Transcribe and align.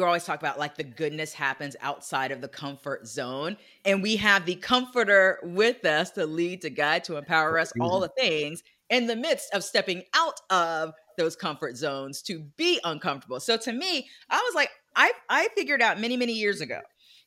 we 0.00 0.06
always 0.06 0.24
talk 0.24 0.40
about 0.40 0.58
like 0.58 0.76
the 0.76 0.84
goodness 0.84 1.34
happens 1.34 1.76
outside 1.82 2.32
of 2.32 2.40
the 2.40 2.48
comfort 2.48 3.06
zone. 3.06 3.58
And 3.84 4.02
we 4.02 4.16
have 4.16 4.46
the 4.46 4.54
comforter 4.54 5.38
with 5.42 5.84
us 5.84 6.10
to 6.12 6.24
lead, 6.26 6.62
to 6.62 6.70
guide, 6.70 7.04
to 7.04 7.16
empower 7.16 7.58
us, 7.58 7.72
all 7.80 8.00
mm-hmm. 8.00 8.02
the 8.02 8.22
things 8.22 8.62
in 8.88 9.06
the 9.06 9.14
midst 9.14 9.52
of 9.52 9.62
stepping 9.62 10.02
out 10.14 10.40
of 10.48 10.94
those 11.18 11.36
comfort 11.36 11.76
zones 11.76 12.22
to 12.22 12.40
be 12.56 12.80
uncomfortable. 12.82 13.40
So 13.40 13.58
to 13.58 13.72
me, 13.72 14.08
I 14.30 14.38
was 14.38 14.54
like, 14.54 14.70
I, 14.96 15.12
I 15.28 15.48
figured 15.54 15.82
out 15.82 16.00
many, 16.00 16.16
many 16.16 16.32
years 16.32 16.62
ago 16.62 16.80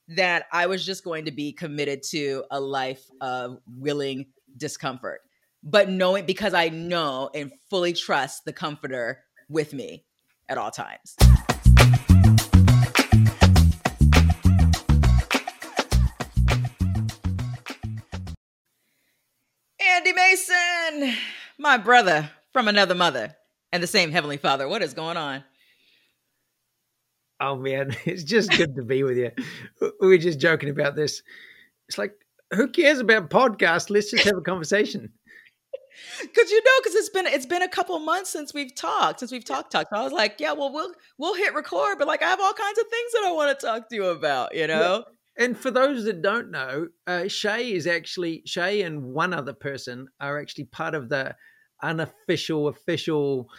that 0.10 0.46
I 0.52 0.66
was 0.66 0.84
just 0.84 1.04
going 1.04 1.26
to 1.26 1.32
be 1.32 1.54
committed 1.54 2.02
to 2.10 2.44
a 2.50 2.60
life 2.60 3.06
of 3.22 3.60
willing 3.68 4.26
discomfort. 4.58 5.22
But 5.64 5.90
knowing 5.90 6.26
because 6.26 6.56
I 6.56 6.70
know 6.70 7.30
and 7.36 7.52
fully 7.70 7.94
trust 7.94 8.46
the 8.46 8.52
comforter 8.52 9.24
with 9.48 9.74
me 9.74 10.06
at 10.50 10.58
all 10.58 10.72
times. 10.72 11.16
Mason, 20.30 21.16
my 21.58 21.78
brother 21.78 22.30
from 22.54 22.68
another 22.68 22.96
mother 22.96 23.36
and 23.72 23.84
the 23.84 23.88
same 23.88 24.12
Heavenly 24.12 24.38
Father. 24.38 24.68
What 24.68 24.82
is 24.82 24.94
going 24.94 25.18
on? 25.18 25.44
Oh 27.42 27.58
man, 27.58 27.96
it's 28.06 28.24
just 28.24 28.52
good 28.52 28.76
to 28.76 28.84
be 28.84 29.04
with 29.04 29.18
you. 29.18 29.32
We 30.00 30.08
were 30.08 30.18
just 30.18 30.40
joking 30.40 30.70
about 30.70 30.96
this. 30.96 31.22
It's 31.90 31.98
like, 31.98 32.14
who 32.54 32.70
cares 32.70 33.00
about 33.00 33.30
podcasts? 33.30 33.90
Let's 33.90 34.12
just 34.12 34.24
have 34.24 34.38
a 34.38 34.42
conversation. 34.42 35.12
Cause 36.36 36.50
you 36.50 36.64
know, 36.64 36.72
because 36.82 36.96
it's 36.96 37.10
been 37.10 37.28
it's 37.28 37.46
been 37.46 37.62
a 37.62 37.68
couple 37.68 38.00
months 38.00 38.30
since 38.30 38.54
we've 38.54 38.74
talked, 38.74 39.20
since 39.20 39.32
we've 39.32 39.46
talked 39.46 39.72
talked. 39.72 39.90
So 39.92 39.98
I 39.98 40.04
was 40.04 40.14
like, 40.14 40.40
yeah, 40.40 40.54
well, 40.54 40.72
we'll 40.72 40.94
we'll 41.18 41.36
hit 41.36 41.54
record, 41.54 41.98
but 42.00 42.08
like 42.08 42.24
I 42.24 42.30
have 42.30 42.40
all 42.40 42.54
kinds 42.54 42.80
of 42.80 42.88
things 42.88 43.12
that 43.14 43.24
I 43.26 43.32
want 43.32 43.60
to 43.60 43.66
talk 43.66 43.90
to 43.90 43.96
you 43.96 44.06
about, 44.06 44.56
you 44.56 44.68
know. 44.68 45.06
And 45.38 45.58
for 45.58 45.72
those 45.72 46.06
that 46.06 46.22
don't 46.22 46.52
know, 46.52 46.90
uh, 47.08 47.24
Shae 47.24 47.72
is 47.72 47.88
actually 47.88 48.44
Shae 48.48 48.86
and 48.86 49.04
one 49.04 49.34
other 49.34 49.54
person 49.54 50.08
are 50.20 50.40
actually 50.40 50.66
part 50.66 50.94
of 50.94 51.10
the 51.10 51.36
unofficial, 51.82 52.68
official 52.68 53.50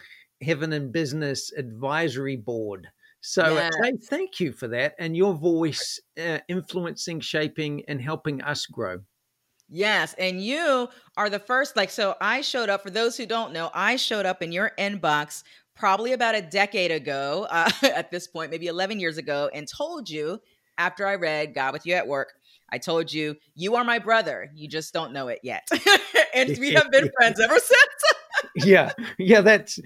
Heaven 0.41 0.73
in 0.73 0.91
Business 0.91 1.51
Advisory 1.57 2.37
Board. 2.37 2.87
So, 3.21 3.57
uh, 3.57 3.69
thank 4.03 4.39
you 4.39 4.51
for 4.51 4.67
that 4.67 4.93
and 4.99 5.17
your 5.17 5.33
voice 5.33 5.99
uh, 6.19 6.39
influencing, 6.47 7.19
shaping, 7.21 7.83
and 7.87 7.99
helping 7.99 8.41
us 8.43 8.67
grow. 8.67 8.99
Yes. 9.67 10.13
And 10.19 10.41
you 10.43 10.89
are 11.17 11.29
the 11.29 11.39
first, 11.39 11.75
like, 11.75 11.89
so 11.89 12.15
I 12.21 12.41
showed 12.41 12.69
up, 12.69 12.83
for 12.83 12.91
those 12.91 13.17
who 13.17 13.25
don't 13.25 13.51
know, 13.51 13.71
I 13.73 13.95
showed 13.95 14.27
up 14.27 14.43
in 14.43 14.51
your 14.51 14.71
inbox 14.77 15.43
probably 15.75 16.13
about 16.13 16.35
a 16.35 16.41
decade 16.41 16.91
ago, 16.91 17.47
uh, 17.49 17.69
at 17.81 18.11
this 18.11 18.27
point, 18.27 18.51
maybe 18.51 18.67
11 18.67 18.99
years 18.99 19.17
ago, 19.17 19.49
and 19.53 19.67
told 19.67 20.09
you 20.09 20.39
after 20.77 21.07
I 21.07 21.15
read 21.15 21.53
God 21.53 21.73
with 21.73 21.85
You 21.85 21.95
at 21.95 22.07
Work, 22.07 22.33
I 22.69 22.77
told 22.77 23.13
you, 23.13 23.35
you 23.55 23.75
are 23.75 23.83
my 23.83 23.99
brother. 23.99 24.51
You 24.55 24.67
just 24.67 24.93
don't 24.93 25.13
know 25.13 25.27
it 25.27 25.39
yet. 25.43 25.67
and 26.33 26.57
we 26.57 26.73
have 26.73 26.91
been 26.91 27.09
friends 27.17 27.39
ever 27.39 27.59
since. 27.59 28.03
yeah. 28.65 28.91
Yeah. 29.17 29.41
That's, 29.41 29.79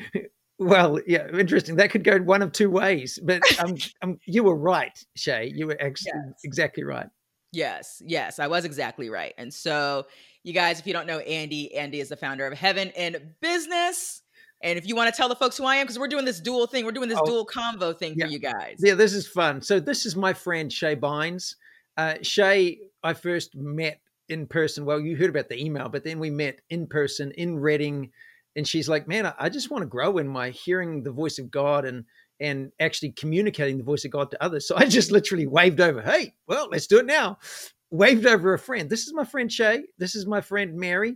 well, 0.57 0.99
yeah, 1.05 1.27
interesting. 1.29 1.75
That 1.75 1.91
could 1.91 2.03
go 2.03 2.17
one 2.19 2.41
of 2.41 2.51
two 2.51 2.69
ways, 2.69 3.19
but 3.23 3.41
um, 3.63 3.77
um 4.01 4.19
you 4.25 4.43
were 4.43 4.55
right, 4.55 4.97
Shae. 5.17 5.51
You 5.53 5.67
were 5.67 5.77
ex- 5.79 6.05
yes. 6.05 6.15
exactly 6.43 6.83
right. 6.83 7.07
Yes, 7.51 8.01
yes, 8.05 8.37
I 8.37 8.47
was 8.47 8.63
exactly 8.63 9.09
right. 9.09 9.33
And 9.37 9.51
so, 9.51 10.05
you 10.43 10.53
guys, 10.53 10.79
if 10.79 10.85
you 10.85 10.93
don't 10.93 11.07
know 11.07 11.19
Andy, 11.19 11.73
Andy 11.75 11.99
is 11.99 12.09
the 12.09 12.15
founder 12.15 12.45
of 12.45 12.53
Heaven 12.53 12.89
in 12.89 13.33
Business. 13.41 14.21
And 14.61 14.77
if 14.77 14.85
you 14.85 14.95
want 14.95 15.13
to 15.13 15.17
tell 15.17 15.29
the 15.29 15.35
folks 15.35 15.57
who 15.57 15.65
I 15.65 15.75
am, 15.77 15.85
because 15.85 15.97
we're 15.97 16.07
doing 16.07 16.25
this 16.25 16.41
dual 16.41 16.67
thing, 16.67 16.85
we're 16.85 16.91
doing 16.91 17.09
this 17.09 17.19
oh, 17.21 17.25
dual 17.25 17.45
convo 17.45 17.97
thing 17.97 18.15
yeah. 18.17 18.25
for 18.25 18.31
you 18.31 18.39
guys. 18.39 18.77
Yeah, 18.79 18.95
this 18.95 19.13
is 19.13 19.27
fun. 19.27 19.61
So 19.61 19.79
this 19.79 20.05
is 20.05 20.15
my 20.15 20.33
friend 20.33 20.69
Shae 20.69 20.99
Bynes. 20.99 21.55
Uh, 21.95 22.15
Shae, 22.21 22.77
I 23.03 23.13
first 23.13 23.55
met 23.55 24.01
in 24.27 24.47
person. 24.47 24.85
Well, 24.85 24.99
you 24.99 25.15
heard 25.15 25.29
about 25.29 25.49
the 25.49 25.61
email, 25.61 25.89
but 25.89 26.03
then 26.03 26.19
we 26.19 26.29
met 26.29 26.59
in 26.69 26.87
person 26.87 27.31
in 27.31 27.59
Redding, 27.59 28.11
and 28.55 28.67
she's 28.67 28.89
like, 28.89 29.07
"Man, 29.07 29.33
I 29.39 29.49
just 29.49 29.71
want 29.71 29.81
to 29.83 29.87
grow 29.87 30.17
in 30.17 30.27
my 30.27 30.49
hearing 30.49 31.03
the 31.03 31.11
voice 31.11 31.39
of 31.39 31.51
God 31.51 31.85
and 31.85 32.05
and 32.41 32.71
actually 32.79 33.11
communicating 33.11 33.77
the 33.77 33.83
voice 33.83 34.05
of 34.05 34.11
God 34.11 34.31
to 34.31 34.43
others." 34.43 34.67
So 34.67 34.75
I 34.77 34.85
just 34.85 35.11
literally 35.11 35.47
waved 35.47 35.81
over, 35.81 36.01
"Hey, 36.01 36.33
well, 36.47 36.67
let's 36.71 36.87
do 36.87 36.99
it 36.99 37.05
now." 37.05 37.37
Waved 37.91 38.27
over 38.27 38.53
a 38.53 38.59
friend. 38.59 38.89
This 38.89 39.07
is 39.07 39.13
my 39.13 39.23
friend 39.23 39.49
Shae. 39.49 39.81
This 39.97 40.15
is 40.15 40.27
my 40.27 40.41
friend 40.41 40.75
Mary. 40.75 41.15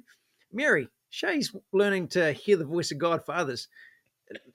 Mary, 0.52 0.88
Shae's 1.14 1.56
learning 1.72 2.08
to 2.10 2.32
hear 2.32 2.58
the 2.58 2.66
voice 2.66 2.92
of 2.92 2.98
God 2.98 3.26
for 3.26 3.36
others. 3.36 3.68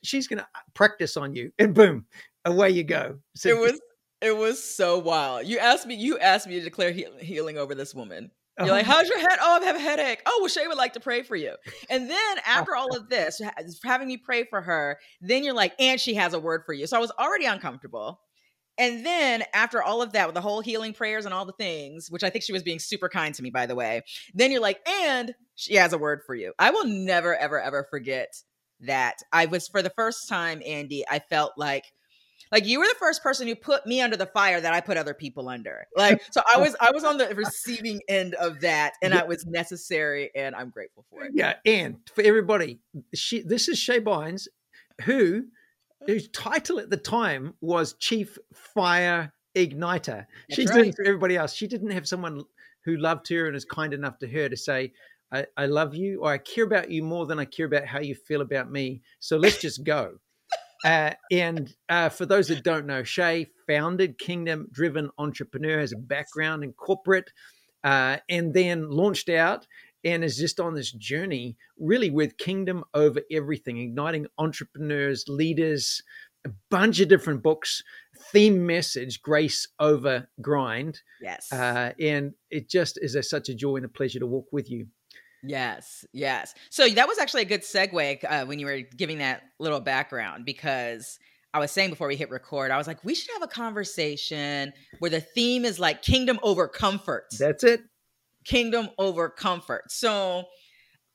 She's 0.02 0.26
going 0.26 0.40
to 0.40 0.46
practice 0.74 1.16
on 1.16 1.34
you, 1.34 1.52
and 1.58 1.74
boom, 1.74 2.06
away 2.44 2.70
you 2.70 2.82
go. 2.82 3.18
So, 3.36 3.50
it 3.50 3.58
was 3.58 3.80
it 4.20 4.36
was 4.36 4.62
so 4.62 4.98
wild. 4.98 5.46
You 5.46 5.58
asked 5.58 5.86
me. 5.86 5.94
You 5.94 6.18
asked 6.18 6.48
me 6.48 6.58
to 6.58 6.64
declare 6.64 6.90
healing 6.92 7.58
over 7.58 7.74
this 7.74 7.94
woman. 7.94 8.30
You're 8.58 8.70
like, 8.70 8.88
uh-huh. 8.88 8.96
how's 8.96 9.08
your 9.08 9.20
head? 9.20 9.38
Oh, 9.40 9.60
I 9.62 9.64
have 9.66 9.76
a 9.76 9.78
headache. 9.78 10.20
Oh, 10.26 10.38
well, 10.40 10.48
Shae 10.48 10.66
would 10.66 10.76
like 10.76 10.94
to 10.94 11.00
pray 11.00 11.22
for 11.22 11.36
you. 11.36 11.54
And 11.88 12.10
then 12.10 12.36
after 12.44 12.74
all 12.74 12.96
of 12.96 13.08
this, 13.08 13.40
having 13.84 14.08
me 14.08 14.16
pray 14.16 14.44
for 14.50 14.60
her, 14.60 14.98
then 15.20 15.44
you're 15.44 15.54
like, 15.54 15.74
and 15.78 16.00
she 16.00 16.14
has 16.14 16.34
a 16.34 16.40
word 16.40 16.62
for 16.66 16.72
you. 16.72 16.88
So 16.88 16.96
I 16.96 17.00
was 17.00 17.12
already 17.20 17.44
uncomfortable. 17.44 18.20
And 18.76 19.06
then 19.06 19.44
after 19.54 19.80
all 19.80 20.02
of 20.02 20.12
that, 20.12 20.26
with 20.26 20.34
the 20.34 20.40
whole 20.40 20.60
healing 20.60 20.92
prayers 20.92 21.24
and 21.24 21.32
all 21.32 21.44
the 21.44 21.52
things, 21.52 22.10
which 22.10 22.24
I 22.24 22.30
think 22.30 22.44
she 22.44 22.52
was 22.52 22.64
being 22.64 22.80
super 22.80 23.08
kind 23.08 23.32
to 23.34 23.42
me, 23.42 23.50
by 23.50 23.66
the 23.66 23.76
way, 23.76 24.02
then 24.34 24.50
you're 24.50 24.60
like, 24.60 24.80
and 24.88 25.34
she 25.58 25.74
has 25.74 25.92
a 25.92 25.98
word 25.98 26.22
for 26.24 26.36
you. 26.36 26.52
I 26.56 26.70
will 26.70 26.86
never, 26.86 27.36
ever, 27.36 27.60
ever 27.60 27.84
forget 27.90 28.32
that. 28.82 29.16
I 29.32 29.46
was, 29.46 29.66
for 29.66 29.82
the 29.82 29.90
first 29.90 30.28
time, 30.28 30.62
Andy, 30.64 31.04
I 31.10 31.18
felt 31.18 31.54
like 31.56 31.84
like 32.50 32.64
you 32.64 32.78
were 32.78 32.86
the 32.86 32.94
first 32.98 33.22
person 33.22 33.46
who 33.46 33.54
put 33.54 33.84
me 33.84 34.00
under 34.00 34.16
the 34.16 34.24
fire 34.24 34.58
that 34.58 34.72
I 34.72 34.80
put 34.80 34.96
other 34.96 35.12
people 35.12 35.50
under. 35.50 35.86
Like 35.94 36.22
so 36.30 36.40
I 36.50 36.58
was 36.58 36.74
I 36.80 36.92
was 36.92 37.04
on 37.04 37.18
the 37.18 37.34
receiving 37.34 38.00
end 38.08 38.34
of 38.34 38.60
that 38.60 38.94
and 39.02 39.12
yeah. 39.12 39.20
it 39.20 39.28
was 39.28 39.44
necessary 39.44 40.30
and 40.34 40.54
I'm 40.54 40.70
grateful 40.70 41.04
for 41.10 41.24
it. 41.24 41.32
Yeah, 41.34 41.54
and 41.66 41.96
for 42.14 42.22
everybody, 42.22 42.78
she 43.12 43.42
this 43.42 43.68
is 43.68 43.78
Shae 43.78 44.02
Bynes 44.02 44.48
who 45.02 45.44
whose 46.06 46.28
title 46.28 46.78
at 46.78 46.88
the 46.88 46.96
time 46.96 47.52
was 47.60 47.94
Chief 47.94 48.38
Fire 48.54 49.30
Igniter. 49.54 50.06
That's 50.06 50.26
She's 50.52 50.70
right. 50.70 50.76
doing 50.76 50.92
for 50.92 51.04
everybody 51.04 51.36
else. 51.36 51.52
She 51.52 51.66
didn't 51.66 51.90
have 51.90 52.08
someone 52.08 52.44
who 52.84 52.96
loved 52.96 53.28
her 53.28 53.46
and 53.46 53.54
is 53.54 53.66
kind 53.66 53.92
enough 53.92 54.18
to 54.20 54.28
her 54.28 54.48
to 54.48 54.56
say, 54.56 54.92
I, 55.32 55.46
I, 55.56 55.66
love 55.66 55.94
you 55.94 56.20
or 56.22 56.32
I 56.32 56.38
care 56.38 56.64
about 56.64 56.90
you 56.90 57.02
more 57.02 57.26
than 57.26 57.38
I 57.38 57.44
care 57.44 57.66
about 57.66 57.86
how 57.86 58.00
you 58.00 58.14
feel 58.14 58.40
about 58.40 58.70
me. 58.70 59.02
So 59.20 59.36
let's 59.36 59.58
just 59.60 59.84
go. 59.84 60.18
Uh, 60.84 61.12
and 61.30 61.74
uh, 61.88 62.08
for 62.08 62.24
those 62.24 62.48
that 62.48 62.62
don't 62.62 62.86
know, 62.86 63.02
Shae 63.02 63.48
founded 63.66 64.18
Kingdom 64.18 64.68
Driven 64.72 65.10
Entrepreneur, 65.18 65.80
has 65.80 65.92
a 65.92 65.96
background 65.96 66.62
in 66.62 66.72
corporate, 66.72 67.30
uh, 67.84 68.18
and 68.28 68.54
then 68.54 68.88
launched 68.88 69.28
out 69.28 69.66
and 70.04 70.22
is 70.22 70.36
just 70.36 70.60
on 70.60 70.74
this 70.74 70.92
journey 70.92 71.56
really 71.78 72.10
with 72.10 72.38
Kingdom 72.38 72.84
over 72.94 73.20
everything, 73.30 73.78
igniting 73.78 74.26
entrepreneurs, 74.38 75.24
leaders, 75.26 76.02
a 76.46 76.50
bunch 76.70 77.00
of 77.00 77.08
different 77.08 77.42
books, 77.42 77.82
theme 78.32 78.64
message, 78.64 79.20
grace 79.22 79.66
over 79.80 80.28
grind. 80.40 81.00
Yes. 81.20 81.52
Uh, 81.52 81.92
and 82.00 82.34
it 82.50 82.68
just 82.70 82.98
is 83.02 83.14
a, 83.14 83.22
such 83.22 83.48
a 83.48 83.54
joy 83.54 83.76
and 83.76 83.84
a 83.84 83.88
pleasure 83.88 84.20
to 84.20 84.26
walk 84.26 84.46
with 84.52 84.70
you. 84.70 84.86
Yes, 85.42 86.04
yes. 86.12 86.54
So 86.70 86.88
that 86.88 87.08
was 87.08 87.18
actually 87.18 87.42
a 87.42 87.46
good 87.46 87.62
segue 87.62 88.24
uh, 88.28 88.46
when 88.46 88.58
you 88.58 88.66
were 88.66 88.80
giving 88.96 89.18
that 89.18 89.42
little 89.58 89.80
background 89.80 90.44
because 90.44 91.18
I 91.54 91.60
was 91.60 91.70
saying 91.70 91.90
before 91.90 92.08
we 92.08 92.16
hit 92.16 92.30
record, 92.30 92.70
I 92.70 92.76
was 92.76 92.86
like, 92.86 93.02
we 93.04 93.14
should 93.14 93.32
have 93.34 93.42
a 93.42 93.48
conversation 93.48 94.72
where 94.98 95.10
the 95.10 95.20
theme 95.20 95.64
is 95.64 95.78
like 95.78 96.02
kingdom 96.02 96.38
over 96.42 96.68
comfort. 96.68 97.26
That's 97.38 97.64
it. 97.64 97.80
Kingdom 98.44 98.90
over 98.98 99.28
comfort. 99.28 99.90
So, 99.90 100.44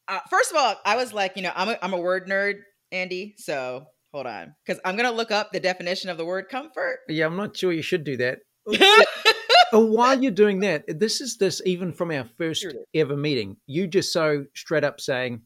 uh, 0.07 0.19
first 0.29 0.51
of 0.51 0.57
all, 0.57 0.75
I 0.85 0.95
was 0.95 1.13
like, 1.13 1.35
you 1.35 1.44
know, 1.44 1.51
I'm 1.56 1.69
a, 1.69 1.78
I'm 1.81 1.94
a 1.94 2.00
word 2.00 2.28
nerd, 2.28 2.56
Andy. 2.91 3.35
So 3.38 3.85
hold 4.12 4.28
on, 4.28 4.56
because 4.66 4.81
I'm 4.85 4.95
gonna 4.95 5.12
look 5.12 5.31
up 5.31 5.51
the 5.51 5.59
definition 5.59 6.09
of 6.09 6.17
the 6.17 6.25
word 6.25 6.50
comfort. 6.50 7.00
Yeah, 7.07 7.25
I'm 7.25 7.38
not 7.38 7.56
sure 7.56 7.72
you 7.72 7.81
should 7.81 8.03
do 8.03 8.17
that. 8.17 8.39
but 9.73 9.79
while 9.87 10.21
you're 10.21 10.31
doing 10.31 10.59
that, 10.59 10.85
this 10.87 11.19
is 11.19 11.37
this 11.37 11.61
even 11.65 11.91
from 11.91 12.11
our 12.11 12.25
first 12.37 12.65
ever 12.93 13.17
meeting. 13.17 13.57
You 13.65 13.87
just 13.87 14.13
so 14.13 14.45
straight 14.53 14.83
up 14.83 15.01
saying, 15.01 15.41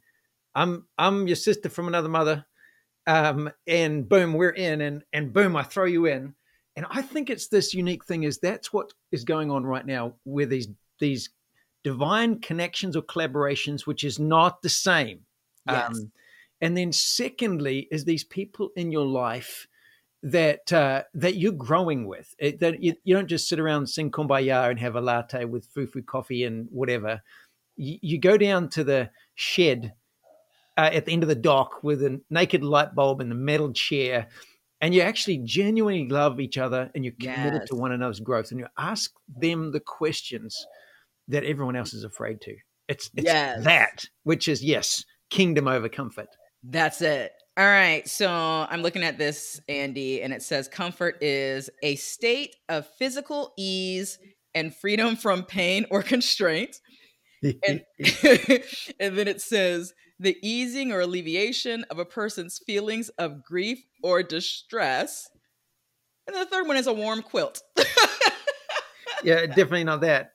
"I'm 0.54 0.86
I'm 0.98 1.28
your 1.28 1.38
sister 1.38 1.70
from 1.70 1.88
another 1.88 2.10
mother," 2.10 2.46
um, 3.08 3.50
and 3.66 4.08
boom, 4.08 4.34
we're 4.34 4.50
in, 4.50 4.82
and 4.82 5.04
and 5.14 5.34
boom, 5.34 5.56
I 5.56 5.64
throw 5.64 5.86
you 5.86 6.06
in. 6.06 6.36
And 6.76 6.86
I 6.92 7.02
think 7.02 7.32
it's 7.32 7.48
this 7.48 7.74
unique 7.74 8.06
thing 8.06 8.24
is 8.24 8.38
that's 8.38 8.72
what 8.72 8.94
is 9.12 9.24
going 9.24 9.50
on 9.50 9.64
right 9.66 9.86
now 9.86 10.14
with 10.26 10.50
these 10.50 10.68
these 11.00 11.30
divine 11.84 12.40
connections 12.40 12.96
or 12.96 13.02
collaborations, 13.02 13.88
which 13.88 14.04
is 14.04 14.20
not 14.20 14.62
the 14.62 14.70
same. 14.70 15.22
Yes. 15.66 15.90
Um, 15.90 16.12
and 16.60 16.76
then 16.76 16.92
secondly, 16.92 17.88
is 17.92 18.04
these 18.04 18.24
people 18.24 18.70
in 18.76 18.92
your 18.92 19.06
life 19.06 19.68
that 20.24 20.72
uh, 20.74 21.04
that 21.14 21.38
you're 21.38 21.52
growing 21.52 22.08
with. 22.08 22.34
It, 22.40 22.60
that 22.60 22.82
you, 22.82 22.96
you, 23.04 23.16
don't 23.16 23.28
just 23.28 23.48
sit 23.48 23.60
around 23.60 23.88
sing 23.88 24.12
kumbaya 24.12 24.70
and 24.70 24.80
have 24.80 24.96
a 24.96 25.02
latte 25.02 25.46
with 25.46 25.72
fufu 25.74 26.06
coffee 26.06 26.44
and 26.44 26.68
whatever. 26.72 27.22
You, 27.76 27.98
you 28.02 28.20
go 28.20 28.38
down 28.38 28.70
to 28.70 28.84
the 28.84 29.10
shed 29.36 29.94
uh, 30.78 30.90
at 30.94 31.06
the 31.06 31.14
end 31.14 31.24
of 31.24 31.30
the 31.30 31.36
dock 31.36 31.84
with 31.84 32.04
a 32.04 32.22
naked 32.30 32.64
light 32.64 32.96
bulb 32.96 33.22
and 33.22 33.32
the 33.32 33.36
metal 33.36 33.72
chair, 33.72 34.28
and 34.82 34.94
you 34.94 35.02
actually 35.02 35.40
genuinely 35.40 36.08
love 36.08 36.40
each 36.40 36.58
other 36.58 36.90
and 36.94 37.04
you're 37.04 37.14
committed 37.20 37.62
Yes. 37.62 37.70
to 37.70 37.76
one 37.76 37.92
another's 37.92 38.20
growth 38.20 38.52
and 38.52 38.60
you 38.60 38.68
ask 38.78 39.12
them 39.28 39.72
the 39.72 39.80
questions 39.80 40.66
that 41.28 41.44
everyone 41.44 41.76
else 41.76 41.94
is 41.94 42.04
afraid 42.04 42.42
to. 42.42 42.56
It's, 42.88 43.10
it's 43.16 43.26
Yes. 43.26 43.64
that, 43.64 44.06
which 44.24 44.48
is, 44.48 44.64
yes, 44.64 45.04
kingdom 45.30 45.68
over 45.68 45.90
comfort. 45.90 46.30
That's 46.64 47.02
it. 47.02 47.34
All 47.58 47.66
right. 47.66 48.08
So 48.08 48.30
I'm 48.30 48.84
looking 48.84 49.02
at 49.02 49.18
this, 49.18 49.60
Andy, 49.68 50.22
and 50.22 50.32
it 50.32 50.44
says 50.44 50.68
comfort 50.68 51.18
is 51.22 51.72
a 51.82 51.96
state 51.96 52.56
of 52.70 52.86
physical 53.00 53.54
ease 53.58 54.20
and 54.54 54.76
freedom 54.76 55.16
from 55.16 55.44
pain 55.44 55.88
or 55.90 56.04
constraint. 56.04 56.80
And, 57.42 57.82
and 59.00 59.18
then 59.18 59.28
it 59.28 59.42
says 59.42 59.96
the 60.20 60.38
easing 60.44 60.92
or 60.92 61.02
alleviation 61.02 61.84
of 61.86 61.98
a 61.98 62.06
person's 62.06 62.60
feelings 62.60 63.10
of 63.18 63.44
grief 63.44 63.84
or 64.04 64.22
distress. 64.22 65.28
And 66.28 66.36
the 66.36 66.46
third 66.46 66.68
one 66.68 66.78
is 66.78 66.86
a 66.86 66.94
warm 66.94 67.24
quilt. 67.24 67.64
yeah, 69.24 69.48
definitely 69.48 69.84
not 69.84 70.02
that. 70.02 70.34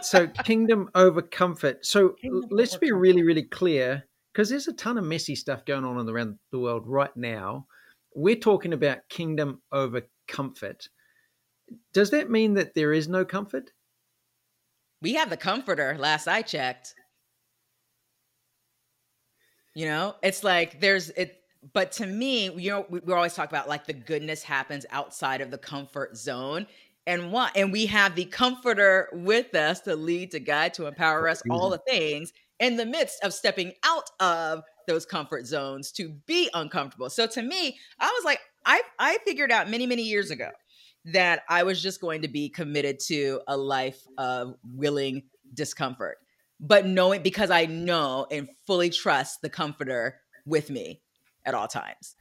So, 0.00 0.26
kingdom 0.26 0.88
over 0.94 1.22
comfort. 1.22 1.84
So, 1.86 2.16
Kingdom 2.20 2.48
let's 2.50 2.76
be 2.76 2.88
comfort. 2.88 3.00
really, 3.00 3.22
really 3.22 3.42
clear 3.42 4.04
because 4.34 4.50
there's 4.50 4.68
a 4.68 4.74
ton 4.74 4.98
of 4.98 5.04
messy 5.04 5.36
stuff 5.36 5.64
going 5.64 5.84
on 5.84 6.08
around 6.08 6.38
the 6.50 6.58
world 6.58 6.82
right 6.86 7.16
now. 7.16 7.66
We're 8.14 8.36
talking 8.36 8.74
about 8.74 9.08
kingdom 9.08 9.62
over 9.72 10.02
comfort. 10.28 10.88
Does 11.94 12.10
that 12.10 12.30
mean 12.30 12.54
that 12.54 12.74
there 12.74 12.92
is 12.92 13.08
no 13.08 13.24
comfort? 13.24 13.70
we 15.04 15.12
have 15.14 15.28
the 15.28 15.36
comforter 15.36 15.96
last 15.98 16.26
i 16.26 16.40
checked 16.42 16.94
you 19.74 19.84
know 19.84 20.14
it's 20.22 20.42
like 20.42 20.80
there's 20.80 21.10
it 21.10 21.42
but 21.74 21.92
to 21.92 22.06
me 22.06 22.50
you 22.56 22.70
know 22.70 22.86
we, 22.88 23.00
always 23.12 23.34
talk 23.34 23.48
about 23.48 23.68
like 23.68 23.86
the 23.86 23.92
goodness 23.92 24.42
happens 24.42 24.86
outside 24.90 25.42
of 25.42 25.50
the 25.50 25.58
comfort 25.58 26.16
zone 26.16 26.66
and 27.06 27.30
what 27.30 27.54
and 27.54 27.70
we 27.70 27.84
have 27.84 28.14
the 28.14 28.24
comforter 28.24 29.10
with 29.12 29.54
us 29.54 29.80
to 29.80 29.94
lead 29.94 30.30
to 30.30 30.40
guide 30.40 30.72
to 30.72 30.86
empower 30.86 31.28
us 31.28 31.42
all 31.50 31.68
the 31.68 31.82
things 31.86 32.32
in 32.60 32.76
the 32.76 32.86
midst 32.86 33.22
of 33.22 33.32
stepping 33.34 33.72
out 33.84 34.10
of 34.20 34.62
those 34.86 35.06
comfort 35.06 35.46
zones 35.46 35.90
to 35.92 36.10
be 36.26 36.50
uncomfortable 36.54 37.08
so 37.08 37.26
to 37.26 37.42
me 37.42 37.78
i 38.00 38.06
was 38.06 38.24
like 38.24 38.40
i 38.66 38.82
i 38.98 39.18
figured 39.24 39.50
out 39.50 39.70
many 39.70 39.86
many 39.86 40.02
years 40.02 40.30
ago 40.30 40.50
that 41.06 41.42
I 41.48 41.64
was 41.64 41.82
just 41.82 42.00
going 42.00 42.22
to 42.22 42.28
be 42.28 42.48
committed 42.48 42.98
to 43.06 43.40
a 43.46 43.56
life 43.56 44.06
of 44.16 44.54
willing 44.64 45.24
discomfort, 45.52 46.18
but 46.60 46.86
knowing 46.86 47.22
because 47.22 47.50
I 47.50 47.66
know 47.66 48.26
and 48.30 48.48
fully 48.66 48.90
trust 48.90 49.42
the 49.42 49.50
comforter 49.50 50.20
with 50.46 50.70
me 50.70 51.02
at 51.44 51.54
all 51.54 51.68
times. 51.68 52.16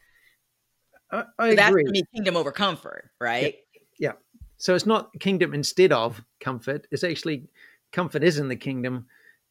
I, 1.11 1.23
I 1.39 1.55
That's 1.55 1.69
agree. 1.69 1.83
me 1.85 2.03
kingdom 2.13 2.35
over 2.35 2.51
comfort, 2.51 3.11
right? 3.21 3.55
Yeah. 3.99 4.13
So 4.57 4.75
it's 4.75 4.85
not 4.85 5.11
kingdom 5.19 5.53
instead 5.53 5.91
of 5.91 6.23
comfort. 6.39 6.87
It's 6.91 7.03
actually 7.03 7.47
comfort 7.91 8.23
is 8.23 8.37
in 8.37 8.47
the 8.47 8.55
kingdom, 8.55 9.07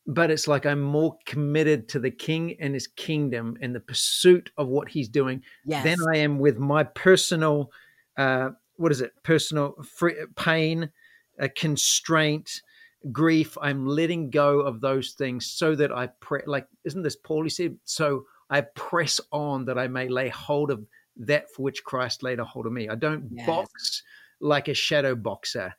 but 0.06 0.30
it's 0.30 0.48
like 0.48 0.66
I'm 0.66 0.80
more 0.82 1.16
committed 1.26 1.88
to 1.90 1.98
the 2.00 2.10
king 2.10 2.56
and 2.60 2.74
his 2.74 2.86
kingdom 2.86 3.56
and 3.60 3.74
the 3.74 3.80
pursuit 3.80 4.50
of 4.56 4.68
what 4.68 4.88
he's 4.88 5.08
doing 5.08 5.42
Yes. 5.64 5.84
than 5.84 5.96
I 6.12 6.18
am 6.18 6.38
with 6.38 6.58
my 6.58 6.84
personal, 6.84 7.70
uh, 8.16 8.50
what 8.76 8.90
is 8.92 9.00
it? 9.00 9.12
Personal 9.22 9.74
free, 9.84 10.16
pain, 10.36 10.90
uh, 11.40 11.48
constraint, 11.56 12.62
grief. 13.10 13.56
I'm 13.60 13.86
letting 13.86 14.30
go 14.30 14.60
of 14.60 14.80
those 14.80 15.12
things 15.12 15.46
so 15.46 15.74
that 15.76 15.92
I 15.92 16.08
pre- 16.20 16.42
like. 16.46 16.66
Isn't 16.84 17.02
this 17.02 17.16
Paul? 17.16 17.44
He 17.44 17.50
said, 17.50 17.76
"So 17.84 18.26
I 18.50 18.60
press 18.62 19.20
on 19.30 19.64
that 19.66 19.78
I 19.78 19.88
may 19.88 20.08
lay 20.08 20.28
hold 20.28 20.70
of 20.70 20.84
that 21.16 21.50
for 21.50 21.62
which 21.62 21.84
Christ 21.84 22.22
laid 22.22 22.38
a 22.38 22.44
hold 22.44 22.66
of 22.66 22.72
me. 22.72 22.88
I 22.88 22.94
don't 22.94 23.28
Yes. 23.30 23.46
box 23.46 24.02
like 24.40 24.68
a 24.68 24.74
shadow 24.74 25.14
boxer." 25.14 25.74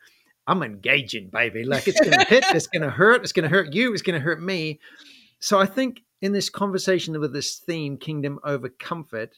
I'm 0.48 0.64
engaging, 0.64 1.30
baby. 1.30 1.64
Like 1.64 1.88
it's 1.88 2.00
going 2.00 2.20
to 2.20 2.26
hit, 2.26 2.44
it's 2.50 2.68
going 2.68 2.82
to 2.82 2.90
hurt, 2.90 3.24
it's 3.24 3.32
going 3.32 3.44
to 3.44 3.50
hurt 3.50 3.74
you, 3.74 3.94
it's 3.94 4.02
going 4.02 4.20
to 4.20 4.24
hurt 4.24 4.42
me. 4.42 4.80
So 5.40 5.60
I 5.60 5.66
think 5.66 6.02
in 6.22 6.34
this 6.34 6.50
conversation 6.50 7.20
with 7.20 7.34
this 7.34 7.56
theme, 7.58 7.98
kingdom 7.98 8.40
over 8.44 8.70
comfort, 8.70 9.38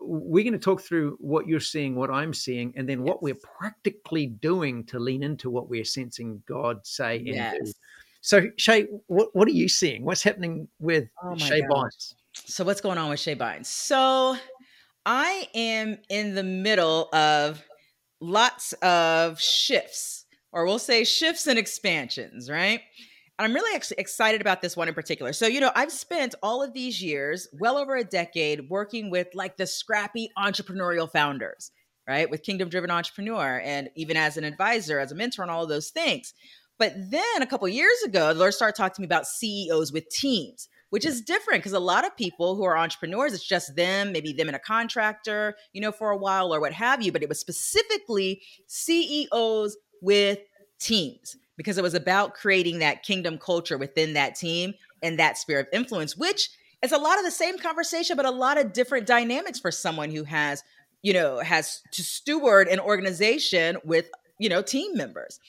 we're 0.00 0.44
going 0.44 0.52
to 0.52 0.58
talk 0.58 0.82
through 0.82 1.16
what 1.20 1.46
you're 1.48 1.58
seeing, 1.58 1.96
what 1.96 2.10
I'm 2.10 2.32
seeing, 2.32 2.72
and 2.76 2.88
then 2.88 3.02
what 3.02 3.22
we're 3.22 3.38
practically 3.58 4.26
doing 4.26 4.84
to 4.84 4.98
lean 4.98 5.22
into 5.22 5.50
what 5.50 5.68
we're 5.68 5.84
sensing 5.84 6.42
God 6.46 6.86
say. 6.86 7.22
Yes. 7.24 7.74
So, 8.20 8.42
Shae, 8.58 8.86
what, 9.06 9.28
what 9.34 9.48
are 9.48 9.52
you 9.52 9.68
seeing? 9.68 10.04
What's 10.04 10.22
happening 10.22 10.68
with 10.78 11.08
Oh 11.22 11.34
Shae 11.34 11.66
gosh. 11.68 11.70
Bynes? 11.70 12.14
So 12.34 12.64
what's 12.64 12.80
going 12.80 12.98
on 12.98 13.08
with 13.08 13.20
Shae 13.20 13.36
Bynes? 13.36 13.66
So 13.66 14.36
I 15.04 15.48
am 15.54 15.98
in 16.08 16.34
the 16.34 16.42
middle 16.42 17.08
of 17.12 17.64
lots 18.20 18.72
of 18.74 19.40
shifts, 19.40 20.24
or 20.52 20.64
we'll 20.64 20.78
say 20.78 21.04
shifts 21.04 21.46
and 21.46 21.58
expansions, 21.58 22.50
right? 22.50 22.80
And 23.38 23.44
I'm 23.44 23.54
really 23.54 23.74
ex- 23.76 23.92
excited 23.92 24.40
about 24.40 24.62
this 24.62 24.76
one 24.76 24.88
in 24.88 24.94
particular. 24.94 25.32
So, 25.32 25.46
you 25.46 25.60
know, 25.60 25.72
I've 25.74 25.92
spent 25.92 26.34
all 26.42 26.62
of 26.62 26.72
these 26.72 27.02
years, 27.02 27.48
well 27.52 27.76
over 27.76 27.94
a 27.96 28.04
decade, 28.04 28.70
working 28.70 29.10
with 29.10 29.28
like 29.34 29.56
the 29.56 29.66
scrappy 29.66 30.30
entrepreneurial 30.38 31.10
founders, 31.10 31.70
right? 32.08 32.30
With 32.30 32.42
Kingdom 32.42 32.70
Driven 32.70 32.90
Entrepreneur, 32.90 33.60
and 33.62 33.90
even 33.94 34.16
as 34.16 34.36
an 34.36 34.44
advisor, 34.44 34.98
as 34.98 35.12
a 35.12 35.14
mentor, 35.14 35.42
and 35.42 35.50
all 35.50 35.64
of 35.64 35.68
those 35.68 35.90
things. 35.90 36.32
But 36.78 36.94
then 37.10 37.42
a 37.42 37.46
couple 37.46 37.68
years 37.68 38.02
ago, 38.04 38.32
the 38.32 38.40
Lord 38.40 38.54
started 38.54 38.76
talking 38.76 38.94
to 38.96 39.00
me 39.02 39.06
about 39.06 39.26
CEOs 39.26 39.92
with 39.92 40.08
teams, 40.08 40.68
which 40.96 41.04
is 41.04 41.20
different 41.20 41.62
because 41.62 41.74
a 41.74 41.78
lot 41.78 42.06
of 42.06 42.16
people 42.16 42.56
who 42.56 42.64
are 42.64 42.74
entrepreneurs, 42.74 43.34
it's 43.34 43.46
just 43.46 43.76
them, 43.76 44.12
maybe 44.12 44.32
them 44.32 44.48
and 44.48 44.56
a 44.56 44.58
contractor, 44.58 45.54
you 45.74 45.80
know, 45.82 45.92
for 45.92 46.08
a 46.10 46.16
while 46.16 46.54
or 46.54 46.58
what 46.58 46.72
have 46.72 47.02
you. 47.02 47.12
But 47.12 47.22
it 47.22 47.28
was 47.28 47.38
specifically 47.38 48.40
CEOs 48.66 49.76
with 50.00 50.38
teams 50.80 51.36
because 51.58 51.76
it 51.76 51.82
was 51.82 51.92
about 51.92 52.32
creating 52.32 52.78
that 52.78 53.02
kingdom 53.02 53.36
culture 53.36 53.76
within 53.76 54.14
that 54.14 54.36
team 54.36 54.72
and 55.02 55.18
that 55.18 55.36
sphere 55.36 55.60
of 55.60 55.66
influence, 55.70 56.16
which 56.16 56.48
is 56.80 56.92
a 56.92 56.98
lot 56.98 57.18
of 57.18 57.26
the 57.26 57.30
same 57.30 57.58
conversation, 57.58 58.16
but 58.16 58.24
a 58.24 58.30
lot 58.30 58.56
of 58.56 58.72
different 58.72 59.06
dynamics 59.06 59.60
for 59.60 59.70
someone 59.70 60.10
who 60.10 60.24
has, 60.24 60.64
you 61.02 61.12
know, 61.12 61.40
has 61.40 61.82
to 61.92 62.02
steward 62.02 62.68
an 62.68 62.80
organization 62.80 63.76
with, 63.84 64.08
you 64.38 64.48
know, 64.48 64.62
team 64.62 64.96
members. 64.96 65.40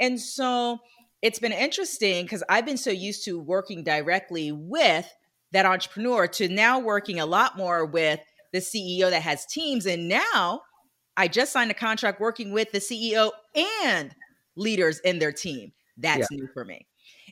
And 0.00 0.18
so 0.18 0.80
it's 1.24 1.38
been 1.38 1.52
interesting 1.52 2.26
because 2.26 2.42
I've 2.50 2.66
been 2.66 2.76
so 2.76 2.90
used 2.90 3.24
to 3.24 3.40
working 3.40 3.82
directly 3.82 4.52
with 4.52 5.10
that 5.52 5.64
entrepreneur 5.64 6.26
to 6.26 6.50
now 6.50 6.78
working 6.78 7.18
a 7.18 7.24
lot 7.24 7.56
more 7.56 7.86
with 7.86 8.20
the 8.52 8.58
CEO 8.58 9.08
that 9.08 9.22
has 9.22 9.46
teams. 9.46 9.86
And 9.86 10.06
now 10.06 10.60
I 11.16 11.28
just 11.28 11.50
signed 11.50 11.70
a 11.70 11.74
contract 11.74 12.20
working 12.20 12.52
with 12.52 12.72
the 12.72 12.78
CEO 12.78 13.30
and 13.82 14.14
leaders 14.54 15.00
in 15.00 15.18
their 15.18 15.32
team. 15.32 15.72
That's 15.96 16.30
new 16.30 16.46
for 16.52 16.62
me. 16.62 16.86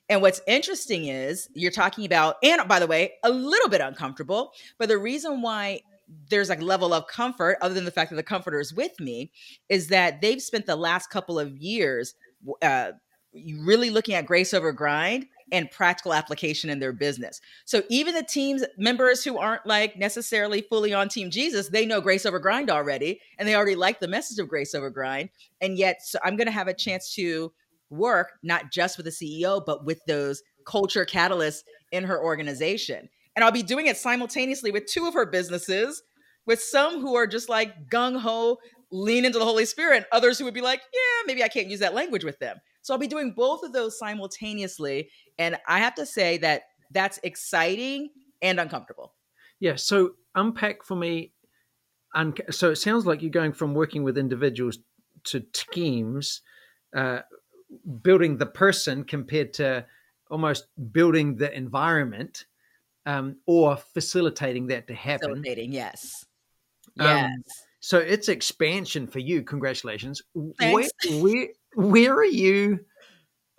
And 0.09 0.23
what's 0.23 0.41
interesting 0.47 1.05
is 1.05 1.51
you're 1.55 1.71
talking 1.71 2.07
about, 2.07 2.37
and 2.43 2.67
by 2.67 2.79
the 2.79 2.87
way, 2.87 3.13
a 3.23 3.31
little 3.31 3.69
bit 3.69 3.83
uncomfortable, 3.83 4.53
but 4.79 4.89
the 4.89 4.97
reason 4.97 5.43
why 5.43 5.83
there's 6.31 6.49
like 6.49 6.63
level 6.63 6.95
of 6.95 7.09
comfort, 7.09 7.59
other 7.61 7.75
than 7.75 7.85
the 7.85 7.91
fact 7.91 8.09
that 8.09 8.17
the 8.17 8.23
comforter 8.23 8.59
is 8.59 8.73
with 8.73 8.99
me, 8.99 9.31
is 9.69 9.89
that 9.89 10.23
they've 10.23 10.41
spent 10.41 10.65
the 10.65 10.77
last 10.77 11.11
couple 11.11 11.39
of 11.39 11.59
years 11.59 12.15
uh, 12.63 12.93
really 13.61 13.91
looking 13.91 14.15
at 14.15 14.27
grace 14.27 14.53
over 14.53 14.73
grind 14.73 15.27
and 15.51 15.71
practical 15.71 16.15
application 16.15 16.71
in 16.71 16.79
their 16.79 16.93
business. 16.93 17.41
So 17.65 17.83
even 17.89 18.15
the 18.15 18.23
teams 18.23 18.65
members 18.79 19.23
who 19.23 19.39
aren't 19.39 19.67
like 19.67 19.97
necessarily 19.97 20.63
fully 20.63 20.95
on 20.95 21.09
team 21.09 21.31
Jesus, 21.31 21.69
they 21.69 21.87
know 21.87 22.01
grace 22.01 22.27
over 22.27 22.39
grind 22.39 22.71
already 22.71 23.21
and 23.39 23.49
they 23.49 23.55
already 23.55 23.77
like 23.77 24.01
the 24.01 24.09
message 24.09 24.39
of 24.39 24.49
grace 24.49 24.75
over 24.75 24.91
grind. 24.91 25.31
And 25.61 25.79
yet 25.79 26.03
so 26.03 26.19
I'm 26.25 26.37
going 26.37 26.47
to 26.47 26.53
have 26.53 26.69
a 26.69 26.75
chance 26.75 27.15
to 27.15 27.53
work 27.91 28.33
not 28.43 28.73
just 28.73 28.97
with 28.97 29.05
the 29.05 29.13
CEO 29.13 29.65
but 29.65 29.85
with 29.85 30.01
those 30.07 30.43
culture 30.67 31.05
catalysts 31.05 31.63
in 31.91 32.05
her 32.05 32.23
organization. 32.23 33.09
And 33.37 33.45
I'll 33.45 33.53
be 33.53 33.63
doing 33.63 33.87
it 33.87 33.97
simultaneously 33.97 34.71
with 34.71 34.87
two 34.87 35.07
of 35.07 35.15
her 35.15 35.27
businesses 35.27 36.03
with 36.47 36.61
some 36.61 37.01
who 37.01 37.15
are 37.15 37.27
just 37.27 37.49
like 37.49 37.89
gung 37.89 38.19
ho 38.19 38.59
lean 38.91 39.25
into 39.25 39.39
the 39.39 39.45
Holy 39.45 39.65
Spirit, 39.65 39.97
and 39.97 40.07
others 40.13 40.39
who 40.39 40.45
would 40.45 40.55
be 40.55 40.61
like, 40.61 40.83
yeah, 40.93 41.23
maybe 41.27 41.43
I 41.43 41.49
can't 41.49 41.69
use 41.69 41.81
that 41.81 41.95
language 41.95 42.25
with 42.25 42.39
them. 42.39 42.59
So 42.83 42.93
I'll 42.93 43.01
be 43.01 43.07
doing 43.07 43.33
both 43.33 43.63
of 43.63 43.73
those 43.73 43.99
simultaneously. 43.99 45.09
And 45.39 45.57
I 45.67 45.79
have 45.79 45.95
to 45.95 46.07
say 46.07 46.39
that 46.39 46.65
that's 46.91 47.19
exciting 47.23 48.11
and 48.43 48.61
uncomfortable. 48.61 49.15
Yeah. 49.61 49.77
So 49.77 50.13
unpack 50.35 50.83
for 50.85 50.97
me. 50.97 51.33
Un- 52.15 52.35
so 52.51 52.71
it 52.71 52.77
sounds 52.77 53.07
like 53.07 53.23
you're 53.23 53.31
going 53.31 53.53
from 53.53 53.73
working 53.75 54.03
with 54.03 54.19
individuals 54.19 54.79
to 55.25 55.41
teams, 55.53 56.43
uh, 56.95 57.21
building 58.03 58.37
the 58.37 58.47
person 58.47 59.05
compared 59.05 59.55
to 59.55 59.87
almost 60.31 60.67
building 60.93 61.37
the 61.37 61.55
environment 61.57 62.47
um, 63.07 63.37
or 63.47 63.77
facilitating 63.77 64.67
that 64.67 64.89
to 64.89 64.95
happen. 64.95 65.29
Facilitating, 65.29 65.73
yes. 65.73 66.27
Um, 66.99 67.07
Yes. 67.07 67.67
So 67.81 67.99
it's 67.99 68.29
expansion 68.29 69.09
for 69.09 69.19
you. 69.19 69.43
Congratulations. 69.43 70.23
Thanks. 70.59 70.91
where, 71.09 71.21
where 71.21 71.49
are 71.77 72.25
you? 72.25 72.81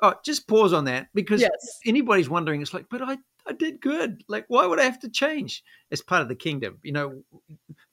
Oh, 0.01 0.15
just 0.25 0.47
pause 0.47 0.73
on 0.73 0.85
that 0.85 1.07
because 1.13 1.41
yes. 1.41 1.79
anybody's 1.85 2.29
wondering, 2.29 2.61
it's 2.61 2.73
like, 2.73 2.87
but 2.89 3.01
I, 3.01 3.17
I 3.47 3.53
did 3.53 3.79
good. 3.79 4.23
Like, 4.27 4.45
why 4.49 4.65
would 4.65 4.79
I 4.79 4.83
have 4.83 4.99
to 5.01 5.09
change? 5.09 5.63
It's 5.91 6.01
part 6.01 6.21
of 6.21 6.27
the 6.27 6.35
kingdom. 6.35 6.77
You 6.83 6.91
know, 6.91 7.23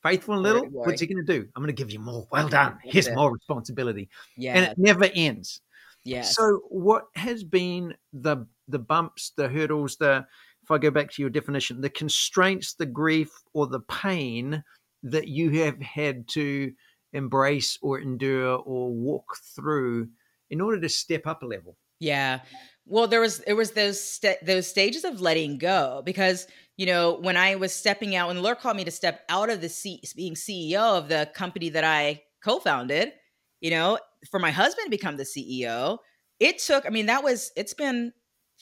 Faithful 0.02 0.34
in 0.36 0.42
little, 0.42 0.64
what's 0.64 1.00
he 1.02 1.06
going 1.06 1.24
to 1.24 1.32
do? 1.32 1.46
I'm 1.54 1.62
going 1.62 1.74
to 1.74 1.74
give 1.74 1.90
you 1.90 1.98
more. 1.98 2.26
Well 2.32 2.48
done. 2.48 2.78
Here's 2.82 3.10
more 3.10 3.30
responsibility. 3.30 4.08
Yeah. 4.34 4.54
And 4.54 4.64
it 4.64 4.78
never 4.78 5.10
ends. 5.14 5.60
Yeah. 6.04 6.22
So 6.22 6.62
what 6.70 7.04
has 7.16 7.44
been 7.44 7.94
the 8.14 8.46
the 8.68 8.78
bumps, 8.78 9.32
the 9.36 9.46
hurdles, 9.46 9.96
the 9.96 10.24
if 10.62 10.70
I 10.70 10.78
go 10.78 10.90
back 10.90 11.10
to 11.12 11.22
your 11.22 11.28
definition, 11.30 11.82
the 11.82 11.90
constraints, 11.90 12.72
the 12.72 12.86
grief 12.86 13.30
or 13.52 13.66
the 13.66 13.80
pain 13.80 14.64
that 15.02 15.28
you 15.28 15.50
have 15.62 15.78
had 15.82 16.26
to 16.28 16.72
embrace 17.12 17.78
or 17.82 17.98
endure 17.98 18.56
or 18.56 18.92
walk 18.92 19.36
through 19.54 20.08
in 20.50 20.60
order 20.60 20.80
to 20.80 20.88
step 20.88 21.26
up 21.26 21.42
a 21.42 21.46
level? 21.46 21.76
Yeah. 21.98 22.40
Well, 22.86 23.06
there 23.06 23.20
was 23.20 23.40
it 23.40 23.52
was 23.52 23.72
those 23.72 24.02
st- 24.02 24.44
those 24.44 24.66
stages 24.66 25.04
of 25.04 25.20
letting 25.20 25.58
go 25.58 26.02
because 26.04 26.46
you 26.76 26.86
know 26.86 27.18
when 27.20 27.36
I 27.36 27.54
was 27.56 27.74
stepping 27.74 28.16
out 28.16 28.28
when 28.28 28.36
the 28.36 28.42
Lord 28.42 28.58
called 28.58 28.76
me 28.76 28.84
to 28.84 28.90
step 28.90 29.22
out 29.28 29.50
of 29.50 29.60
the 29.60 29.68
seat 29.68 30.12
being 30.16 30.34
CEO 30.34 30.98
of 30.98 31.08
the 31.08 31.30
company 31.34 31.68
that 31.70 31.84
I 31.84 32.22
co-founded, 32.42 33.12
you 33.60 33.70
know, 33.70 33.98
for 34.30 34.40
my 34.40 34.50
husband 34.50 34.86
to 34.86 34.90
become 34.90 35.18
the 35.18 35.24
CEO, 35.24 35.98
it 36.40 36.58
took. 36.58 36.86
I 36.86 36.88
mean, 36.88 37.06
that 37.06 37.22
was 37.22 37.52
it's 37.54 37.74
been 37.74 38.12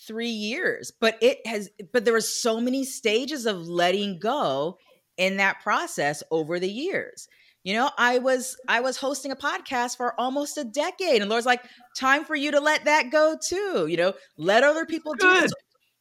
three 0.06 0.28
years, 0.28 0.92
but 1.00 1.16
it 1.22 1.46
has. 1.46 1.70
But 1.92 2.04
there 2.04 2.14
was 2.14 2.42
so 2.42 2.60
many 2.60 2.84
stages 2.84 3.46
of 3.46 3.68
letting 3.68 4.18
go 4.18 4.78
in 5.16 5.38
that 5.38 5.60
process 5.62 6.22
over 6.30 6.60
the 6.60 6.70
years 6.70 7.28
you 7.68 7.74
know 7.74 7.90
i 7.98 8.16
was 8.16 8.56
i 8.66 8.80
was 8.80 8.96
hosting 8.96 9.30
a 9.30 9.36
podcast 9.36 9.98
for 9.98 10.18
almost 10.18 10.56
a 10.56 10.64
decade 10.64 11.20
and 11.20 11.28
lord's 11.28 11.44
like 11.44 11.62
time 11.94 12.24
for 12.24 12.34
you 12.34 12.50
to 12.50 12.60
let 12.60 12.86
that 12.86 13.10
go 13.12 13.36
too 13.46 13.86
you 13.86 13.96
know 13.96 14.14
let 14.38 14.64
other 14.64 14.86
people 14.86 15.12
do 15.12 15.28
it 15.28 15.52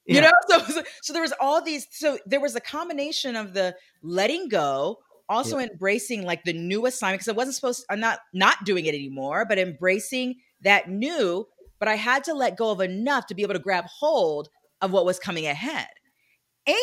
you 0.05 0.15
yeah. 0.15 0.21
know 0.21 0.31
so, 0.63 0.81
so 1.01 1.11
there 1.11 1.21
was 1.21 1.33
all 1.41 1.61
these 1.61 1.85
so 1.91 2.17
there 2.25 2.39
was 2.39 2.55
a 2.55 2.61
combination 2.61 3.35
of 3.35 3.53
the 3.53 3.75
letting 4.01 4.47
go 4.47 4.97
also 5.27 5.57
yeah. 5.57 5.67
embracing 5.69 6.23
like 6.23 6.41
the 6.45 6.53
new 6.53 6.85
assignment 6.85 7.19
because 7.19 7.27
i 7.27 7.35
wasn't 7.35 7.53
supposed 7.53 7.81
to, 7.81 7.85
i'm 7.91 7.99
not 7.99 8.19
not 8.33 8.63
doing 8.63 8.85
it 8.85 8.95
anymore 8.95 9.43
but 9.45 9.59
embracing 9.59 10.35
that 10.61 10.89
new 10.89 11.45
but 11.79 11.89
i 11.89 11.95
had 11.95 12.23
to 12.23 12.33
let 12.33 12.55
go 12.55 12.71
of 12.71 12.79
enough 12.79 13.27
to 13.27 13.35
be 13.35 13.43
able 13.43 13.53
to 13.53 13.59
grab 13.59 13.83
hold 13.87 14.47
of 14.79 14.91
what 14.91 15.05
was 15.05 15.19
coming 15.19 15.45
ahead 15.45 15.87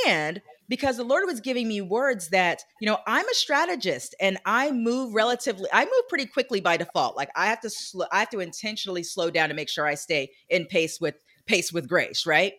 and 0.07 0.43
because 0.69 0.97
the 0.97 1.05
Lord 1.05 1.25
was 1.27 1.41
giving 1.41 1.69
me 1.69 1.81
words 1.81 2.29
that, 2.31 2.63
you 2.81 2.87
know, 2.87 2.99
I'm 3.07 3.29
a 3.29 3.35
strategist 3.35 4.15
and 4.21 4.39
I 4.45 4.73
move 4.73 5.15
relatively, 5.15 5.69
I 5.73 5.85
move 5.85 6.09
pretty 6.09 6.27
quickly 6.27 6.61
by 6.61 6.77
default. 6.77 7.17
Like 7.17 7.31
I 7.37 7.47
have 7.47 7.61
to, 7.61 7.71
sl- 7.71 8.05
I 8.11 8.21
have 8.21 8.31
to 8.31 8.41
intentionally 8.41 9.03
slow 9.03 9.31
down 9.31 9.49
to 9.51 9.55
make 9.55 9.69
sure 9.69 9.87
I 9.87 9.95
stay 9.95 10.31
in 10.49 10.67
pace 10.67 11.01
with 11.01 11.17
pace 11.47 11.73
with 11.73 11.89
grace, 11.89 12.27
right? 12.27 12.55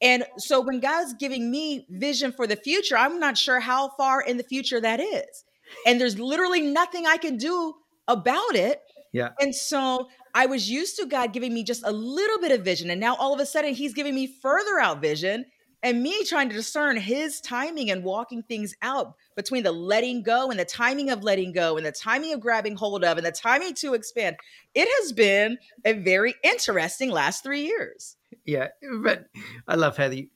And 0.00 0.24
so 0.38 0.60
when 0.60 0.80
God's 0.80 1.14
giving 1.14 1.50
me 1.50 1.86
vision 1.88 2.32
for 2.32 2.46
the 2.46 2.56
future, 2.56 2.96
I'm 2.96 3.20
not 3.20 3.38
sure 3.38 3.60
how 3.60 3.90
far 3.90 4.20
in 4.20 4.36
the 4.36 4.42
future 4.42 4.80
that 4.80 4.98
is. 4.98 5.44
And 5.86 6.00
there's 6.00 6.18
literally 6.18 6.60
nothing 6.60 7.06
I 7.06 7.18
can 7.18 7.36
do 7.36 7.74
about 8.08 8.56
it. 8.56 8.80
Yeah. 9.12 9.30
And 9.40 9.54
so 9.54 10.08
I 10.34 10.46
was 10.46 10.68
used 10.68 10.96
to 10.96 11.06
God 11.06 11.32
giving 11.32 11.54
me 11.54 11.62
just 11.62 11.86
a 11.86 11.92
little 11.92 12.40
bit 12.40 12.50
of 12.50 12.64
vision. 12.64 12.90
And 12.90 13.00
now 13.00 13.14
all 13.14 13.32
of 13.32 13.40
a 13.40 13.46
sudden 13.46 13.74
he's 13.74 13.94
giving 13.94 14.14
me 14.14 14.26
further 14.26 14.80
out 14.80 15.00
vision 15.00 15.44
and 15.82 16.02
me 16.02 16.24
trying 16.24 16.48
to 16.48 16.54
discern 16.54 16.96
his 16.96 17.40
timing 17.40 17.90
and 17.90 18.04
walking 18.04 18.42
things 18.42 18.74
out 18.82 19.14
between 19.36 19.62
the 19.62 19.72
letting 19.72 20.22
go 20.22 20.50
and 20.50 20.58
the 20.58 20.64
timing 20.64 21.10
of 21.10 21.24
letting 21.24 21.52
go 21.52 21.76
and 21.76 21.84
the 21.84 21.92
timing 21.92 22.32
of 22.32 22.40
grabbing 22.40 22.76
hold 22.76 23.04
of 23.04 23.16
and 23.16 23.26
the 23.26 23.32
timing 23.32 23.74
to 23.74 23.94
expand 23.94 24.36
it 24.74 24.88
has 25.00 25.12
been 25.12 25.58
a 25.84 25.92
very 25.92 26.34
interesting 26.42 27.10
last 27.10 27.42
three 27.42 27.62
years 27.62 28.16
yeah 28.44 28.68
but 29.00 29.26
i 29.68 29.74
love 29.74 29.96
how 29.96 30.08
the 30.08 30.28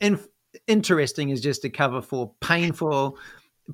in, 0.00 0.18
interesting 0.66 1.30
is 1.30 1.40
just 1.40 1.64
a 1.64 1.70
cover 1.70 2.00
for 2.00 2.32
painful 2.40 3.18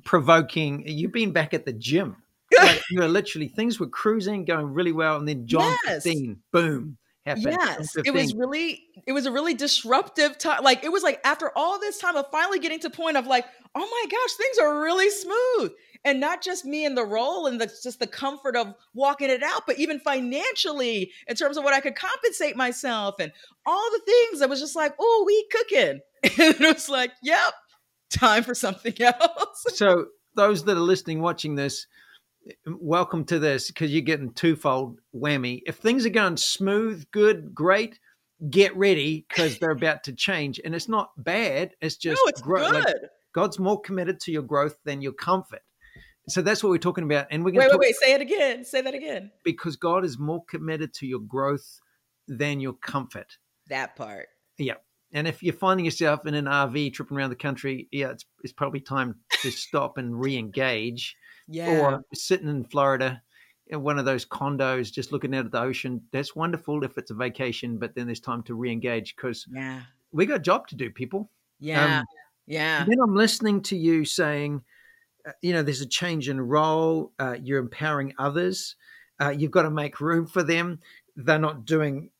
provoking 0.03 0.83
you've 0.85 1.11
been 1.11 1.31
back 1.31 1.53
at 1.53 1.65
the 1.65 1.73
gym 1.73 2.17
like 2.61 2.81
you 2.89 2.99
were 2.99 3.07
literally 3.07 3.47
things 3.47 3.79
were 3.79 3.87
cruising 3.87 4.45
going 4.45 4.67
really 4.67 4.91
well 4.91 5.17
and 5.17 5.27
then 5.27 5.47
john 5.47 5.75
yes. 5.85 6.03
15 6.03 6.37
boom. 6.51 6.97
Yes, 7.25 7.95
it 8.05 8.13
was 8.13 8.35
really 8.35 8.83
it 9.07 9.11
was 9.11 9.25
a 9.25 9.31
really 9.31 9.53
disruptive 9.53 10.37
time. 10.37 10.63
Like 10.63 10.83
it 10.83 10.91
was 10.91 11.03
like 11.03 11.19
after 11.23 11.51
all 11.55 11.79
this 11.79 11.97
time 11.97 12.15
of 12.15 12.25
finally 12.31 12.59
getting 12.59 12.79
to 12.81 12.89
point 12.89 13.17
of 13.17 13.25
like, 13.25 13.45
oh 13.73 13.79
my 13.79 14.11
gosh, 14.11 14.33
things 14.33 14.57
are 14.59 14.81
really 14.81 15.09
smooth. 15.09 15.71
And 16.03 16.19
not 16.19 16.43
just 16.43 16.65
me 16.65 16.85
in 16.85 16.93
the 16.93 17.03
role 17.03 17.47
and 17.47 17.59
the, 17.59 17.65
just 17.65 17.99
the 17.99 18.05
comfort 18.05 18.55
of 18.55 18.75
walking 18.93 19.31
it 19.31 19.41
out, 19.41 19.63
but 19.65 19.79
even 19.79 19.99
financially 19.99 21.11
in 21.27 21.35
terms 21.35 21.57
of 21.57 21.63
what 21.63 21.73
I 21.73 21.79
could 21.79 21.95
compensate 21.95 22.55
myself 22.55 23.15
and 23.19 23.31
all 23.65 23.89
the 23.91 24.01
things. 24.05 24.43
I 24.43 24.45
was 24.45 24.59
just 24.59 24.75
like, 24.75 24.93
oh, 24.99 25.23
we 25.25 25.47
cooking. 25.51 26.01
And 26.39 26.61
it 26.61 26.73
was 26.75 26.89
like, 26.89 27.11
yep, 27.23 27.53
time 28.11 28.43
for 28.43 28.53
something 28.53 28.93
else. 28.99 29.65
So 29.73 30.07
those 30.35 30.63
that 30.65 30.77
are 30.77 30.79
listening, 30.79 31.21
watching 31.21 31.55
this, 31.55 31.87
welcome 32.65 33.25
to 33.25 33.39
this 33.39 33.67
because 33.67 33.91
you're 33.91 34.01
getting 34.01 34.33
twofold 34.33 34.99
whammy. 35.15 35.61
If 35.65 35.77
things 35.77 36.05
are 36.05 36.09
going 36.09 36.37
smooth, 36.37 37.05
good, 37.11 37.53
great, 37.53 37.99
get 38.49 38.75
ready 38.75 39.25
because 39.27 39.57
they're 39.57 39.71
about 39.71 40.03
to 40.05 40.13
change. 40.13 40.59
And 40.63 40.75
it's 40.75 40.89
not 40.89 41.11
bad. 41.17 41.71
It's 41.81 41.97
just 41.97 42.21
no, 42.23 42.29
it's 42.29 42.41
growth. 42.41 42.71
good. 42.71 42.85
Like 42.85 42.95
God's 43.33 43.59
more 43.59 43.79
committed 43.79 44.19
to 44.21 44.31
your 44.31 44.43
growth 44.43 44.77
than 44.85 45.01
your 45.01 45.13
comfort. 45.13 45.61
So 46.27 46.41
that's 46.41 46.63
what 46.63 46.69
we're 46.69 46.77
talking 46.77 47.03
about. 47.03 47.27
And 47.29 47.43
we're 47.43 47.51
going 47.51 47.67
wait, 47.67 47.71
to 47.71 47.77
wait, 47.77 47.87
wait. 47.87 47.95
Say 47.95 48.13
it 48.13 48.21
again. 48.21 48.65
Say 48.65 48.81
that 48.81 48.95
again. 48.95 49.31
Because 49.43 49.75
God 49.75 50.03
is 50.03 50.17
more 50.17 50.43
committed 50.45 50.93
to 50.95 51.05
your 51.05 51.19
growth 51.19 51.79
than 52.27 52.59
your 52.59 52.73
comfort. 52.73 53.37
That 53.69 53.95
part. 53.95 54.27
Yeah. 54.57 54.75
And 55.13 55.27
if 55.27 55.43
you're 55.43 55.53
finding 55.53 55.85
yourself 55.85 56.25
in 56.25 56.33
an 56.33 56.45
RV 56.45 56.93
tripping 56.93 57.15
around 57.15 57.29
the 57.29 57.35
country, 57.35 57.87
yeah, 57.91 58.09
it's, 58.09 58.25
it's 58.43 58.53
probably 58.53 58.79
time 58.79 59.15
to 59.41 59.51
stop 59.51 59.97
and 59.97 60.19
re-engage 60.19 61.15
yeah. 61.47 61.79
or 61.79 62.01
sitting 62.13 62.47
in 62.47 62.63
Florida 62.63 63.21
in 63.67 63.81
one 63.81 63.97
of 63.97 64.05
those 64.05 64.25
condos 64.25 64.91
just 64.91 65.11
looking 65.11 65.35
out 65.35 65.45
at 65.45 65.51
the 65.51 65.61
ocean. 65.61 66.01
That's 66.11 66.35
wonderful 66.35 66.83
if 66.83 66.97
it's 66.97 67.11
a 67.11 67.15
vacation, 67.15 67.77
but 67.77 67.95
then 67.95 68.05
there's 68.05 68.19
time 68.19 68.43
to 68.43 68.55
re-engage 68.55 69.15
because 69.15 69.45
yeah. 69.51 69.81
we 70.11 70.25
got 70.25 70.37
a 70.37 70.39
job 70.39 70.67
to 70.67 70.75
do, 70.75 70.89
people. 70.89 71.31
Yeah. 71.59 71.99
Um, 71.99 72.05
yeah. 72.45 72.85
Then 72.85 72.97
I'm 73.01 73.15
listening 73.15 73.61
to 73.63 73.77
you 73.77 74.05
saying, 74.05 74.61
uh, 75.27 75.31
you 75.41 75.53
know, 75.53 75.63
there's 75.63 75.81
a 75.81 75.87
change 75.87 76.29
in 76.29 76.39
role. 76.39 77.11
Uh, 77.17 77.37
you're 77.41 77.59
empowering 77.59 78.13
others. 78.19 78.75
Uh, 79.19 79.29
you've 79.29 79.51
got 79.51 79.63
to 79.63 79.71
make 79.71 79.99
room 79.99 80.27
for 80.27 80.43
them. 80.43 80.79
They're 81.15 81.39
not 81.39 81.65
doing 81.65 82.11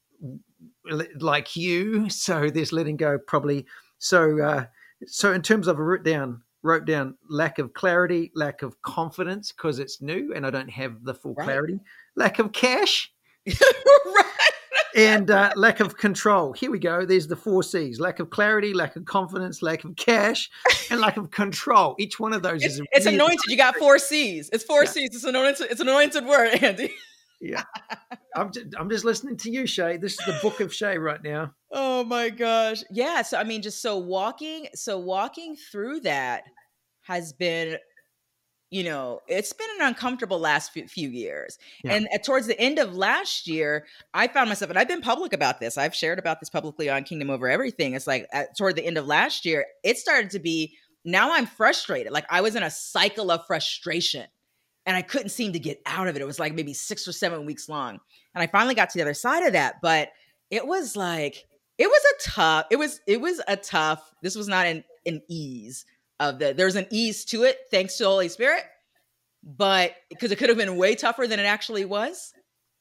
like 1.19 1.55
you, 1.55 2.09
so 2.09 2.49
there's 2.49 2.73
letting 2.73 2.97
go 2.97 3.17
probably. 3.17 3.65
So, 3.97 4.39
uh, 4.41 4.65
so 5.05 5.33
in 5.33 5.41
terms 5.41 5.67
of 5.67 5.77
a 5.77 5.83
root 5.83 6.03
down, 6.03 6.41
wrote 6.65 6.85
down 6.85 7.15
lack 7.29 7.59
of 7.59 7.73
clarity, 7.73 8.31
lack 8.35 8.63
of 8.63 8.81
confidence 8.81 9.51
because 9.51 9.79
it's 9.79 10.01
new 10.01 10.33
and 10.35 10.45
I 10.45 10.49
don't 10.49 10.69
have 10.69 11.03
the 11.03 11.13
full 11.13 11.35
right. 11.35 11.45
clarity, 11.45 11.79
lack 12.15 12.39
of 12.39 12.51
cash, 12.51 13.13
right. 13.47 14.25
and 14.95 15.29
uh, 15.29 15.51
lack 15.55 15.79
of 15.79 15.95
control. 15.95 16.53
Here 16.53 16.71
we 16.71 16.79
go. 16.79 17.05
There's 17.05 17.27
the 17.27 17.35
four 17.35 17.61
C's: 17.61 17.99
lack 17.99 18.19
of 18.19 18.31
clarity, 18.31 18.73
lack 18.73 18.95
of 18.95 19.05
confidence, 19.05 19.61
lack 19.61 19.83
of 19.83 19.95
cash, 19.95 20.49
and 20.89 20.99
lack 20.99 21.17
of 21.17 21.29
control. 21.29 21.95
Each 21.99 22.19
one 22.19 22.33
of 22.33 22.41
those 22.41 22.63
it's, 22.63 22.75
is 22.75 22.81
it's 22.91 23.05
anointed. 23.05 23.45
You 23.47 23.57
got 23.57 23.75
four 23.75 23.99
C's. 23.99 24.49
It's 24.51 24.63
four 24.63 24.83
yeah. 24.83 24.89
C's. 24.89 25.09
It's 25.13 25.23
an 25.23 25.35
anointed. 25.35 25.67
It's 25.69 25.79
an 25.79 25.87
anointed 25.87 26.25
word, 26.25 26.63
Andy. 26.63 26.91
yeah, 27.39 27.63
I'm 28.35 28.51
just, 28.51 28.65
I'm 28.77 28.89
just 28.89 29.05
listening 29.05 29.37
to 29.37 29.51
you, 29.51 29.63
Shae. 29.63 30.01
This 30.01 30.13
is 30.13 30.25
the 30.25 30.39
book 30.41 30.59
of 30.61 30.71
Shae 30.71 30.99
right 30.99 31.23
now. 31.23 31.53
Oh 31.71 32.03
my 32.03 32.31
gosh. 32.31 32.83
Yeah. 32.89 33.21
So 33.21 33.37
I 33.37 33.43
mean, 33.43 33.61
just 33.61 33.83
so 33.83 33.99
walking, 33.99 34.67
so 34.73 34.97
walking 34.97 35.55
through 35.55 35.99
that 36.01 36.45
has 37.05 37.33
been 37.33 37.77
you 38.71 38.83
know 38.83 39.21
it's 39.27 39.53
been 39.53 39.67
an 39.79 39.87
uncomfortable 39.87 40.39
last 40.39 40.71
few 40.71 41.09
years 41.09 41.57
yeah. 41.83 41.93
and 41.93 42.07
towards 42.23 42.47
the 42.47 42.59
end 42.59 42.79
of 42.79 42.95
last 42.95 43.47
year 43.47 43.85
i 44.13 44.27
found 44.27 44.49
myself 44.49 44.69
and 44.69 44.77
i've 44.77 44.87
been 44.87 45.01
public 45.01 45.33
about 45.33 45.59
this 45.59 45.77
i've 45.77 45.95
shared 45.95 46.17
about 46.17 46.39
this 46.39 46.49
publicly 46.49 46.89
on 46.89 47.03
kingdom 47.03 47.29
over 47.29 47.47
everything 47.47 47.93
it's 47.93 48.07
like 48.07 48.27
at, 48.33 48.57
toward 48.57 48.75
the 48.75 48.85
end 48.85 48.97
of 48.97 49.05
last 49.05 49.45
year 49.45 49.65
it 49.83 49.97
started 49.97 50.31
to 50.31 50.39
be 50.39 50.75
now 51.03 51.33
i'm 51.35 51.45
frustrated 51.45 52.11
like 52.11 52.25
i 52.29 52.41
was 52.41 52.55
in 52.55 52.63
a 52.63 52.69
cycle 52.69 53.29
of 53.29 53.45
frustration 53.45 54.25
and 54.87 54.97
i 54.97 55.01
couldn't 55.01 55.29
seem 55.29 55.53
to 55.53 55.59
get 55.59 55.79
out 55.85 56.07
of 56.07 56.15
it 56.15 56.21
it 56.21 56.27
was 56.27 56.39
like 56.39 56.53
maybe 56.53 56.73
six 56.73 57.07
or 57.07 57.11
seven 57.11 57.45
weeks 57.45 57.69
long 57.69 57.99
and 58.33 58.41
i 58.41 58.47
finally 58.47 58.73
got 58.73 58.89
to 58.89 58.97
the 58.97 59.03
other 59.03 59.13
side 59.13 59.43
of 59.43 59.53
that 59.53 59.75
but 59.81 60.09
it 60.49 60.65
was 60.65 60.95
like 60.95 61.45
it 61.77 61.87
was 61.87 62.01
a 62.03 62.29
tough 62.29 62.65
it 62.71 62.77
was 62.77 62.99
it 63.05 63.21
was 63.21 63.39
a 63.47 63.55
tough 63.55 64.11
this 64.23 64.35
was 64.35 64.47
not 64.47 64.65
an, 64.65 64.83
an 65.05 65.21
ease 65.29 65.85
of 66.19 66.39
the 66.39 66.53
there's 66.53 66.75
an 66.75 66.87
ease 66.91 67.25
to 67.25 67.43
it 67.43 67.57
thanks 67.71 67.97
to 67.97 68.03
the 68.03 68.09
Holy 68.09 68.29
Spirit, 68.29 68.63
but 69.43 69.93
because 70.09 70.31
it 70.31 70.37
could 70.37 70.49
have 70.49 70.57
been 70.57 70.77
way 70.77 70.95
tougher 70.95 71.27
than 71.27 71.39
it 71.39 71.45
actually 71.45 71.85
was, 71.85 72.33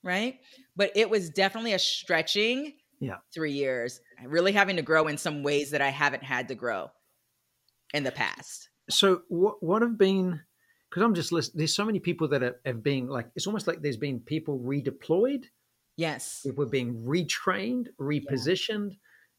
right? 0.03 0.37
But 0.77 0.93
it 0.95 1.11
was 1.11 1.31
definitely 1.31 1.73
a 1.73 1.79
stretching 1.79 2.75
yeah. 3.01 3.17
3 3.35 3.53
years, 3.53 4.01
really 4.25 4.53
having 4.53 4.77
to 4.77 4.83
grow 4.83 5.09
in 5.09 5.19
some 5.19 5.43
ways 5.43 5.71
that 5.73 5.83
I 5.83 5.91
haven't 5.91 6.23
had 6.23 6.49
to 6.49 6.55
grow 6.55 6.91
in 7.93 8.05
the 8.05 8.13
past. 8.13 8.69
So 8.91 9.23
what 9.29 9.63
what 9.63 9.83
have 9.83 9.99
been 9.99 10.41
because 10.95 11.03
I'm 11.03 11.15
just 11.15 11.33
listening. 11.33 11.59
There's 11.59 11.75
so 11.75 11.85
many 11.85 11.99
people 11.99 12.29
that 12.29 12.43
have, 12.43 12.55
have 12.65 12.83
been 12.85 13.09
like 13.09 13.27
it's 13.35 13.49
almost 13.49 13.67
like 13.67 13.83
there's 13.83 13.97
been 13.97 14.21
people 14.21 14.61
redeployed. 14.61 15.45
Yes, 15.97 16.41
people 16.45 16.65
are 16.65 16.69
being 16.69 17.05
retrained, 17.05 17.87
repositioned. 18.01 18.93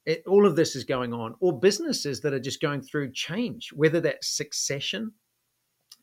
It, 0.05 0.23
all 0.27 0.45
of 0.45 0.55
this 0.55 0.75
is 0.75 0.83
going 0.83 1.13
on, 1.13 1.35
or 1.39 1.59
businesses 1.59 2.21
that 2.21 2.33
are 2.33 2.39
just 2.39 2.61
going 2.61 2.81
through 2.81 3.11
change, 3.13 3.71
whether 3.73 3.99
that's 4.01 4.27
succession, 4.27 5.11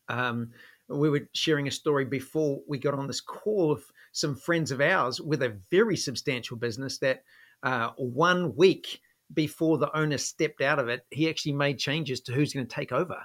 Um, 0.08 0.50
we 0.88 1.08
were 1.08 1.28
sharing 1.32 1.68
a 1.68 1.70
story 1.70 2.04
before 2.04 2.60
we 2.68 2.78
got 2.78 2.94
on 2.94 3.06
this 3.06 3.20
call 3.20 3.72
of 3.72 3.82
some 4.12 4.34
friends 4.34 4.70
of 4.70 4.80
ours 4.80 5.20
with 5.20 5.42
a 5.42 5.56
very 5.70 5.96
substantial 5.96 6.56
business 6.56 6.98
that 6.98 7.22
uh, 7.62 7.90
one 7.96 8.54
week 8.56 9.00
before 9.32 9.78
the 9.78 9.96
owner 9.96 10.18
stepped 10.18 10.60
out 10.60 10.78
of 10.78 10.88
it, 10.88 11.06
he 11.10 11.30
actually 11.30 11.52
made 11.52 11.78
changes 11.78 12.20
to 12.20 12.32
who's 12.32 12.52
going 12.52 12.66
to 12.66 12.74
take 12.74 12.92
over. 12.92 13.16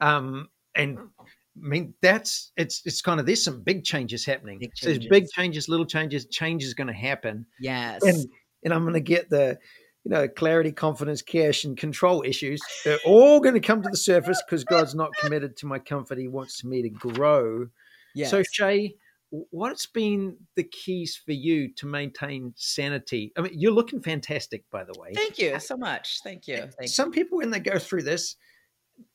Um, 0.00 0.48
and 0.74 0.98
I 0.98 1.22
mean, 1.54 1.94
that's 2.02 2.52
it's 2.56 2.82
it's 2.84 3.00
kind 3.00 3.18
of 3.18 3.24
there's 3.24 3.42
some 3.42 3.62
big 3.62 3.84
changes 3.84 4.26
happening. 4.26 4.58
Big 4.58 4.74
changes. 4.74 4.96
So 4.96 5.08
there's 5.08 5.20
big 5.20 5.30
changes, 5.30 5.68
little 5.68 5.86
changes. 5.86 6.26
Change 6.26 6.64
is 6.64 6.74
going 6.74 6.88
to 6.88 6.92
happen. 6.92 7.46
Yes, 7.60 8.02
and 8.02 8.28
and 8.62 8.74
I'm 8.74 8.82
going 8.82 8.94
to 8.94 9.00
get 9.00 9.30
the 9.30 9.58
you 10.06 10.10
know 10.10 10.28
clarity, 10.28 10.70
confidence, 10.70 11.20
cash, 11.20 11.64
and 11.64 11.76
control 11.76 12.22
issues. 12.24 12.60
They're 12.84 13.00
all 13.04 13.40
going 13.40 13.54
to 13.54 13.60
come 13.60 13.82
to 13.82 13.88
the 13.88 13.96
surface 13.96 14.40
because 14.46 14.62
God's 14.62 14.94
not 14.94 15.10
committed 15.20 15.56
to 15.56 15.66
my 15.66 15.80
comfort. 15.80 16.16
He 16.16 16.28
wants 16.28 16.62
me 16.62 16.80
to 16.82 16.88
grow. 16.88 17.66
Yes. 18.14 18.30
So 18.30 18.42
Shae, 18.42 18.94
what's 19.30 19.86
been 19.86 20.36
the 20.54 20.62
keys 20.62 21.20
for 21.26 21.32
you 21.32 21.74
to 21.74 21.86
maintain 21.86 22.54
sanity? 22.54 23.32
I 23.36 23.40
mean, 23.40 23.54
you're 23.56 23.72
looking 23.72 24.00
fantastic, 24.00 24.62
by 24.70 24.84
the 24.84 24.94
way. 24.96 25.10
Thank 25.12 25.38
you 25.38 25.54
uh, 25.54 25.58
so 25.58 25.76
much. 25.76 26.20
Thank 26.22 26.46
you. 26.46 26.68
Thank 26.78 26.88
Some 26.88 27.10
people, 27.10 27.38
when 27.38 27.50
they 27.50 27.58
go 27.58 27.80
through 27.80 28.04
this, 28.04 28.36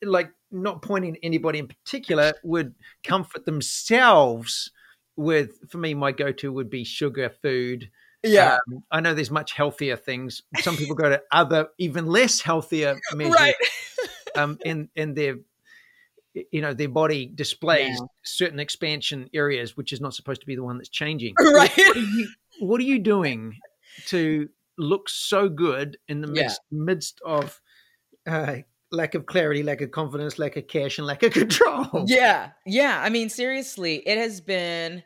like 0.03 0.31
not 0.51 0.81
pointing 0.81 1.15
anybody 1.23 1.59
in 1.59 1.69
particular, 1.69 2.33
would 2.43 2.75
comfort 3.05 3.45
themselves 3.45 4.71
with. 5.15 5.69
For 5.69 5.77
me, 5.77 5.93
my 5.93 6.11
go-to 6.11 6.51
would 6.51 6.69
be 6.69 6.83
sugar, 6.83 7.31
food. 7.41 7.89
Yeah, 8.23 8.59
um, 8.67 8.83
I 8.91 8.99
know 9.01 9.13
there's 9.13 9.31
much 9.31 9.53
healthier 9.53 9.95
things. 9.95 10.43
Some 10.59 10.77
people 10.77 10.95
go 10.95 11.09
to 11.09 11.21
other, 11.31 11.69
even 11.79 12.05
less 12.05 12.41
healthier 12.41 12.99
measures. 13.15 13.35
right. 13.35 13.55
um, 14.35 14.57
and 14.63 14.89
and 14.95 15.15
their 15.15 15.37
you 16.33 16.61
know 16.61 16.73
their 16.73 16.89
body 16.89 17.25
displays 17.33 17.97
yeah. 17.99 18.05
certain 18.23 18.59
expansion 18.59 19.29
areas 19.33 19.75
which 19.75 19.91
is 19.91 19.99
not 19.99 20.13
supposed 20.13 20.41
to 20.41 20.47
be 20.47 20.55
the 20.55 20.63
one 20.63 20.77
that's 20.77 20.89
changing 20.89 21.33
right 21.39 21.75
what 21.77 21.97
are 21.97 21.99
you, 21.99 22.27
what 22.59 22.79
are 22.79 22.85
you 22.85 22.99
doing 22.99 23.57
to 24.05 24.47
look 24.77 25.09
so 25.09 25.49
good 25.49 25.97
in 26.07 26.21
the 26.21 26.27
midst, 26.27 26.61
yeah. 26.71 26.77
midst 26.83 27.21
of 27.25 27.61
uh, 28.27 28.55
lack 28.91 29.15
of 29.15 29.25
clarity 29.25 29.63
lack 29.63 29.81
of 29.81 29.91
confidence 29.91 30.39
lack 30.39 30.55
of 30.55 30.67
cash 30.67 30.97
and 30.97 31.07
lack 31.07 31.23
of 31.23 31.33
control 31.33 32.05
yeah 32.07 32.51
yeah 32.65 33.01
i 33.03 33.09
mean 33.09 33.29
seriously 33.29 34.01
it 34.05 34.17
has 34.17 34.39
been 34.41 35.03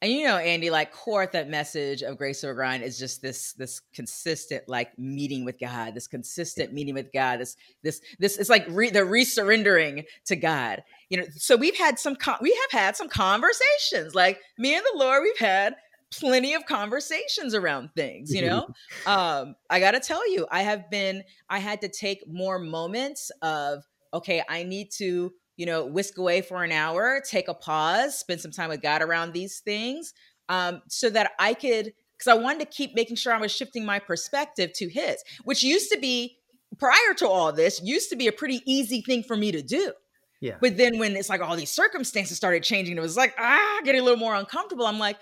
and 0.00 0.12
you 0.12 0.24
know, 0.24 0.36
Andy, 0.36 0.70
like 0.70 0.92
core 0.92 1.22
at 1.22 1.32
that 1.32 1.48
message 1.48 2.02
of 2.02 2.18
Grace 2.18 2.44
Over 2.44 2.54
Grind 2.54 2.84
is 2.84 2.98
just 2.98 3.20
this 3.20 3.52
this 3.54 3.80
consistent 3.92 4.68
like 4.68 4.96
meeting 4.96 5.44
with 5.44 5.58
God, 5.58 5.94
this 5.94 6.06
consistent 6.06 6.72
meeting 6.72 6.94
with 6.94 7.12
God. 7.12 7.40
This 7.40 7.56
this 7.82 8.00
this 8.20 8.38
it's 8.38 8.50
like 8.50 8.64
re, 8.68 8.90
the 8.90 9.00
resurrendering 9.00 10.04
to 10.26 10.36
God. 10.36 10.84
You 11.08 11.18
know, 11.18 11.24
so 11.34 11.56
we've 11.56 11.76
had 11.76 11.98
some 11.98 12.14
con- 12.14 12.38
we 12.40 12.50
have 12.50 12.80
had 12.80 12.96
some 12.96 13.08
conversations. 13.08 14.14
Like 14.14 14.40
me 14.56 14.76
and 14.76 14.84
the 14.84 14.98
Lord, 14.98 15.22
we've 15.24 15.38
had 15.38 15.74
plenty 16.12 16.54
of 16.54 16.64
conversations 16.66 17.52
around 17.54 17.90
things. 17.96 18.32
You 18.32 18.42
know, 18.42 18.68
um, 19.06 19.56
I 19.68 19.80
got 19.80 19.92
to 19.92 20.00
tell 20.00 20.30
you, 20.30 20.46
I 20.48 20.62
have 20.62 20.88
been 20.90 21.24
I 21.50 21.58
had 21.58 21.80
to 21.80 21.88
take 21.88 22.22
more 22.28 22.60
moments 22.60 23.32
of 23.42 23.84
okay, 24.14 24.42
I 24.48 24.62
need 24.62 24.92
to 24.92 25.32
you 25.58 25.66
know, 25.66 25.84
whisk 25.84 26.16
away 26.16 26.40
for 26.40 26.64
an 26.64 26.72
hour, 26.72 27.20
take 27.28 27.48
a 27.48 27.54
pause, 27.54 28.18
spend 28.18 28.40
some 28.40 28.52
time 28.52 28.70
with 28.70 28.80
God 28.80 29.02
around 29.02 29.32
these 29.32 29.58
things, 29.58 30.14
um, 30.48 30.80
so 30.88 31.10
that 31.10 31.32
I 31.38 31.52
could, 31.52 31.92
because 32.16 32.28
I 32.28 32.34
wanted 32.34 32.60
to 32.60 32.66
keep 32.66 32.94
making 32.94 33.16
sure 33.16 33.34
I 33.34 33.38
was 33.38 33.52
shifting 33.52 33.84
my 33.84 33.98
perspective 33.98 34.72
to 34.74 34.88
His, 34.88 35.22
which 35.44 35.62
used 35.62 35.90
to 35.92 35.98
be 35.98 36.38
prior 36.78 37.12
to 37.16 37.28
all 37.28 37.52
this, 37.52 37.82
used 37.82 38.08
to 38.10 38.16
be 38.16 38.28
a 38.28 38.32
pretty 38.32 38.62
easy 38.64 39.02
thing 39.02 39.22
for 39.24 39.36
me 39.36 39.52
to 39.52 39.60
do. 39.60 39.92
Yeah. 40.40 40.54
But 40.60 40.76
then 40.76 40.98
when 40.98 41.16
it's 41.16 41.28
like 41.28 41.40
all 41.40 41.56
these 41.56 41.72
circumstances 41.72 42.36
started 42.36 42.62
changing, 42.62 42.96
it 42.96 43.00
was 43.00 43.16
like, 43.16 43.34
ah, 43.36 43.80
getting 43.84 44.00
a 44.00 44.04
little 44.04 44.18
more 44.18 44.36
uncomfortable. 44.36 44.86
I'm 44.86 45.00
like, 45.00 45.16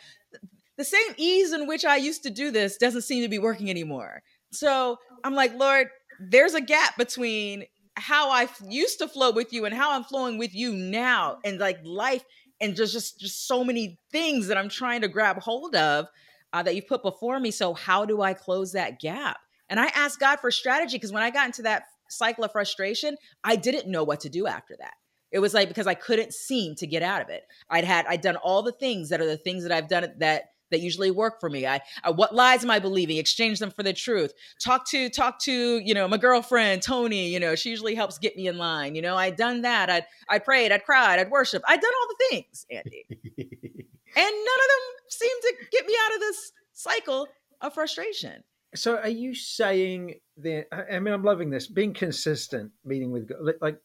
the 0.76 0.84
same 0.84 1.14
ease 1.16 1.54
in 1.54 1.66
which 1.66 1.86
I 1.86 1.96
used 1.96 2.22
to 2.24 2.30
do 2.30 2.50
this 2.50 2.76
doesn't 2.76 3.02
seem 3.02 3.22
to 3.22 3.28
be 3.30 3.38
working 3.38 3.70
anymore. 3.70 4.22
So 4.52 4.98
I'm 5.24 5.34
like, 5.34 5.54
Lord, 5.54 5.88
there's 6.20 6.52
a 6.52 6.60
gap 6.60 6.98
between 6.98 7.64
how 7.96 8.30
I 8.30 8.48
used 8.68 8.98
to 8.98 9.08
flow 9.08 9.32
with 9.32 9.52
you 9.52 9.64
and 9.64 9.74
how 9.74 9.92
I'm 9.92 10.04
flowing 10.04 10.38
with 10.38 10.54
you 10.54 10.72
now, 10.72 11.38
and 11.44 11.58
like 11.58 11.78
life, 11.84 12.24
and 12.60 12.76
just 12.76 12.92
just 12.92 13.18
just 13.18 13.46
so 13.46 13.64
many 13.64 13.98
things 14.12 14.48
that 14.48 14.56
I'm 14.56 14.68
trying 14.68 15.00
to 15.00 15.08
grab 15.08 15.38
hold 15.40 15.74
of 15.74 16.06
uh, 16.52 16.62
that 16.62 16.74
you 16.74 16.82
put 16.82 17.02
before 17.02 17.40
me. 17.40 17.50
So 17.50 17.74
how 17.74 18.04
do 18.04 18.22
I 18.22 18.34
close 18.34 18.72
that 18.72 19.00
gap? 19.00 19.38
And 19.68 19.80
I 19.80 19.86
asked 19.88 20.20
God 20.20 20.40
for 20.40 20.50
strategy 20.50 20.96
because 20.96 21.12
when 21.12 21.22
I 21.22 21.30
got 21.30 21.46
into 21.46 21.62
that 21.62 21.84
cycle 22.08 22.44
of 22.44 22.52
frustration, 22.52 23.16
I 23.42 23.56
didn't 23.56 23.90
know 23.90 24.04
what 24.04 24.20
to 24.20 24.28
do 24.28 24.46
after 24.46 24.76
that. 24.78 24.94
It 25.32 25.40
was 25.40 25.54
like 25.54 25.68
because 25.68 25.86
I 25.86 25.94
couldn't 25.94 26.32
seem 26.32 26.76
to 26.76 26.86
get 26.86 27.02
out 27.02 27.20
of 27.20 27.28
it. 27.28 27.42
I'd 27.68 27.84
had 27.84 28.06
I'd 28.06 28.20
done 28.20 28.36
all 28.36 28.62
the 28.62 28.72
things 28.72 29.08
that 29.08 29.20
are 29.20 29.26
the 29.26 29.36
things 29.36 29.64
that 29.64 29.72
I've 29.72 29.88
done 29.88 30.12
that 30.18 30.44
that 30.70 30.80
usually 30.80 31.10
work 31.10 31.40
for 31.40 31.48
me. 31.48 31.66
I, 31.66 31.80
I, 32.02 32.10
what 32.10 32.34
lies 32.34 32.64
am 32.64 32.70
I 32.70 32.78
believing? 32.78 33.16
Exchange 33.16 33.58
them 33.58 33.70
for 33.70 33.82
the 33.82 33.92
truth. 33.92 34.32
Talk 34.62 34.86
to 34.90 35.08
talk 35.08 35.38
to 35.40 35.78
you 35.78 35.94
know 35.94 36.08
my 36.08 36.16
girlfriend 36.16 36.82
Tony. 36.82 37.28
You 37.28 37.40
know 37.40 37.54
she 37.54 37.70
usually 37.70 37.94
helps 37.94 38.18
get 38.18 38.36
me 38.36 38.48
in 38.48 38.58
line. 38.58 38.94
You 38.94 39.02
know 39.02 39.16
I'd 39.16 39.36
done 39.36 39.62
that. 39.62 39.90
I'd 39.90 40.06
I 40.28 40.38
prayed. 40.38 40.72
I'd 40.72 40.84
cried. 40.84 41.18
I'd 41.18 41.30
worshiped. 41.30 41.64
I'd 41.68 41.80
done 41.80 41.92
all 42.00 42.08
the 42.08 42.26
things, 42.30 42.66
Andy, 42.70 43.06
and 43.10 43.16
none 43.36 44.24
of 44.24 44.68
them 44.72 44.86
seem 45.08 45.40
to 45.42 45.54
get 45.72 45.86
me 45.86 45.94
out 46.06 46.14
of 46.14 46.20
this 46.20 46.52
cycle 46.72 47.28
of 47.60 47.74
frustration. 47.74 48.42
So 48.74 48.98
are 48.98 49.08
you 49.08 49.34
saying 49.34 50.16
that? 50.38 50.66
I 50.72 50.98
mean, 50.98 51.14
I'm 51.14 51.22
loving 51.22 51.50
this. 51.50 51.66
Being 51.66 51.94
consistent, 51.94 52.72
meeting 52.84 53.10
with 53.10 53.30
like 53.60 53.78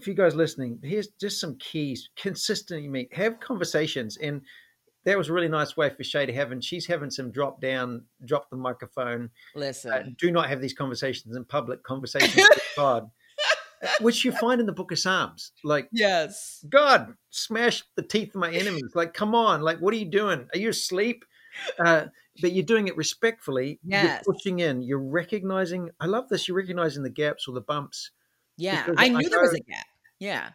if 0.00 0.06
you 0.06 0.14
guys 0.14 0.34
listening, 0.34 0.78
here's 0.82 1.08
just 1.20 1.40
some 1.40 1.56
keys. 1.58 2.08
Consistently 2.16 2.88
meet, 2.88 3.14
have 3.14 3.38
conversations, 3.40 4.16
and 4.16 4.40
that 5.04 5.16
was 5.16 5.28
a 5.28 5.32
really 5.32 5.48
nice 5.48 5.76
way 5.76 5.90
for 5.90 6.02
Shae 6.02 6.26
to 6.26 6.32
have, 6.34 6.52
and 6.52 6.62
she's 6.62 6.86
having 6.86 7.10
some 7.10 7.30
drop 7.30 7.60
down, 7.60 8.04
drop 8.24 8.50
the 8.50 8.56
microphone. 8.56 9.30
Listen, 9.54 9.92
uh, 9.92 10.02
do 10.18 10.30
not 10.30 10.48
have 10.48 10.60
these 10.60 10.74
conversations 10.74 11.36
in 11.36 11.44
public. 11.44 11.82
Conversations 11.82 12.34
with 12.36 12.62
God, 12.76 13.10
uh, 13.82 13.88
which 14.00 14.24
you 14.24 14.32
find 14.32 14.60
in 14.60 14.66
the 14.66 14.72
Book 14.72 14.92
of 14.92 14.98
Psalms. 14.98 15.52
Like, 15.64 15.88
yes, 15.92 16.64
God, 16.68 17.14
smash 17.30 17.82
the 17.96 18.02
teeth 18.02 18.34
of 18.34 18.40
my 18.40 18.52
enemies. 18.52 18.92
Like, 18.94 19.14
come 19.14 19.34
on, 19.34 19.62
like, 19.62 19.78
what 19.78 19.94
are 19.94 19.98
you 19.98 20.10
doing? 20.10 20.46
Are 20.52 20.58
you 20.58 20.68
asleep? 20.68 21.24
Uh, 21.78 22.06
but 22.42 22.52
you're 22.52 22.64
doing 22.64 22.88
it 22.88 22.96
respectfully. 22.96 23.80
Yes. 23.82 24.22
You're 24.26 24.34
pushing 24.34 24.60
in. 24.60 24.82
You're 24.82 24.98
recognizing. 24.98 25.90
I 25.98 26.06
love 26.06 26.28
this. 26.28 26.46
You're 26.46 26.56
recognizing 26.56 27.02
the 27.02 27.10
gaps 27.10 27.48
or 27.48 27.54
the 27.54 27.60
bumps. 27.60 28.10
Yeah, 28.56 28.86
I 28.98 29.08
knew 29.08 29.18
I 29.18 29.28
there 29.28 29.40
was 29.40 29.54
a 29.54 29.60
gap. 29.60 29.86
Yeah. 30.18 30.50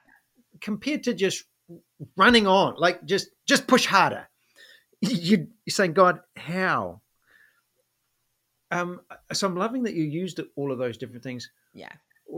Compared 0.61 1.03
to 1.03 1.13
just 1.13 1.43
running 2.15 2.45
on, 2.45 2.75
like 2.77 3.03
just 3.05 3.29
just 3.47 3.67
push 3.67 3.85
harder 3.87 4.27
you, 5.11 5.47
are 5.67 5.71
saying, 5.71 5.93
God, 5.93 6.19
how? 6.35 7.01
Um, 8.71 9.01
so 9.31 9.47
I'm 9.47 9.55
loving 9.55 9.83
that 9.83 9.93
you 9.93 10.03
used 10.03 10.39
all 10.55 10.71
of 10.71 10.77
those 10.77 10.97
different 10.97 11.23
things. 11.23 11.49
Yeah. 11.73 11.91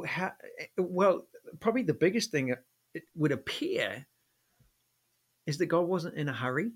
How, 0.05 0.33
well, 0.77 1.25
probably 1.59 1.83
the 1.83 1.93
biggest 1.93 2.31
thing 2.31 2.53
it 2.93 3.03
would 3.15 3.31
appear 3.31 4.05
is 5.45 5.57
that 5.57 5.67
God 5.67 5.87
wasn't 5.87 6.15
in 6.15 6.29
a 6.29 6.33
hurry. 6.33 6.71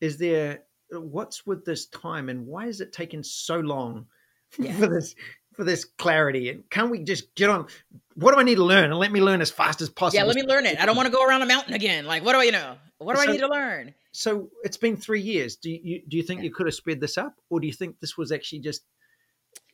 Is 0.00 0.18
there 0.18 0.62
what's 0.90 1.46
with 1.46 1.64
this 1.64 1.86
time 1.86 2.28
and 2.28 2.46
why 2.46 2.66
is 2.66 2.80
it 2.80 2.92
taking 2.92 3.22
so 3.22 3.58
long 3.60 4.06
yeah. 4.58 4.72
for 4.76 4.86
this 4.86 5.14
for 5.54 5.64
this 5.64 5.84
clarity? 5.84 6.50
And 6.50 6.68
can 6.70 6.90
we 6.90 7.00
just 7.00 7.34
get 7.34 7.50
on? 7.50 7.66
What 8.14 8.32
do 8.32 8.40
I 8.40 8.42
need 8.42 8.56
to 8.56 8.64
learn? 8.64 8.84
And 8.84 8.98
let 8.98 9.12
me 9.12 9.20
learn 9.20 9.40
as 9.40 9.50
fast 9.50 9.80
as 9.80 9.88
possible. 9.90 10.18
Yeah, 10.18 10.26
let 10.26 10.36
me 10.36 10.42
learn 10.42 10.66
it. 10.66 10.80
I 10.80 10.86
don't 10.86 10.96
want 10.96 11.06
to 11.06 11.12
go 11.12 11.24
around 11.24 11.42
a 11.42 11.46
mountain 11.46 11.74
again. 11.74 12.06
Like, 12.06 12.24
what 12.24 12.32
do 12.32 12.40
I, 12.40 12.44
you 12.44 12.52
know? 12.52 12.76
What 12.98 13.16
do 13.16 13.22
so, 13.22 13.28
I 13.28 13.32
need 13.32 13.40
to 13.40 13.48
learn? 13.48 13.94
so 14.12 14.50
it's 14.62 14.78
been 14.78 14.96
three 14.96 15.20
years. 15.20 15.56
Do 15.56 15.70
you 15.70 16.02
do 16.08 16.16
you 16.16 16.22
think 16.22 16.40
yeah. 16.40 16.44
you 16.44 16.50
could 16.52 16.66
have 16.66 16.74
sped 16.74 17.00
this 17.00 17.18
up, 17.18 17.34
or 17.50 17.60
do 17.60 17.66
you 17.66 17.72
think 17.72 18.00
this 18.00 18.16
was 18.16 18.32
actually 18.32 18.60
just 18.60 18.82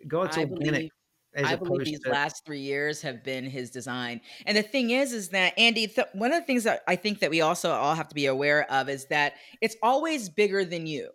God's 0.08 0.36
I 0.36 0.42
organic? 0.42 0.90
Believe, 1.34 1.46
I 1.46 1.56
believe 1.56 1.86
these 1.86 2.00
to... 2.00 2.10
last 2.10 2.44
three 2.44 2.60
years 2.60 3.00
have 3.02 3.22
been 3.22 3.44
His 3.44 3.70
design. 3.70 4.20
And 4.44 4.56
the 4.56 4.62
thing 4.62 4.90
is, 4.90 5.12
is 5.12 5.28
that 5.28 5.54
Andy, 5.56 5.86
th- 5.86 6.08
one 6.12 6.32
of 6.32 6.40
the 6.40 6.46
things 6.46 6.64
that 6.64 6.82
I 6.88 6.96
think 6.96 7.20
that 7.20 7.30
we 7.30 7.40
also 7.40 7.70
all 7.70 7.94
have 7.94 8.08
to 8.08 8.14
be 8.14 8.26
aware 8.26 8.70
of 8.70 8.88
is 8.88 9.06
that 9.06 9.34
it's 9.60 9.76
always 9.82 10.28
bigger 10.28 10.64
than 10.64 10.86
you. 10.86 11.10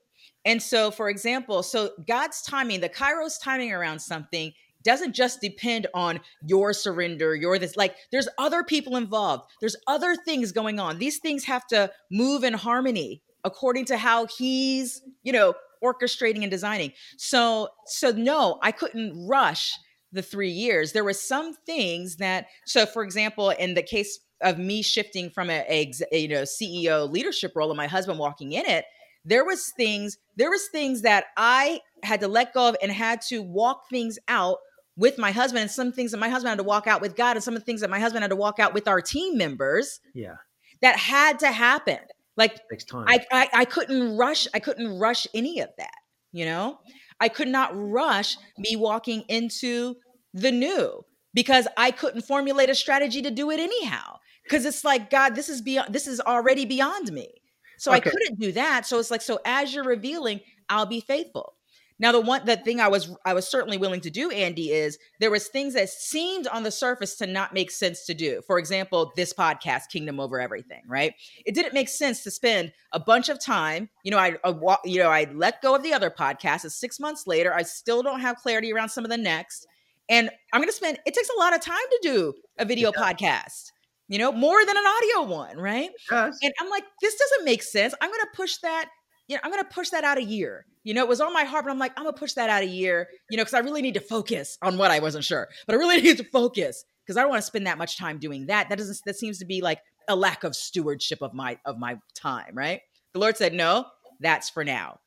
And 0.46 0.62
so, 0.64 0.92
for 0.92 1.10
example, 1.10 1.62
so 1.62 1.92
God's 2.08 2.42
timing, 2.42 2.80
the 2.80 2.90
Kairos 2.90 3.36
timing 3.42 3.74
around 3.74 4.00
something 4.00 4.54
doesn't 4.88 5.14
just 5.14 5.42
depend 5.42 5.86
on 5.94 6.22
your 6.48 6.72
surrender, 6.72 7.36
your 7.36 7.60
this. 7.60 7.76
Like, 7.76 7.96
there's 8.12 8.30
other 8.38 8.64
people 8.64 8.96
involved. 8.96 9.44
There's 9.60 9.76
other 9.86 10.16
things 10.16 10.54
going 10.54 10.80
on. 10.80 10.98
These 10.98 11.20
things 11.20 11.44
have 11.44 11.68
to 11.68 11.92
move 12.10 12.46
in 12.46 12.54
harmony 12.54 13.22
according 13.44 13.86
to 13.86 13.98
how 13.98 14.28
he's, 14.28 15.02
you 15.24 15.34
know, 15.34 15.54
orchestrating 15.84 16.42
and 16.42 16.50
designing. 16.50 16.94
So, 17.18 17.68
so 17.86 18.12
no, 18.12 18.60
I 18.64 18.72
couldn't 18.72 19.28
rush 19.28 19.74
the 20.14 20.22
three 20.22 20.52
years. 20.52 20.94
There 20.94 21.04
were 21.04 21.14
some 21.14 21.54
things 21.66 22.16
that, 22.16 22.48
so 22.66 22.86
for 22.86 23.04
example, 23.04 23.50
in 23.50 23.74
the 23.74 23.84
case 23.84 24.20
of 24.42 24.58
me 24.58 24.82
shifting 24.82 25.30
from 25.30 25.50
a, 25.50 25.66
a, 26.12 26.18
you 26.18 26.30
know 26.30 26.44
CEO 26.44 27.12
leadership 27.12 27.52
role 27.56 27.70
and 27.72 27.78
my 27.78 27.88
husband 27.88 28.20
walking 28.20 28.54
in 28.54 28.66
it, 28.66 28.86
there 29.26 29.44
was 29.44 29.74
things 29.76 30.18
there 30.38 30.50
was 30.50 30.68
things 30.72 31.02
that 31.02 31.26
I 31.36 31.82
had 32.04 32.22
to 32.22 32.28
let 32.28 32.54
go 32.54 32.70
of 32.70 32.78
and 32.82 32.92
had 32.92 33.22
to 33.30 33.42
walk 33.42 33.90
things 33.90 34.18
out 34.28 34.60
with 34.98 35.18
my 35.18 35.32
husband 35.32 35.62
and 35.62 35.72
some 35.72 35.94
things 35.94 36.12
that 36.12 36.18
my 36.18 36.28
husband 36.28 36.50
had 36.50 36.58
to 36.58 36.64
walk 36.64 36.88
out 36.88 37.02
with 37.02 37.16
God 37.16 37.38
and 37.38 37.44
some 37.44 37.54
of 37.54 37.62
the 37.62 37.66
things 37.66 37.82
that 37.82 37.90
my 37.90 38.00
husband 38.00 38.24
had 38.24 38.32
to 38.32 38.36
walk 38.36 38.60
out 38.60 38.74
with 38.74 38.88
our 38.88 39.00
team 39.00 39.38
members. 39.38 40.02
Yeah. 40.14 40.36
That 40.82 40.98
had 40.98 41.40
to 41.40 41.52
happen. 41.52 42.00
Like. 42.36 42.60
I, 42.94 43.26
I 43.32 43.50
I 43.54 43.66
couldn't 43.66 44.18
rush, 44.18 44.48
I 44.54 44.60
couldn't 44.60 45.00
rush 45.00 45.26
any 45.34 45.60
of 45.60 45.70
that, 45.78 45.96
you 46.32 46.46
know? 46.46 46.80
I 47.20 47.30
could 47.30 47.48
not 47.48 47.72
rush 47.74 48.38
me 48.58 48.76
walking 48.76 49.24
into 49.28 49.96
the 50.34 50.52
new 50.52 51.04
because 51.34 51.68
I 51.78 51.92
couldn't 51.92 52.22
formulate 52.22 52.70
a 52.70 52.76
strategy 52.76 53.22
to 53.22 53.32
do 53.32 53.50
it 53.52 53.60
anyhow. 53.60 54.18
Because 54.44 54.66
it's 54.66 54.86
like, 54.86 55.10
God, 55.10 55.36
this 55.36 55.50
is 55.50 55.62
beyond 55.62 55.94
this 55.94 56.08
is 56.08 56.22
already 56.22 56.64
beyond 56.64 57.12
me. 57.12 57.42
So 57.80 57.92
I 57.92 58.00
couldn't 58.00 58.40
do 58.40 58.54
that. 58.54 58.86
So 58.86 58.98
it's 58.98 59.12
like, 59.12 59.22
so 59.22 59.40
as 59.46 59.74
you're 59.74 59.84
revealing, 59.84 60.40
I'll 60.70 60.86
be 60.86 61.02
faithful. 61.02 61.57
Now, 62.00 62.12
the 62.12 62.22
one 62.22 62.46
the 62.46 62.58
thing 62.58 62.80
I 62.80 62.88
was 62.88 63.16
I 63.26 63.34
was 63.34 63.48
certainly 63.48 63.78
willing 63.78 64.02
to 64.02 64.10
do, 64.10 64.30
Andy, 64.30 64.72
is 64.72 65.00
there 65.20 65.32
was 65.32 65.48
things 65.48 65.74
that 65.74 65.90
seemed 65.90 66.48
on 66.48 66.64
the 66.64 66.72
surface 66.72 67.16
to 67.16 67.28
not 67.28 67.54
make 67.54 67.72
sense 67.72 68.06
to 68.06 68.14
do. 68.14 68.42
For 68.46 68.60
example, 68.60 69.12
this 69.16 69.34
podcast, 69.34 69.90
Kingdom 69.92 70.20
Over 70.20 70.40
Everything, 70.40 70.84
right? 70.88 71.14
It 71.46 71.56
didn't 71.56 71.74
make 71.74 71.90
sense 71.90 72.24
to 72.24 72.32
spend 72.32 72.72
a 72.94 73.00
bunch 73.00 73.30
of 73.30 73.44
time. 73.44 73.90
You 74.04 74.12
know, 74.12 74.20
I, 74.20 74.38
I 74.44 74.78
you 74.86 75.00
know 75.00 75.10
I 75.10 75.28
let 75.34 75.62
go 75.62 75.76
of 75.76 75.84
the 75.84 75.94
other 75.94 76.12
podcast. 76.12 76.64
And 76.64 76.72
six 76.72 77.00
months 77.00 77.26
later, 77.26 77.54
I 77.54 77.64
still 77.64 78.04
don't 78.04 78.20
have 78.20 78.38
clarity 78.38 78.72
around 78.72 78.90
some 78.90 79.04
of 79.04 79.10
the 79.10 79.18
next. 79.18 79.68
And 80.10 80.30
I'm 80.54 80.62
going 80.62 80.70
to 80.70 80.76
spend. 80.76 81.00
It 81.06 81.14
takes 81.14 81.30
a 81.30 81.40
lot 81.40 81.54
of 81.54 81.62
time 81.62 81.76
to 81.76 82.00
do 82.02 82.34
a 82.58 82.66
video 82.66 82.92
podcast. 82.92 83.72
You 84.08 84.20
know, 84.20 84.32
more 84.32 84.66
than 84.66 84.78
an 84.78 84.84
audio 84.86 85.30
one, 85.30 85.58
right? 85.58 85.90
Yes. 86.10 86.38
And 86.42 86.54
I'm 86.62 86.70
like, 86.70 86.86
this 87.02 87.16
doesn't 87.16 87.44
make 87.44 87.62
sense. 87.62 87.94
I'm 88.00 88.10
gonna 88.10 88.24
push 88.34 88.56
that, 88.60 88.90
you 89.28 89.36
know, 89.36 89.42
I'm 89.44 89.52
gonna 89.52 89.66
push 89.66 89.90
that 89.90 90.06
out 90.06 90.18
a 90.18 90.24
year. 90.24 90.66
You 90.88 90.94
know, 90.94 91.04
it 91.04 91.10
was 91.10 91.20
on 91.20 91.34
my 91.34 91.44
heart, 91.44 91.66
but 91.66 91.72
I'm 91.72 91.80
like, 91.80 91.92
I'm 91.98 92.06
gonna 92.06 92.16
push 92.16 92.32
that 92.34 92.50
out 92.50 92.64
a 92.64 92.66
year, 92.66 93.10
you 93.30 93.36
know, 93.36 93.44
because 93.44 93.54
I 93.54 93.60
really 93.60 93.82
need 93.82 93.96
to 93.96 94.00
focus 94.00 94.58
on 94.62 94.78
what 94.78 94.90
I 94.90 95.00
wasn't 95.00 95.26
sure. 95.26 95.50
But 95.66 95.76
I 95.76 95.80
really 95.80 96.02
need 96.02 96.16
to 96.16 96.24
focus 96.24 96.86
because 97.06 97.18
I 97.18 97.22
don't 97.22 97.30
want 97.30 97.42
to 97.42 97.46
spend 97.46 97.68
that 97.68 97.78
much 97.78 97.98
time 97.98 98.20
doing 98.20 98.46
that. 98.46 98.70
That 98.70 98.78
doesn't 98.78 98.98
that 99.06 99.18
seems 99.18 99.40
to 99.40 99.46
be 99.46 99.60
like 99.60 99.82
a 100.08 100.16
lack 100.16 100.46
of 100.46 100.56
stewardship 100.56 101.22
of 101.22 101.34
my 101.34 101.60
of 101.66 101.78
my 101.78 101.98
time, 102.16 102.52
right? 102.54 102.80
The 103.12 103.20
Lord 103.20 103.36
said, 103.36 103.54
No, 103.54 103.88
that's 104.22 104.50
for 104.50 104.64
now. 104.64 105.00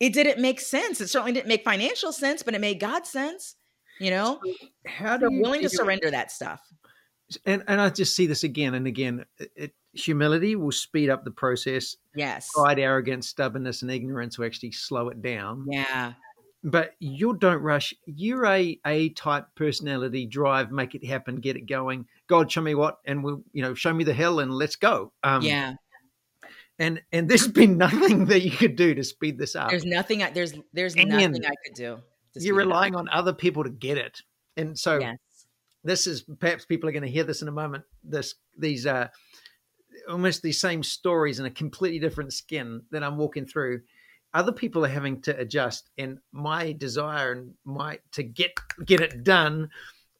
It 0.00 0.14
didn't 0.14 0.40
make 0.40 0.60
sense. 0.60 1.02
It 1.02 1.08
certainly 1.08 1.32
didn't 1.32 1.48
make 1.48 1.62
financial 1.62 2.10
sense, 2.10 2.42
but 2.42 2.54
it 2.54 2.62
made 2.62 2.80
God 2.80 3.06
sense, 3.06 3.54
you 4.00 4.10
know. 4.10 4.40
How 4.86 5.18
So 5.18 5.28
do 5.28 5.34
you 5.34 5.42
willing 5.42 5.60
to 5.60 5.68
surrender 5.68 6.10
that 6.10 6.32
stuff. 6.32 6.62
And 7.44 7.64
and 7.68 7.82
I 7.82 7.90
just 7.90 8.16
see 8.16 8.24
this 8.24 8.44
again 8.44 8.72
and 8.72 8.86
again. 8.86 9.26
It, 9.54 9.74
humility 9.98 10.56
will 10.56 10.72
speed 10.72 11.10
up 11.10 11.24
the 11.24 11.30
process. 11.30 11.96
Yes. 12.14 12.50
Pride, 12.54 12.78
arrogance, 12.78 13.28
stubbornness, 13.28 13.82
and 13.82 13.90
ignorance 13.90 14.38
will 14.38 14.46
actually 14.46 14.72
slow 14.72 15.08
it 15.08 15.22
down. 15.22 15.66
Yeah. 15.70 16.14
But 16.64 16.94
you 16.98 17.34
don't 17.36 17.62
rush. 17.62 17.94
You're 18.06 18.46
a 18.46 18.80
A 18.86 19.10
type 19.10 19.46
personality. 19.54 20.26
Drive, 20.26 20.72
make 20.72 20.94
it 20.94 21.04
happen, 21.04 21.36
get 21.36 21.56
it 21.56 21.66
going. 21.66 22.06
God, 22.26 22.50
show 22.50 22.60
me 22.60 22.74
what, 22.74 22.98
and 23.04 23.22
we'll 23.22 23.42
you 23.52 23.62
know 23.62 23.74
show 23.74 23.92
me 23.92 24.02
the 24.04 24.14
hill, 24.14 24.40
and 24.40 24.50
let's 24.52 24.74
go. 24.76 25.12
Um, 25.22 25.42
yeah. 25.42 25.74
And 26.78 27.02
and 27.12 27.28
there's 27.28 27.48
been 27.62 27.78
nothing 27.78 28.26
that 28.26 28.42
you 28.42 28.50
could 28.50 28.76
do 28.76 28.94
to 28.94 29.04
speed 29.04 29.38
this 29.38 29.54
up. 29.54 29.70
There's 29.70 29.84
nothing. 29.84 30.22
I, 30.22 30.30
there's 30.30 30.54
there's 30.72 30.94
And 30.96 31.08
nothing 31.10 31.44
I 31.44 31.50
could 31.64 31.74
do. 31.74 31.98
You're 32.34 32.42
speed 32.42 32.48
it 32.48 32.50
up. 32.52 32.56
relying 32.56 32.94
on 32.96 33.08
other 33.10 33.32
people 33.32 33.62
to 33.64 33.70
get 33.70 33.96
it, 33.98 34.22
and 34.56 34.78
so 34.78 34.98
Yes. 34.98 35.16
this 35.84 36.06
is 36.06 36.22
perhaps 36.40 36.64
people 36.66 36.88
are 36.88 36.92
going 36.92 37.02
to 37.04 37.08
hear 37.10 37.24
this 37.24 37.42
in 37.42 37.48
a 37.48 37.52
moment. 37.52 37.84
This 38.02 38.34
these 38.58 38.86
uh 38.86 39.08
almost 40.08 40.42
these 40.42 40.60
same 40.60 40.82
stories 40.82 41.40
in 41.40 41.46
a 41.46 41.50
completely 41.50 41.98
different 41.98 42.32
skin 42.32 42.82
that 42.90 43.02
I'm 43.02 43.16
walking 43.16 43.46
through. 43.46 43.82
Other 44.34 44.52
people 44.52 44.84
are 44.84 44.88
having 44.88 45.20
to 45.22 45.38
adjust, 45.38 45.90
and 45.98 46.18
my 46.32 46.72
desire 46.72 47.32
and 47.32 47.54
my 47.64 47.98
to 48.12 48.22
get 48.22 48.52
get 48.84 49.00
it 49.00 49.24
done 49.24 49.70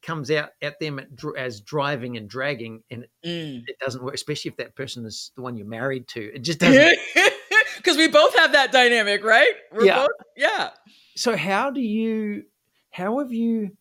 comes 0.01 0.31
out 0.31 0.49
at 0.61 0.79
them 0.79 0.99
at, 0.99 1.07
as 1.37 1.59
driving 1.61 2.17
and 2.17 2.29
dragging, 2.29 2.81
and 2.89 3.05
Mm. 3.25 3.63
it 3.67 3.77
doesn't 3.79 4.03
work. 4.03 4.13
Especially 4.15 4.49
if 4.49 4.57
that 4.57 4.75
person 4.75 5.05
is 5.05 5.31
the 5.35 5.41
one 5.41 5.57
you're 5.57 5.67
married 5.67 6.07
to, 6.09 6.33
it 6.33 6.39
just 6.39 6.59
doesn't. 6.59 6.97
Because 7.77 7.95
we 7.95 8.07
both 8.07 8.35
have 8.35 8.51
that 8.53 8.71
dynamic, 8.71 9.23
right? 9.23 9.53
We're 9.71 9.85
Yeah. 9.85 9.99
Both, 9.99 10.09
yeah. 10.35 10.69
so 11.15 11.37
how 11.37 11.69
do 11.69 11.79
you? 11.79 12.43
How 12.89 13.19
have 13.19 13.31
you? 13.31 13.77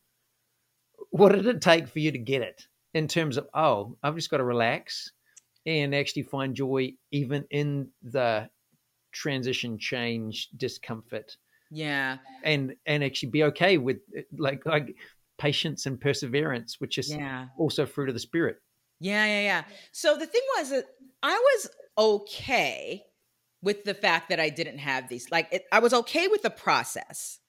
What 1.10 1.32
did 1.32 1.46
it 1.46 1.60
take 1.62 1.88
for 1.88 1.98
you 1.98 2.12
to 2.12 2.18
get 2.18 2.42
it 2.42 2.66
in 2.94 3.08
terms 3.08 3.36
of 3.36 3.48
oh, 3.54 3.96
I've 4.02 4.14
just 4.14 4.30
got 4.30 4.36
to 4.36 4.44
relax 4.44 5.12
and 5.66 5.94
actually 5.94 6.22
find 6.22 6.54
joy 6.54 6.92
even 7.10 7.44
in 7.50 7.88
the 8.02 8.48
transition, 9.12 9.78
change, 9.78 10.48
discomfort, 10.56 11.36
Yeah. 11.70 12.18
and 12.44 12.74
and 12.86 13.02
actually 13.02 13.30
be 13.30 13.42
okay 13.44 13.78
with 13.78 13.98
like 14.38 14.64
like 14.64 14.94
patience 15.38 15.86
and 15.86 16.00
perseverance, 16.00 16.80
which 16.80 16.98
is 16.98 17.12
Yeah. 17.12 17.48
also 17.58 17.84
fruit 17.86 18.08
of 18.08 18.14
the 18.14 18.20
spirit. 18.20 18.56
Yeah. 19.00 19.26
Yeah. 19.26 19.40
Yeah. 19.40 19.64
So 19.92 20.16
the 20.16 20.26
thing 20.26 20.42
was 20.56 20.70
that 20.70 20.84
I 21.22 21.34
was 21.34 21.68
okay 21.98 23.02
with 23.62 23.84
the 23.84 23.94
fact 23.94 24.28
that 24.28 24.38
I 24.40 24.48
didn't 24.48 24.78
have 24.78 25.08
these. 25.08 25.30
Like, 25.30 25.48
it, 25.50 25.64
I 25.72 25.80
was 25.80 25.92
okay 25.92 26.28
with 26.28 26.42
the 26.42 26.50
process. 26.50 27.40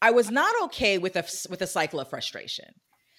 I 0.00 0.10
was 0.12 0.30
not 0.30 0.52
okay 0.64 0.98
with 0.98 1.14
a 1.16 1.24
with 1.50 1.62
a 1.62 1.66
cycle 1.66 2.00
of 2.00 2.08
frustration. 2.08 2.74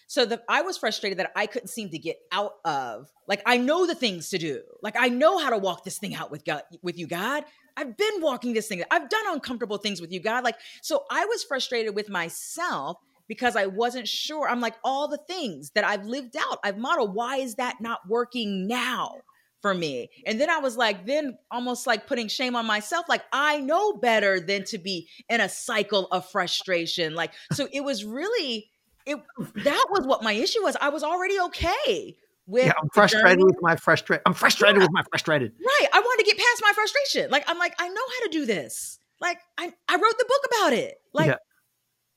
So 0.08 0.26
the, 0.26 0.42
I 0.48 0.62
was 0.62 0.78
frustrated 0.78 1.20
that 1.20 1.32
I 1.36 1.48
couldn't 1.48 1.70
seem 1.70 1.90
to 1.90 1.98
get 1.98 2.18
out 2.32 2.54
of. 2.66 3.10
Like, 3.28 3.42
I 3.46 3.58
know 3.58 3.88
the 3.88 3.96
things 3.96 4.30
to 4.30 4.38
do. 4.38 4.62
Like, 4.82 4.96
I 4.98 5.10
know 5.10 5.38
how 5.38 5.50
to 5.50 5.58
walk 5.58 5.84
this 5.84 5.98
thing 5.98 6.14
out 6.14 6.30
with 6.30 6.46
God, 6.46 6.64
with 6.82 6.98
you, 6.98 7.08
God. 7.08 7.46
I've 7.76 7.98
been 7.98 8.22
walking 8.22 8.54
this 8.54 8.68
thing. 8.68 8.84
I've 8.92 9.10
done 9.10 9.24
uncomfortable 9.28 9.78
things 9.78 10.00
with 10.00 10.12
you, 10.12 10.20
God. 10.20 10.44
Like, 10.44 10.58
so 10.82 11.06
I 11.10 11.26
was 11.26 11.44
frustrated 11.44 11.96
with 11.96 12.10
myself 12.10 12.98
because 13.28 13.56
I 13.56 13.66
wasn't 13.66 14.08
sure. 14.08 14.48
I'm 14.48 14.62
like, 14.62 14.76
all 14.84 15.08
the 15.08 15.20
things 15.28 15.72
that 15.72 15.84
I've 15.84 16.06
lived 16.06 16.36
out, 16.38 16.60
I've 16.64 16.78
modeled. 16.78 17.16
Why 17.16 17.38
is 17.38 17.56
that 17.56 17.78
not 17.80 18.08
working 18.08 18.68
now 18.68 19.16
for 19.62 19.74
me? 19.74 20.10
And 20.28 20.40
then 20.40 20.50
I 20.50 20.60
was 20.60 20.76
like, 20.76 21.06
then 21.08 21.38
almost 21.50 21.88
like 21.88 22.06
putting 22.06 22.28
shame 22.28 22.56
on 22.56 22.68
myself. 22.68 23.06
Like, 23.08 23.24
I 23.32 23.62
know 23.62 23.94
better 23.94 24.40
than 24.40 24.66
to 24.66 24.78
be 24.78 25.08
in 25.30 25.40
a 25.42 25.50
cycle 25.50 26.08
of 26.12 26.30
frustration. 26.30 27.16
Like, 27.16 27.32
so 27.54 27.68
it 27.72 27.82
was 27.82 28.04
really, 28.04 28.70
it 29.06 29.18
that 29.64 29.86
was 29.90 30.06
what 30.06 30.24
my 30.24 30.34
issue 30.34 30.62
was. 30.64 30.76
I 30.80 30.90
was 30.90 31.04
already 31.04 31.40
okay 31.42 32.16
with 32.48 32.66
Yeah, 32.66 32.74
I'm 32.82 32.90
frustrated 32.94 33.44
with 33.44 33.58
my 33.62 33.76
frustrated. 33.76 34.22
I'm 34.26 34.34
frustrated 34.34 34.78
Yeah. 34.78 34.84
with 34.84 34.92
my 34.92 35.04
frustrated. 35.10 35.54
Right. 35.60 35.88
I 35.94 36.00
wanted 36.00 36.24
to 36.26 36.30
get 36.30 36.38
past 36.38 36.62
my 36.62 36.72
frustration. 36.74 37.32
Like, 37.32 37.44
I'm 37.48 37.58
like, 37.58 37.76
I 37.80 37.88
know 37.88 38.02
how 38.20 38.26
to 38.26 38.30
do 38.32 38.46
this. 38.46 39.00
Like, 39.20 39.38
I, 39.58 39.72
I 39.88 39.96
wrote 39.96 40.18
the 40.18 40.26
book 40.28 40.42
about 40.58 40.74
it. 40.74 41.00
Like, 41.14 41.28
Yeah. 41.28 41.36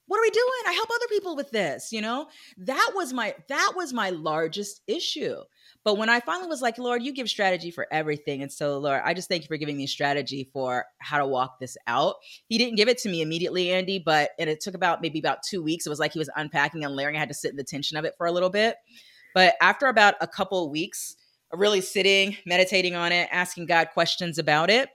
What 0.07 0.19
are 0.19 0.23
we 0.23 0.31
doing? 0.31 0.63
I 0.67 0.73
help 0.73 0.89
other 0.91 1.09
people 1.09 1.37
with 1.37 1.51
this, 1.51 1.93
you 1.93 2.01
know? 2.01 2.29
That 2.59 2.93
was 2.95 3.13
my 3.13 3.35
that 3.49 3.73
was 3.77 3.93
my 3.93 4.11
largest 4.11 4.83
issue. 4.87 5.37
But 5.85 5.99
when 5.99 6.09
I 6.09 6.19
finally 6.19 6.49
was 6.49 6.63
like, 6.63 6.79
Lord, 6.79 7.03
you 7.03 7.13
give 7.13 7.29
strategy 7.29 7.71
for 7.71 7.87
everything. 7.93 8.43
And 8.43 8.53
so, 8.53 8.79
Lord, 8.79 9.03
I 9.05 9.15
just 9.15 9.29
thank 9.29 9.43
you 9.43 9.49
for 9.49 9.57
giving 9.57 9.77
me 9.77 9.87
strategy 9.87 10.51
for 10.53 10.85
how 10.99 11.19
to 11.19 11.27
walk 11.27 11.61
this 11.61 11.77
out. 11.87 12.17
He 12.49 12.59
didn't 12.59 12.75
give 12.75 12.89
it 12.89 12.99
to 12.99 13.09
me 13.09 13.23
immediately, 13.23 13.71
Andy, 13.71 14.01
but 14.05 14.31
and 14.39 14.51
it 14.51 14.61
took 14.61 14.75
about 14.75 15.01
maybe 15.01 15.21
about 15.21 15.45
two 15.49 15.63
weeks. 15.63 15.87
It 15.87 15.91
was 15.91 16.01
like 16.01 16.13
he 16.13 16.19
was 16.19 16.31
unpacking 16.35 16.85
and 16.85 16.97
layering. 16.97 17.17
I 17.17 17.21
had 17.21 17.29
to 17.29 17.35
sit 17.35 17.53
in 17.53 17.57
the 17.57 17.65
tension 17.65 17.97
of 17.97 18.05
it 18.05 18.15
for 18.19 18.27
a 18.27 18.33
little 18.33 18.51
bit. 18.51 18.77
But 19.33 19.55
after 19.61 19.87
about 19.87 20.15
a 20.21 20.27
couple 20.27 20.65
of 20.65 20.71
weeks 20.71 21.17
of 21.53 21.61
really 21.61 21.81
sitting, 21.81 22.37
meditating 22.47 22.95
on 22.95 23.13
it, 23.13 23.29
asking 23.31 23.67
God 23.67 23.91
questions 23.93 24.39
about 24.39 24.71
it, 24.71 24.89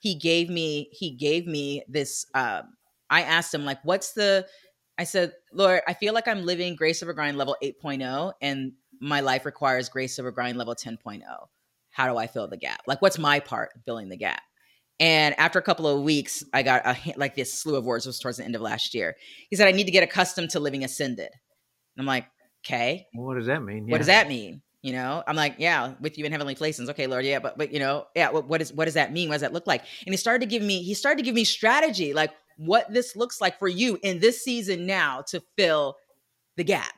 he 0.00 0.14
gave 0.14 0.48
me, 0.48 0.88
he 0.92 1.10
gave 1.10 1.46
me 1.46 1.82
this. 1.88 2.24
Um, 2.34 2.74
I 3.10 3.22
asked 3.22 3.54
him, 3.54 3.64
like, 3.64 3.78
what's 3.84 4.12
the 4.12 4.46
I 4.98 5.04
said, 5.04 5.32
Lord, 5.52 5.80
I 5.86 5.94
feel 5.94 6.12
like 6.12 6.26
I'm 6.26 6.44
living 6.44 6.74
grace 6.74 7.02
over 7.02 7.12
grind 7.12 7.38
level 7.38 7.56
8.0 7.62 8.32
and 8.42 8.72
my 9.00 9.20
life 9.20 9.46
requires 9.46 9.88
grace 9.88 10.18
over 10.18 10.32
grind 10.32 10.58
level 10.58 10.74
10.0. 10.74 11.22
How 11.90 12.08
do 12.08 12.16
I 12.16 12.26
fill 12.26 12.48
the 12.48 12.56
gap? 12.56 12.82
Like, 12.86 13.00
what's 13.00 13.18
my 13.18 13.38
part 13.38 13.70
filling 13.84 14.08
the 14.08 14.16
gap? 14.16 14.42
And 15.00 15.38
after 15.38 15.60
a 15.60 15.62
couple 15.62 15.86
of 15.86 16.02
weeks, 16.02 16.42
I 16.52 16.64
got 16.64 16.84
a, 16.84 16.96
like 17.16 17.36
this 17.36 17.54
slew 17.54 17.76
of 17.76 17.84
words. 17.84 18.06
Was 18.06 18.18
towards 18.18 18.38
the 18.38 18.44
end 18.44 18.56
of 18.56 18.60
last 18.60 18.92
year. 18.94 19.14
He 19.48 19.54
said, 19.54 19.68
I 19.68 19.72
need 19.72 19.84
to 19.84 19.92
get 19.92 20.02
accustomed 20.02 20.50
to 20.50 20.60
living 20.60 20.82
ascended. 20.82 21.30
And 21.30 22.00
I'm 22.00 22.06
like, 22.06 22.26
okay, 22.66 23.06
What 23.12 23.36
does 23.36 23.46
that 23.46 23.62
mean? 23.62 23.88
what 23.88 23.98
does 23.98 24.08
that 24.08 24.28
mean? 24.28 24.62
You 24.82 24.92
know, 24.92 25.22
I'm 25.26 25.36
like, 25.36 25.56
yeah, 25.58 25.94
with 26.00 26.18
you 26.18 26.24
in 26.24 26.32
heavenly 26.32 26.56
places. 26.56 26.88
Okay, 26.90 27.06
Lord, 27.06 27.24
yeah, 27.24 27.38
but 27.38 27.58
but 27.58 27.72
you 27.72 27.78
know, 27.78 28.06
yeah, 28.16 28.30
what, 28.30 28.48
what 28.48 28.60
is 28.60 28.72
what 28.72 28.86
does 28.86 28.94
that 28.94 29.12
mean? 29.12 29.28
What 29.28 29.36
does 29.36 29.42
that 29.42 29.52
look 29.52 29.66
like? 29.66 29.82
And 30.06 30.12
he 30.12 30.16
started 30.16 30.40
to 30.40 30.46
give 30.46 30.62
me, 30.62 30.82
he 30.82 30.94
started 30.94 31.18
to 31.18 31.24
give 31.24 31.34
me 31.34 31.44
strategy, 31.44 32.12
like 32.12 32.32
what 32.58 32.92
this 32.92 33.16
looks 33.16 33.40
like 33.40 33.58
for 33.58 33.68
you 33.68 33.98
in 34.02 34.18
this 34.18 34.42
season 34.42 34.86
now 34.86 35.22
to 35.28 35.42
fill 35.56 35.96
the 36.56 36.64
gap. 36.64 36.92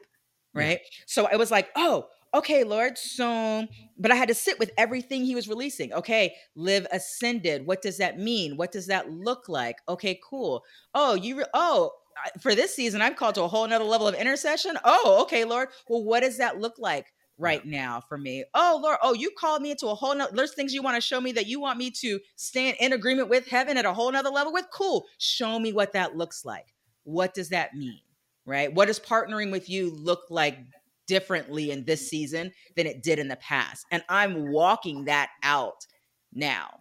Yeah. 0.55 0.61
Right. 0.61 0.81
So 1.07 1.29
I 1.31 1.37
was 1.37 1.51
like, 1.51 1.68
oh, 1.77 2.07
okay, 2.35 2.64
Lord. 2.64 2.99
So, 2.99 3.66
but 3.99 4.11
I 4.11 4.16
had 4.16 4.29
to 4.29 4.35
sit 4.35 4.59
with 4.59 4.73
everything 4.77 5.25
he 5.25 5.35
was 5.35 5.49
releasing. 5.49 5.92
Okay, 5.92 6.35
live 6.57 6.87
ascended. 6.90 7.66
What 7.66 7.83
does 7.83 7.99
that 7.99 8.18
mean? 8.18 8.57
What 8.57 8.73
does 8.73 8.87
that 8.87 9.11
look 9.11 9.49
like? 9.49 9.77
Okay, 9.88 10.18
cool. 10.29 10.64
Oh, 10.94 11.14
you, 11.14 11.38
re- 11.38 11.44
oh, 11.55 11.92
for 12.40 12.55
this 12.55 12.75
season, 12.75 13.01
I'm 13.01 13.14
called 13.14 13.37
to 13.37 13.42
a 13.42 13.49
whole 13.49 13.66
nother 13.66 13.85
level 13.85 14.09
of 14.09 14.14
intercession. 14.14 14.77
Oh, 14.85 15.20
okay, 15.23 15.44
Lord. 15.44 15.68
Well, 15.88 16.03
what 16.03 16.20
does 16.20 16.38
that 16.38 16.59
look 16.59 16.79
like 16.79 17.12
right 17.40 17.64
now 17.64 18.03
for 18.09 18.18
me? 18.18 18.44
Oh, 18.55 18.79
Lord. 18.83 18.98
Oh, 19.03 19.14
you 19.14 19.31
called 19.37 19.62
me 19.62 19.72
into 19.72 19.88
a 19.88 19.94
whole 19.94 20.14
nother, 20.14 20.37
there's 20.37 20.55
things 20.55 20.74
you 20.74 20.83
want 20.83 20.96
to 20.96 21.00
show 21.00 21.20
me 21.20 21.33
that 21.33 21.46
you 21.46 21.61
want 21.61 21.79
me 21.79 21.90
to 22.03 22.20
stand 22.37 22.76
in 22.81 22.92
agreement 22.92 23.29
with 23.29 23.48
heaven 23.48 23.76
at 23.76 23.85
a 23.85 23.94
whole 23.94 24.12
nother 24.12 24.31
level 24.31 24.53
with. 24.53 24.66
Cool. 24.72 25.05
Show 25.18 25.59
me 25.59 25.72
what 25.72 25.94
that 25.94 26.16
looks 26.16 26.44
like. 26.44 26.66
What 27.05 27.35
does 27.35 27.48
that 27.48 27.74
mean? 27.74 28.00
right? 28.46 28.72
What 28.74 28.87
does 28.87 28.98
partnering 28.98 29.50
with 29.50 29.68
you 29.68 29.90
look 29.94 30.22
like 30.31 30.59
differently 31.07 31.70
in 31.70 31.85
this 31.85 32.09
season 32.09 32.53
than 32.76 32.87
it 32.87 33.03
did 33.03 33.18
in 33.18 33.29
the 33.29 33.37
past? 33.37 33.87
And 33.90 34.03
I'm 34.09 34.50
walking 34.53 35.05
that 35.07 35.31
out 35.42 35.87
now. 36.33 36.79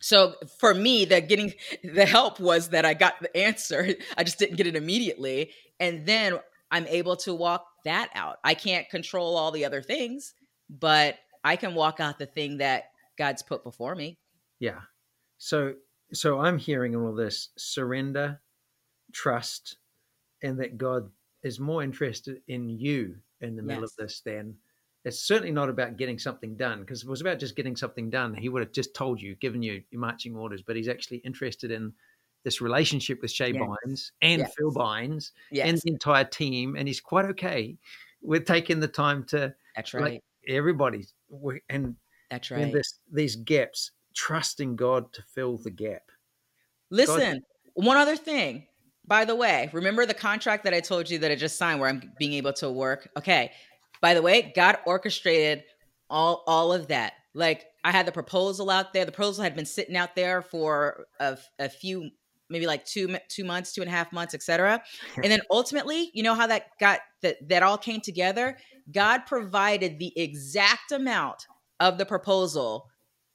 So 0.00 0.34
for 0.58 0.74
me, 0.74 1.04
the 1.04 1.20
getting 1.20 1.54
the 1.82 2.06
help 2.06 2.40
was 2.40 2.70
that 2.70 2.84
I 2.84 2.94
got 2.94 3.20
the 3.20 3.34
answer. 3.36 3.94
I 4.16 4.24
just 4.24 4.38
didn't 4.38 4.56
get 4.56 4.66
it 4.66 4.76
immediately. 4.76 5.50
And 5.80 6.06
then 6.06 6.38
I'm 6.70 6.86
able 6.86 7.16
to 7.18 7.34
walk 7.34 7.66
that 7.84 8.10
out. 8.14 8.38
I 8.44 8.54
can't 8.54 8.88
control 8.88 9.36
all 9.36 9.50
the 9.50 9.64
other 9.64 9.82
things, 9.82 10.34
but 10.68 11.16
I 11.42 11.56
can 11.56 11.74
walk 11.74 12.00
out 12.00 12.18
the 12.18 12.26
thing 12.26 12.58
that 12.58 12.90
God's 13.18 13.42
put 13.42 13.62
before 13.62 13.94
me. 13.94 14.18
Yeah. 14.58 14.80
So 15.38 15.74
so 16.12 16.40
I'm 16.40 16.58
hearing 16.58 16.94
all 16.94 17.14
this 17.14 17.50
surrender, 17.56 18.40
trust, 19.12 19.76
and 20.42 20.58
that 20.60 20.78
God 20.78 21.10
is 21.42 21.60
more 21.60 21.82
interested 21.82 22.40
in 22.48 22.68
you 22.68 23.16
in 23.40 23.56
the 23.56 23.62
middle 23.62 23.82
yes. 23.82 23.92
of 23.92 23.96
this 23.96 24.20
than 24.20 24.54
it's 25.04 25.18
certainly 25.18 25.50
not 25.52 25.68
about 25.68 25.98
getting 25.98 26.18
something 26.18 26.56
done 26.56 26.80
because 26.80 27.02
if 27.02 27.08
it 27.08 27.10
was 27.10 27.20
about 27.20 27.38
just 27.38 27.56
getting 27.56 27.76
something 27.76 28.08
done, 28.08 28.34
he 28.34 28.48
would 28.48 28.62
have 28.62 28.72
just 28.72 28.94
told 28.94 29.20
you, 29.20 29.34
given 29.36 29.62
you 29.62 29.82
your 29.90 30.00
marching 30.00 30.34
orders. 30.34 30.62
But 30.62 30.76
he's 30.76 30.88
actually 30.88 31.18
interested 31.18 31.70
in 31.70 31.92
this 32.44 32.60
relationship 32.60 33.20
with 33.22 33.32
Shae. 33.32 33.54
Bynes 33.54 34.10
and 34.22 34.40
yes. 34.40 34.54
Phil 34.56 34.72
Bynes 34.72 35.32
yes. 35.50 35.68
and 35.68 35.78
the 35.78 35.90
entire 35.90 36.24
team, 36.24 36.76
and 36.76 36.86
he's 36.86 37.00
quite 37.00 37.24
okay 37.26 37.76
with 38.22 38.46
taking 38.46 38.80
the 38.80 38.88
time 38.88 39.24
to. 39.24 39.54
That's 39.74 39.94
right. 39.94 40.04
Like, 40.04 40.24
everybody's 40.46 41.14
and 41.68 41.96
that's 42.30 42.50
right. 42.50 42.62
And 42.62 42.72
this 42.72 43.00
these 43.12 43.36
gaps, 43.36 43.90
trusting 44.14 44.76
God 44.76 45.12
to 45.14 45.22
fill 45.22 45.58
the 45.58 45.70
gap. 45.70 46.02
Listen, 46.90 47.34
God, 47.34 47.84
one 47.86 47.96
other 47.96 48.16
thing. 48.16 48.66
By 49.06 49.26
the 49.26 49.36
way, 49.36 49.68
remember 49.72 50.06
the 50.06 50.14
contract 50.14 50.64
that 50.64 50.72
I 50.72 50.80
told 50.80 51.10
you 51.10 51.18
that 51.18 51.30
I 51.30 51.34
just 51.34 51.56
signed 51.56 51.78
where 51.78 51.90
I'm 51.90 52.12
being 52.18 52.32
able 52.34 52.54
to 52.54 52.70
work? 52.70 53.08
Okay. 53.18 53.52
By 54.00 54.14
the 54.14 54.22
way, 54.22 54.52
God 54.54 54.78
orchestrated 54.86 55.64
all 56.08 56.42
all 56.46 56.72
of 56.72 56.88
that. 56.88 57.14
Like 57.34 57.66
I 57.82 57.90
had 57.90 58.06
the 58.06 58.12
proposal 58.12 58.70
out 58.70 58.92
there. 58.92 59.04
The 59.04 59.12
proposal 59.12 59.44
had 59.44 59.54
been 59.54 59.66
sitting 59.66 59.96
out 59.96 60.14
there 60.14 60.40
for 60.40 61.06
a, 61.20 61.36
a 61.58 61.68
few 61.68 62.10
maybe 62.48 62.66
like 62.66 62.84
two 62.84 63.16
two 63.28 63.44
months, 63.44 63.72
two 63.72 63.82
and 63.82 63.88
a 63.88 63.92
half 63.92 64.12
months, 64.12 64.34
etc. 64.34 64.82
And 65.16 65.26
then 65.26 65.40
ultimately, 65.50 66.10
you 66.14 66.22
know 66.22 66.34
how 66.34 66.46
that 66.46 66.78
got 66.78 67.00
that 67.22 67.48
that 67.48 67.62
all 67.62 67.78
came 67.78 68.00
together. 68.00 68.56
God 68.92 69.26
provided 69.26 69.98
the 69.98 70.12
exact 70.18 70.92
amount 70.92 71.46
of 71.80 71.98
the 71.98 72.06
proposal 72.06 72.88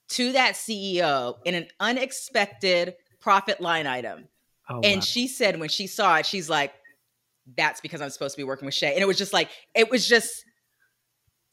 to 0.10 0.32
that 0.34 0.56
CEO 0.56 1.36
in 1.46 1.56
an 1.56 1.68
unexpected 1.80 2.96
profit 3.20 3.62
line 3.62 3.88
item. 3.88 4.28
Oh, 4.70 4.82
and 4.84 4.98
wow. 4.98 5.02
she 5.02 5.28
said 5.28 5.60
when 5.60 5.70
she 5.70 5.88
saw 5.88 6.18
it, 6.18 6.26
she's 6.26 6.50
like, 6.50 6.74
"That's 7.58 7.82
because 7.82 8.02
I'm 8.02 8.10
supposed 8.10 8.36
to 8.36 8.40
be 8.40 8.44
working 8.44 8.66
with 8.66 8.76
Shae." 8.76 8.92
And 8.92 9.00
it 9.00 9.08
was 9.08 9.18
just 9.18 9.34
like 9.34 9.50
it 9.76 9.90
was 9.90 10.08
just 10.08 10.46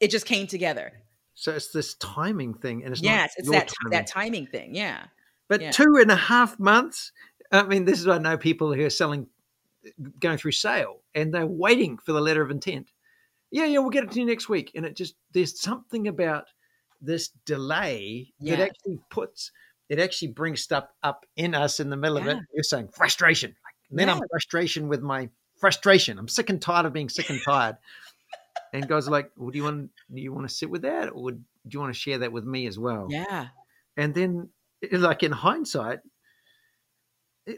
it 0.00 0.10
just 0.10 0.26
came 0.26 0.46
together. 0.46 0.92
So 1.34 1.52
it's 1.52 1.70
this 1.70 1.94
timing 1.94 2.54
thing, 2.54 2.82
and 2.82 2.92
it's 2.92 3.02
yes, 3.02 3.34
it's 3.36 3.50
that 3.50 3.68
timing. 3.68 3.90
that 3.90 4.06
timing 4.06 4.46
thing. 4.46 4.74
Yeah. 4.74 5.04
But 5.48 5.60
yeah. 5.60 5.70
two 5.70 5.96
and 6.00 6.10
a 6.10 6.16
half 6.16 6.58
months 6.58 7.12
I 7.52 7.62
mean, 7.64 7.85
this 7.85 8.00
is 8.00 8.09
I 8.09 8.18
know 8.18 8.37
people 8.37 8.72
who 8.72 8.85
are 8.85 8.90
selling, 8.90 9.28
going 10.20 10.38
through 10.38 10.52
sale, 10.52 11.00
and 11.14 11.32
they're 11.32 11.46
waiting 11.46 11.98
for 11.98 12.12
the 12.12 12.20
letter 12.20 12.42
of 12.42 12.50
intent. 12.50 12.90
Yeah, 13.50 13.66
yeah, 13.66 13.78
we'll 13.78 13.90
get 13.90 14.04
it 14.04 14.11
to 14.12 14.20
you 14.20 14.26
next 14.26 14.48
week. 14.48 14.72
And 14.74 14.85
it 14.85 14.96
just 14.96 15.14
there's 15.32 15.61
something 15.61 16.09
about 16.09 16.46
this 17.00 17.28
delay 17.44 18.32
yeah. 18.40 18.56
that 18.56 18.70
actually 18.70 18.98
puts 19.11 19.52
it 19.88 20.00
actually 20.00 20.28
brings 20.28 20.62
stuff 20.62 20.88
up 21.02 21.26
in 21.37 21.54
us 21.54 21.80
in 21.80 21.90
the 21.90 21.96
middle 21.96 22.18
yeah. 22.18 22.30
of 22.30 22.38
it. 22.38 22.44
You're 22.52 22.64
saying 22.64 22.88
frustration. 22.88 23.54
And 23.90 23.98
then 23.98 24.09
yeah. 24.09 24.14
I'm 24.14 24.22
frustration 24.30 24.88
with 24.88 25.00
my 25.00 25.28
frustration. 25.59 26.18
I'm 26.18 26.28
sick 26.28 26.50
and 26.50 26.61
tired 26.61 26.87
of 26.87 26.92
being 26.92 27.09
sick 27.09 27.30
and 27.30 27.40
tired. 27.42 27.76
and 28.72 28.88
guys 28.88 29.06
are 29.06 29.12
like, 29.12 29.30
well, 29.37 29.50
do 29.50 29.59
you 29.59 29.64
want 29.64 29.90
do 30.12 30.20
you 30.20 30.32
want 30.32 30.48
to 30.48 30.54
sit 30.54 30.70
with 30.70 30.82
that, 30.82 31.11
or 31.11 31.30
do 31.32 31.40
you 31.70 31.80
want 31.80 31.94
to 31.94 31.98
share 31.98 32.18
that 32.18 32.32
with 32.32 32.44
me 32.44 32.66
as 32.66 32.78
well? 32.78 33.06
Yeah. 33.09 33.48
And 33.96 34.14
then, 34.14 34.48
like 34.90 35.22
in 35.22 35.32
hindsight, 35.32 36.00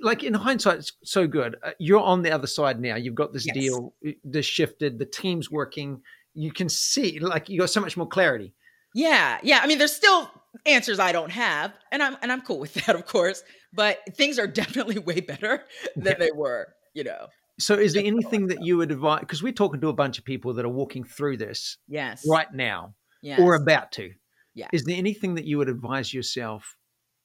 like 0.03 0.23
in 0.23 0.35
hindsight, 0.35 0.79
it's 0.79 0.93
so 1.05 1.27
good. 1.27 1.57
Uh, 1.63 1.71
you're 1.79 2.01
on 2.01 2.23
the 2.23 2.31
other 2.31 2.47
side 2.47 2.81
now. 2.81 2.97
You've 2.97 3.15
got 3.15 3.33
this 3.33 3.47
yes. 3.47 3.55
deal, 3.55 3.95
this 4.25 4.47
shifted. 4.47 4.99
The 4.99 5.07
team's 5.07 5.51
working. 5.51 6.03
You 6.35 6.53
can 6.53 6.69
see, 6.69 7.19
like, 7.19 7.49
you 7.49 7.61
got 7.61 7.71
so 7.71 7.81
much 7.81 7.97
more 7.97 8.07
clarity. 8.07 8.55
Yeah, 8.95 9.39
yeah. 9.43 9.61
I 9.63 9.67
mean, 9.67 9.79
there's 9.79 9.95
still 9.95 10.31
answers 10.67 10.99
I 10.99 11.13
don't 11.13 11.31
have, 11.31 11.73
and 11.93 12.03
I'm 12.03 12.17
and 12.23 12.33
I'm 12.33 12.41
cool 12.41 12.59
with 12.59 12.75
that, 12.87 12.95
of 12.95 13.07
course. 13.07 13.43
But 13.73 14.01
things 14.15 14.39
are 14.39 14.47
definitely 14.63 14.99
way 14.99 15.21
better 15.21 15.65
than 15.95 16.05
yeah. 16.13 16.19
they 16.19 16.31
were. 16.33 16.75
You 16.95 17.05
know. 17.05 17.29
So, 17.61 17.75
is 17.75 17.93
there 17.93 18.05
anything 18.05 18.47
that 18.49 18.63
you 18.63 18.77
would 18.77 18.93
advise? 18.93 19.21
Because 19.21 19.43
we're 19.43 19.53
talking 19.53 19.81
to 19.81 19.89
a 19.89 19.93
bunch 19.93 20.19
of 20.19 20.25
people 20.25 20.55
that 20.55 20.65
are 20.65 20.71
walking 20.71 21.05
through 21.05 21.39
this, 21.39 21.77
yes, 21.89 22.25
right 22.29 22.53
now, 22.53 22.95
yes. 23.23 23.41
or 23.41 23.55
about 23.57 23.93
to. 23.93 24.13
Yeah. 24.55 24.69
Is 24.73 24.85
there 24.85 24.97
anything 24.97 25.35
that 25.37 25.45
you 25.45 25.59
would 25.59 25.69
advise 25.69 26.13
yourself 26.13 26.77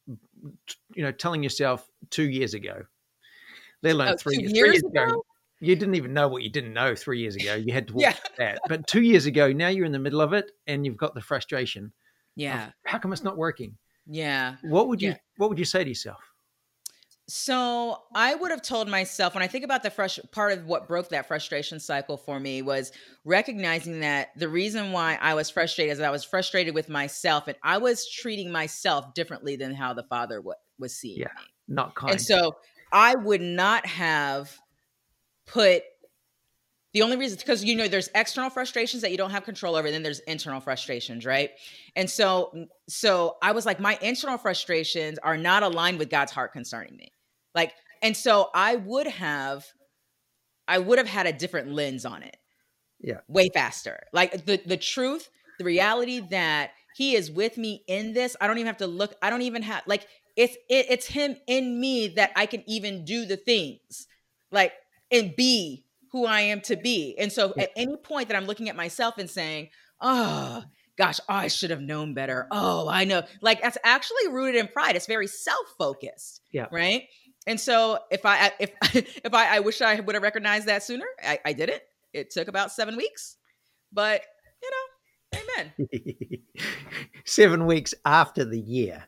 you 0.08 1.04
know, 1.04 1.12
telling 1.12 1.44
yourself 1.44 1.88
two 2.10 2.30
years 2.30 2.54
ago, 2.54 2.84
let 3.82 3.96
alone 3.96 4.10
oh, 4.10 4.18
three, 4.18 4.38
years, 4.38 4.52
years, 4.52 4.68
three 4.68 4.74
years 4.74 4.84
ago? 4.84 5.04
ago? 5.04 5.26
You 5.60 5.76
didn't 5.76 5.96
even 5.96 6.13
know 6.13 6.28
what 6.28 6.44
you 6.44 6.50
didn't 6.50 6.74
know 6.74 6.94
three 6.94 7.20
years 7.20 7.36
ago. 7.36 7.56
You 7.56 7.72
had 7.72 7.88
to 7.88 7.94
walk 7.94 8.02
yeah. 8.02 8.16
that. 8.38 8.60
But 8.68 8.86
two 8.86 9.02
years 9.02 9.26
ago, 9.28 9.54
now 9.54 9.70
you're 9.70 9.86
in 9.86 9.94
the 9.94 10.00
middle 10.00 10.20
of 10.20 10.34
it 10.34 10.52
and 10.68 10.86
you've 10.86 10.98
got 10.98 11.16
the 11.16 11.22
frustration. 11.22 11.94
Yeah. 12.36 12.72
How 12.86 13.00
come 13.00 13.13
it's 13.13 13.24
not 13.24 13.38
working? 13.38 13.78
Yeah. 14.06 14.56
What 14.63 14.89
would 14.89 15.02
you 15.02 15.10
yeah. 15.10 15.18
What 15.38 15.50
would 15.50 15.60
you 15.60 15.66
say 15.66 15.84
to 15.84 15.89
yourself? 15.89 16.22
So 17.36 17.98
I 18.13 18.36
would 18.36 18.52
have 18.52 18.62
told 18.62 18.88
myself 18.88 19.34
when 19.34 19.41
I 19.41 19.48
think 19.48 19.65
about 19.65 19.82
the 19.82 19.89
fresh 19.89 20.19
part 20.30 20.56
of 20.56 20.67
what 20.67 20.88
broke 20.88 21.10
that 21.10 21.28
frustration 21.28 21.80
cycle 21.80 22.15
for 22.15 22.39
me 22.39 22.62
was 22.62 22.91
recognizing 23.26 24.02
that 24.02 24.30
the 24.36 24.48
reason 24.48 24.91
why 24.91 25.17
I 25.19 25.34
was 25.34 25.50
frustrated 25.50 25.93
is 25.93 26.00
I 26.00 26.12
was 26.12 26.24
frustrated 26.24 26.76
with 26.76 26.89
myself 26.89 27.48
and 27.48 27.58
I 27.63 27.80
was 27.80 28.08
treating 28.08 28.52
myself 28.52 29.15
differently 29.15 29.56
than 29.56 29.74
how 29.74 29.96
the 29.96 30.04
father 30.04 30.36
w- 30.36 30.54
was 30.78 30.93
seeing 30.93 31.22
yeah, 31.22 31.30
me. 31.36 31.41
Not 31.69 31.96
kind. 31.96 32.12
And 32.12 32.22
so 32.22 32.56
I 32.91 33.15
would 33.15 33.41
not 33.41 33.88
have 33.88 34.56
put 35.48 35.82
the 36.93 37.02
only 37.02 37.17
reason 37.17 37.39
because 37.39 37.63
you 37.63 37.76
know 37.76 37.88
there's 37.88 38.12
external 38.13 38.52
frustrations 38.52 39.02
that 39.02 39.10
you 39.10 39.17
don't 39.17 39.32
have 39.32 39.43
control 39.43 39.76
over, 39.76 39.88
and 39.88 39.96
then 39.96 40.04
there's 40.04 40.19
internal 40.19 40.60
frustrations, 40.60 41.26
right? 41.26 41.50
And 41.96 42.08
so 42.08 42.67
so 42.88 43.38
I 43.41 43.54
was 43.54 43.65
like, 43.65 43.80
my 43.80 43.98
internal 44.04 44.38
frustrations 44.38 45.17
are 45.17 45.36
not 45.36 45.63
aligned 45.63 45.98
with 45.98 46.12
God's 46.12 46.32
heart 46.32 46.54
concerning 46.54 46.96
me. 46.96 47.12
Like, 47.56 47.74
and 48.02 48.16
so 48.16 48.50
I 48.54 48.76
would 48.76 49.08
have 49.08 49.66
I 50.68 50.80
would 50.80 50.98
have 50.98 51.08
had 51.08 51.26
a 51.26 51.34
different 51.34 51.72
lens 51.72 52.06
on 52.06 52.24
it. 52.24 52.38
Yeah. 53.00 53.20
Way 53.28 53.50
faster. 53.54 54.04
Like 54.13 54.46
the 54.46 54.62
the 54.66 54.78
truth, 54.78 55.30
the 55.60 55.66
reality 55.66 56.20
that 56.32 56.72
he 56.96 57.16
is 57.16 57.32
with 57.32 57.58
me 57.58 57.84
in 57.88 58.13
this. 58.13 58.36
I 58.39 58.48
don't 58.48 58.58
even 58.58 58.68
have 58.68 58.78
to 58.78 58.88
look. 58.88 59.16
I 59.22 59.30
don't 59.30 59.42
even 59.42 59.62
have 59.63 59.84
like 59.88 60.08
it's 60.36 60.56
it, 60.70 60.88
it's 60.89 61.08
him 61.08 61.36
in 61.48 61.80
me 61.80 62.10
that 62.10 62.32
I 62.36 62.46
can 62.46 62.63
even 62.68 63.06
do 63.06 63.26
the 63.26 63.38
things. 63.38 64.08
Like 64.52 64.74
and 65.12 65.36
be 65.36 65.86
who 66.12 66.26
I 66.26 66.42
am 66.42 66.62
to 66.62 66.76
be. 66.76 67.16
And 67.18 67.32
so 67.32 67.54
at 67.58 67.72
any 67.76 67.98
point 67.98 68.30
that 68.30 68.38
I'm 68.38 68.46
looking 68.46 68.70
at 68.70 68.76
myself 68.76 69.18
and 69.18 69.30
saying, 69.30 69.70
oh, 70.00 70.63
gosh, 70.96 71.20
I 71.28 71.48
should 71.48 71.72
have 71.72 71.82
known 71.82 72.13
better. 72.13 72.48
Oh, 72.52 72.88
I 72.88 73.04
know. 73.06 73.24
Like 73.42 73.62
that's 73.62 73.80
actually 73.84 74.28
rooted 74.30 74.56
in 74.62 74.68
pride. 74.68 74.96
It's 74.96 75.08
very 75.08 75.28
self-focused. 75.28 76.42
Yeah. 76.52 76.68
Right. 76.72 77.08
And 77.45 77.60
so 77.60 77.99
if 78.12 78.25
I 78.25 78.51
if 78.60 78.71
if 79.23 79.34
I, 79.34 79.58
I 79.58 79.60
wish 79.60 79.82
I 79.82 79.99
would 79.99 80.15
have 80.15 80.23
recognized 80.23 80.67
that 80.67 80.84
sooner, 80.84 81.06
I, 81.23 81.39
I 81.45 81.53
didn't. 81.53 81.82
It 82.13 82.32
took 82.32 82.47
about 82.47 82.71
seven 82.71 82.95
weeks. 82.95 83.38
But 83.91 84.21
you 84.62 84.69
know, 84.71 85.39
amen. 85.39 85.73
seven 87.25 87.65
weeks 87.65 87.93
after 88.06 88.45
the 88.45 88.60
year. 88.60 89.03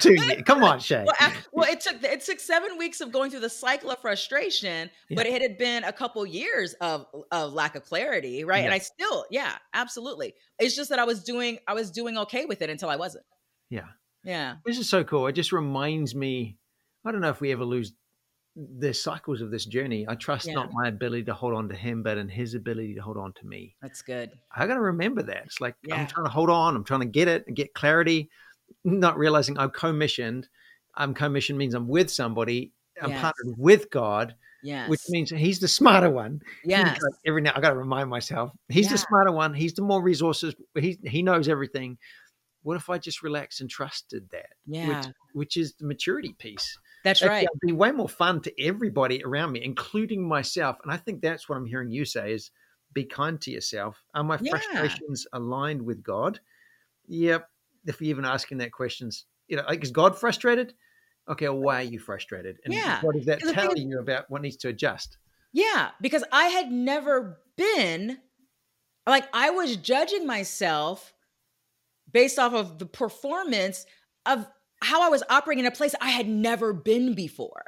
two 0.00 0.14
years. 0.14 0.42
Come 0.46 0.62
on, 0.62 0.78
Shae. 0.78 1.04
Well, 1.04 1.32
well, 1.52 1.70
it 1.70 1.80
took 1.80 2.02
it 2.02 2.20
took 2.20 2.38
seven 2.38 2.78
weeks 2.78 3.00
of 3.00 3.10
going 3.10 3.30
through 3.30 3.40
the 3.40 3.50
cycle 3.50 3.90
of 3.90 3.98
frustration, 3.98 4.90
yeah. 5.08 5.16
but 5.16 5.26
it 5.26 5.42
had 5.42 5.58
been 5.58 5.84
a 5.84 5.92
couple 5.92 6.24
years 6.24 6.74
of 6.80 7.06
of 7.32 7.52
lack 7.52 7.74
of 7.74 7.84
clarity, 7.84 8.44
right? 8.44 8.58
Yeah. 8.58 8.64
And 8.66 8.74
I 8.74 8.78
still, 8.78 9.24
yeah, 9.30 9.56
absolutely. 9.74 10.34
It's 10.58 10.76
just 10.76 10.90
that 10.90 10.98
I 10.98 11.04
was 11.04 11.24
doing 11.24 11.58
I 11.66 11.74
was 11.74 11.90
doing 11.90 12.16
okay 12.18 12.44
with 12.44 12.62
it 12.62 12.70
until 12.70 12.90
I 12.90 12.96
wasn't. 12.96 13.24
Yeah, 13.70 13.88
yeah. 14.22 14.56
This 14.64 14.78
is 14.78 14.88
so 14.88 15.02
cool. 15.04 15.26
It 15.26 15.32
just 15.32 15.52
reminds 15.52 16.14
me. 16.14 16.57
I 17.08 17.12
don't 17.12 17.20
know 17.20 17.30
if 17.30 17.40
we 17.40 17.52
ever 17.52 17.64
lose 17.64 17.92
the 18.56 18.92
cycles 18.92 19.40
of 19.40 19.50
this 19.50 19.64
journey. 19.64 20.04
I 20.08 20.14
trust 20.14 20.46
yeah. 20.46 20.54
not 20.54 20.72
my 20.72 20.88
ability 20.88 21.24
to 21.24 21.34
hold 21.34 21.54
on 21.54 21.68
to 21.68 21.76
him, 21.76 22.02
but 22.02 22.18
in 22.18 22.28
his 22.28 22.54
ability 22.54 22.94
to 22.94 23.00
hold 23.00 23.16
on 23.16 23.32
to 23.34 23.46
me. 23.46 23.76
That's 23.80 24.02
good. 24.02 24.32
I 24.54 24.66
got 24.66 24.74
to 24.74 24.80
remember 24.80 25.22
that. 25.22 25.44
It's 25.46 25.60
like 25.60 25.76
I'm 25.92 26.06
trying 26.06 26.26
to 26.26 26.32
hold 26.32 26.50
on. 26.50 26.74
I'm 26.74 26.84
trying 26.84 27.00
to 27.00 27.06
get 27.06 27.28
it 27.28 27.44
and 27.46 27.56
get 27.56 27.74
clarity 27.74 28.30
not 28.84 29.18
realizing 29.18 29.58
I'm 29.58 29.70
commissioned. 29.70 30.48
I'm 30.94 31.14
commissioned 31.14 31.58
means 31.58 31.74
I'm 31.74 31.88
with 31.88 32.10
somebody. 32.10 32.72
I'm 33.00 33.10
yes. 33.10 33.20
partnered 33.20 33.54
with 33.56 33.90
God, 33.90 34.34
yes. 34.62 34.88
which 34.88 35.00
means 35.08 35.30
He's 35.30 35.60
the 35.60 35.68
smarter 35.68 36.10
one. 36.10 36.40
Yeah. 36.64 36.96
Every 37.24 37.42
now 37.42 37.52
I 37.54 37.60
got 37.60 37.70
to 37.70 37.76
remind 37.76 38.10
myself 38.10 38.50
He's 38.68 38.86
yeah. 38.86 38.92
the 38.92 38.98
smarter 38.98 39.30
one. 39.30 39.54
He's 39.54 39.74
the 39.74 39.82
more 39.82 40.02
resources. 40.02 40.54
He 40.74 40.98
He 41.04 41.22
knows 41.22 41.48
everything. 41.48 41.98
What 42.62 42.76
if 42.76 42.90
I 42.90 42.98
just 42.98 43.22
relaxed 43.22 43.60
and 43.60 43.70
trusted 43.70 44.28
that? 44.30 44.50
Yeah. 44.66 44.88
Which, 44.88 45.06
which 45.32 45.56
is 45.56 45.74
the 45.74 45.86
maturity 45.86 46.34
piece. 46.38 46.76
That's 47.08 47.22
right. 47.22 47.44
It'd 47.44 47.60
be 47.60 47.72
way 47.72 47.90
more 47.92 48.08
fun 48.08 48.40
to 48.42 48.62
everybody 48.62 49.22
around 49.24 49.52
me, 49.52 49.62
including 49.64 50.26
myself. 50.26 50.76
And 50.82 50.92
I 50.92 50.96
think 50.96 51.20
that's 51.22 51.48
what 51.48 51.56
I'm 51.56 51.66
hearing 51.66 51.90
you 51.90 52.04
say 52.04 52.32
is 52.32 52.50
be 52.92 53.04
kind 53.04 53.40
to 53.42 53.50
yourself. 53.50 54.02
Are 54.14 54.24
my 54.24 54.38
Yeah. 54.40 54.50
frustrations 54.50 55.26
aligned 55.32 55.82
with 55.82 56.02
God? 56.02 56.40
Yep. 57.06 57.48
If 57.86 58.00
you're 58.00 58.10
even 58.10 58.24
asking 58.24 58.58
that 58.58 58.72
questions, 58.72 59.26
you 59.48 59.56
know, 59.56 59.64
like 59.68 59.82
is 59.82 59.90
God 59.90 60.18
frustrated? 60.18 60.74
Okay, 61.28 61.48
well, 61.48 61.58
why 61.58 61.80
are 61.80 61.82
you 61.84 61.98
frustrated? 61.98 62.58
And 62.64 62.72
Yeah. 62.74 63.00
what 63.02 63.14
does 63.14 63.26
that 63.26 63.40
'Cause 63.40 63.50
the 63.50 63.54
thing 63.54 63.62
tell 63.68 63.72
is- 63.74 63.80
you 63.84 63.98
about 64.00 64.30
what 64.30 64.42
needs 64.42 64.56
to 64.58 64.68
adjust? 64.68 65.18
Yeah, 65.52 65.90
because 66.00 66.24
I 66.32 66.46
had 66.46 66.70
never 66.72 67.42
been 67.56 68.20
like 69.06 69.28
I 69.32 69.50
was 69.50 69.76
judging 69.76 70.26
myself 70.26 71.14
based 72.10 72.38
off 72.38 72.52
of 72.54 72.78
the 72.78 72.86
performance 72.86 73.86
of 74.26 74.46
how 74.82 75.02
I 75.02 75.08
was 75.08 75.22
operating 75.28 75.64
in 75.64 75.72
a 75.72 75.74
place 75.74 75.94
I 76.00 76.10
had 76.10 76.28
never 76.28 76.72
been 76.72 77.14
before. 77.14 77.64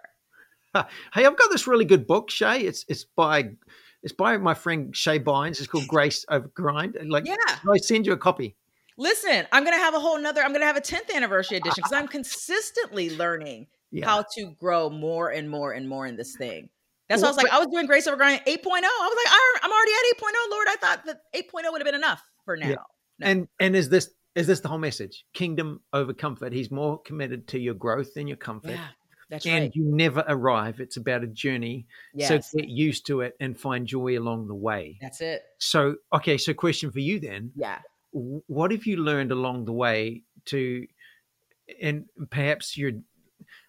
Hey, 0.75 1.27
I've 1.27 1.37
got 1.37 1.51
this 1.51 1.67
really 1.67 1.85
good 1.85 2.07
book, 2.07 2.31
Shae. 2.31 2.63
It's 2.63 2.85
it's 2.89 3.05
by 3.05 3.51
it's 4.03 4.13
by 4.13 4.37
my 4.39 4.55
friend 4.55 4.93
Shae 4.95 5.23
Bynes. 5.23 5.59
It's 5.59 5.67
called 5.67 5.89
Grace 5.89 6.25
Over 6.31 6.49
Grind. 6.55 6.97
Like, 7.09 7.27
Yeah. 7.27 7.35
I 7.69 7.77
send 7.79 8.07
you 8.07 8.13
a 8.13 8.17
copy. 8.17 8.57
Listen, 8.97 9.47
I'm 9.53 9.65
gonna 9.65 9.79
have 9.79 9.95
a 9.95 10.01
whole 10.01 10.19
nother, 10.19 10.43
I'm 10.43 10.53
gonna 10.53 10.67
have 10.67 10.77
a 10.77 10.81
10th 10.81 11.13
anniversary 11.15 11.57
edition 11.57 11.75
because 11.77 11.93
I'm 11.93 12.07
consistently 12.07 13.17
learning 13.17 13.67
Yeah. 13.91 14.07
how 14.07 14.25
to 14.37 14.51
grow 14.61 14.91
more 14.91 15.31
and 15.31 15.51
more 15.51 15.73
and 15.73 15.89
more 15.89 16.07
in 16.07 16.17
this 16.17 16.37
thing. 16.37 16.69
That's 17.09 17.23
why 17.23 17.29
I 17.29 17.31
was 17.33 17.37
like, 17.39 17.53
I 17.53 17.59
was 17.59 17.67
doing 17.73 17.87
Grace 17.87 18.07
Over 18.07 18.17
Grind 18.17 18.41
8.0. 18.47 18.85
I 18.85 19.09
was 19.09 19.17
like, 19.25 19.65
I'm 19.65 19.73
already 19.73 19.93
at 19.93 20.17
8.0, 20.17 20.51
Lord. 20.51 20.67
I 20.69 20.77
thought 20.77 21.05
that 21.07 21.23
8.0 21.35 21.73
would 21.73 21.81
have 21.81 21.87
been 21.87 21.95
enough 21.97 22.23
for 22.45 22.57
now. 22.57 22.69
Yeah. 22.69 22.75
No. 23.19 23.27
And 23.27 23.49
and 23.59 23.75
is 23.75 23.89
this 23.89 24.11
is 24.35 24.47
this 24.47 24.61
the 24.61 24.69
whole 24.69 24.79
message? 24.79 25.25
Kingdom 25.35 25.81
over 25.93 26.13
comfort. 26.13 26.53
He's 26.53 26.71
more 26.71 27.01
committed 27.03 27.49
to 27.49 27.59
your 27.59 27.75
growth 27.75 28.15
than 28.15 28.27
your 28.29 28.37
comfort. 28.37 28.71
Yeah, 28.73 28.87
that's 29.29 29.47
and 29.47 29.65
right. 29.65 29.73
you 29.75 29.85
never 29.85 30.25
arrive. 30.29 30.81
It's 30.81 30.97
about 30.97 31.23
a 31.25 31.27
journey. 31.27 31.87
Yes, 32.15 32.51
So 32.51 32.59
get 32.59 32.69
used 32.69 33.07
to 33.07 33.23
it 33.23 33.35
and 33.41 33.59
find 33.59 33.87
joy 33.87 34.19
along 34.19 34.47
the 34.49 34.55
way. 34.55 34.99
that's 35.01 35.21
it. 35.21 35.43
So 35.59 35.97
okay, 36.13 36.39
so 36.39 36.55
question 36.55 36.91
for 36.91 37.01
you 37.01 37.19
then. 37.21 37.53
Yeah. 37.57 37.79
What 38.13 38.71
have 38.73 38.87
you 38.87 38.97
learned 38.99 39.31
along 39.33 39.65
the 39.67 39.73
way 39.73 40.23
to 40.47 40.87
and 41.81 42.07
perhaps 42.31 42.77
you're 42.77 42.93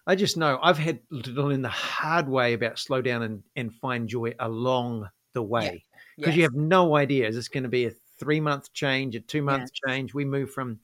I 0.06 0.16
just 0.16 0.36
know 0.36 0.58
I've 0.62 0.78
had 0.78 0.98
to 1.24 1.30
learn 1.30 1.62
the 1.62 1.68
hard 1.68 2.28
way 2.28 2.52
about 2.54 2.78
slow 2.78 3.00
down 3.02 3.22
and, 3.22 3.42
and 3.56 3.72
find 3.74 4.08
joy 4.08 4.34
along 4.40 5.08
the 5.32 5.42
way. 5.42 5.84
Because 6.16 6.34
you 6.36 6.42
Yes. 6.42 6.50
have 6.50 6.60
no 6.60 6.96
idea. 6.96 7.26
Is 7.28 7.36
this 7.36 7.48
going 7.48 7.62
to 7.62 7.68
be 7.68 7.86
a 7.86 7.92
three 8.22 8.40
month 8.40 8.72
change, 8.72 9.16
a 9.16 9.20
two 9.20 9.42
month 9.42 9.70
change? 9.86 10.14
We 10.14 10.24
moved 10.24 10.52
from 10.52 10.78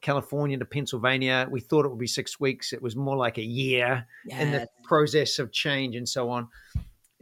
California 0.00 0.56
to 0.58 0.64
Pennsylvania. 0.64 1.48
We 1.50 1.60
thought 1.60 1.84
it 1.84 1.88
would 1.88 1.98
be 1.98 2.06
six 2.06 2.38
weeks. 2.38 2.72
It 2.72 2.80
was 2.80 2.94
more 2.94 3.16
like 3.16 3.38
a 3.38 3.42
year 3.44 4.06
in 4.28 4.52
the 4.52 4.68
process 4.84 5.38
of 5.38 5.50
change 5.52 5.96
and 5.96 6.08
so 6.08 6.30
on. 6.30 6.48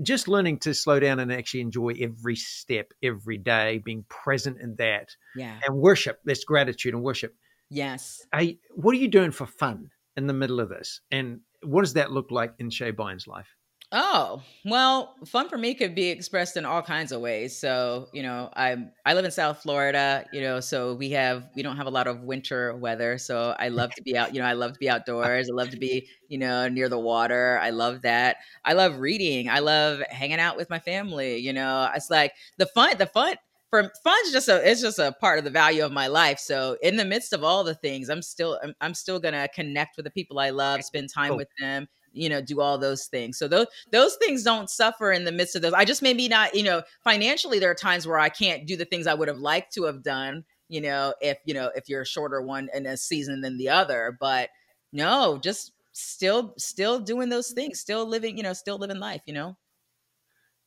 Just 0.03 0.29
learning 0.29 0.59
to 0.59 0.75
slow 0.75 0.99
down 1.01 1.21
and 1.21 1.33
actually 1.33 1.61
enjoy 1.61 1.95
every 2.01 2.37
step, 2.37 2.93
every 3.03 3.39
day, 3.39 3.79
being 3.79 4.05
present 4.09 4.61
in 4.61 4.75
that 4.77 5.17
Yeah. 5.37 5.59
and 5.65 5.77
worship. 5.77 6.21
That's 6.25 6.45
gratitude 6.45 6.95
and 6.95 7.03
worship. 7.03 7.35
Yes. 7.71 8.27
Hey, 8.35 8.59
what 8.75 8.93
are 8.95 8.99
you 8.99 9.09
doing 9.09 9.31
for 9.31 9.47
fun 9.47 9.91
in 10.17 10.27
the 10.27 10.33
middle 10.35 10.61
of 10.61 10.69
this? 10.69 11.01
And 11.11 11.41
what 11.63 11.83
does 11.83 11.95
that 11.95 12.11
look 12.11 12.31
like 12.31 12.55
in 12.59 12.69
Shae 12.71 12.93
Bynes' 12.93 13.27
life? 13.27 13.55
Oh, 13.97 14.43
well, 14.65 15.15
fun 15.25 15.49
for 15.49 15.57
me 15.57 15.73
could 15.73 15.95
be 15.95 16.09
expressed 16.09 16.57
in 16.57 16.65
all 16.65 16.83
kinds 16.83 17.13
of 17.13 17.21
ways. 17.21 17.57
So, 17.57 18.09
you 18.13 18.25
know, 18.25 18.51
I 18.57 18.89
I 19.07 19.15
live 19.15 19.25
in 19.25 19.31
South 19.31 19.63
Florida, 19.63 20.27
you 20.33 20.41
know, 20.41 20.59
so 20.59 20.95
we 20.95 21.11
have 21.11 21.49
we 21.55 21.63
don't 21.63 21.77
have 21.77 21.87
a 21.87 21.91
lot 21.91 22.09
of 22.09 22.23
winter 22.23 22.75
weather. 22.77 23.19
So 23.19 23.55
I 23.57 23.69
love 23.69 23.95
to 23.95 24.03
be 24.03 24.17
out, 24.17 24.35
you 24.35 24.41
know, 24.41 24.47
I 24.49 24.55
love 24.55 24.73
to 24.73 24.81
be 24.81 24.91
outdoors. 24.91 25.49
I 25.49 25.53
love 25.55 25.71
to 25.71 25.77
be, 25.77 26.09
you 26.27 26.39
know, 26.39 26.69
near 26.69 26.89
the 26.89 26.99
water. 26.99 27.61
I 27.63 27.71
love 27.71 28.03
that. 28.03 28.39
I 28.65 28.73
love 28.73 28.99
reading. 28.99 29.49
I 29.49 29.61
love 29.61 30.01
hanging 30.11 30.41
out 30.41 30.57
with 30.57 30.71
my 30.71 30.81
family, 30.81 31.37
you 31.37 31.53
know. 31.53 31.89
It's 31.95 32.11
like 32.11 32.33
the 32.57 32.67
fun 32.67 32.97
the 32.99 33.07
fun 33.07 33.37
for 33.71 33.93
fun's 34.03 34.33
just 34.33 34.49
a 34.49 34.69
it's 34.69 34.81
just 34.81 34.99
a 34.99 35.13
part 35.21 35.39
of 35.39 35.45
the 35.45 35.51
value 35.51 35.85
of 35.85 35.93
my 35.93 36.09
life. 36.09 36.41
So 36.41 36.77
in 36.83 36.97
the 36.97 37.05
midst 37.05 37.33
of 37.33 37.45
all 37.45 37.63
the 37.63 37.75
things, 37.77 38.09
I'm 38.09 38.23
still 38.23 38.59
I'm, 38.63 38.75
I'm 38.81 38.95
still 38.95 39.21
gonna 39.21 39.47
connect 39.55 39.97
with 39.97 40.05
the 40.05 40.11
people 40.11 40.41
I 40.41 40.51
love, 40.51 40.83
spend 40.83 41.11
time 41.11 41.37
Cool. 41.37 41.37
with 41.37 41.49
them, 41.61 41.87
you 42.15 42.29
know, 42.29 42.41
do 42.41 42.61
all 42.61 42.79
those 42.79 43.07
things. 43.07 43.39
So 43.39 43.49
those 43.49 43.67
those 43.93 44.17
things 44.17 44.43
don't 44.43 44.71
suffer 44.71 45.13
in 45.13 45.25
the 45.25 45.33
midst 45.33 45.57
of 45.57 45.63
those. 45.63 45.73
I 45.73 45.85
just 45.85 46.03
maybe 46.03 46.29
not, 46.29 46.55
you 46.55 46.63
know, 46.63 46.83
financially 47.03 47.59
there 47.59 47.71
are 47.71 47.75
times 47.75 48.07
where 48.07 48.19
I 48.19 48.29
can't 48.29 48.67
do 48.67 48.77
the 48.77 48.85
things 48.85 49.07
I 49.07 49.15
would 49.15 49.29
have 49.29 49.39
liked 49.39 49.75
to 49.75 49.85
have 49.85 50.03
done, 50.03 50.45
you 50.69 50.81
know, 50.81 51.15
if 51.21 51.39
you 51.45 51.55
know, 51.55 51.71
if 51.75 51.89
you're 51.89 52.03
a 52.03 52.07
shorter 52.07 52.41
one 52.41 52.69
in 52.73 52.87
a 52.87 52.97
season 52.97 53.41
than 53.41 53.59
the 53.59 53.69
other. 53.69 54.17
But 54.21 54.51
no, 54.93 55.39
just 55.39 55.73
still 55.93 56.55
still 56.57 57.01
doing 57.01 57.29
those 57.29 57.53
things, 57.53 57.81
still 57.81 58.07
living, 58.07 58.37
you 58.37 58.43
know, 58.43 58.53
still 58.53 58.79
living 58.79 58.99
life, 58.99 59.23
you 59.27 59.35
know? 59.35 59.57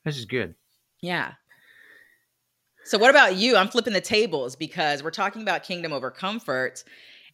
This 0.05 0.17
is 0.17 0.25
good. 0.25 0.55
Yeah. 1.01 1.33
So 2.85 2.97
what 2.97 3.09
about 3.09 3.35
you? 3.35 3.57
I'm 3.57 3.67
flipping 3.67 3.91
the 3.91 3.99
tables 3.99 4.55
because 4.55 5.03
we're 5.03 5.11
talking 5.11 5.41
about 5.41 5.63
kingdom 5.63 5.91
over 5.91 6.09
comfort. 6.09 6.83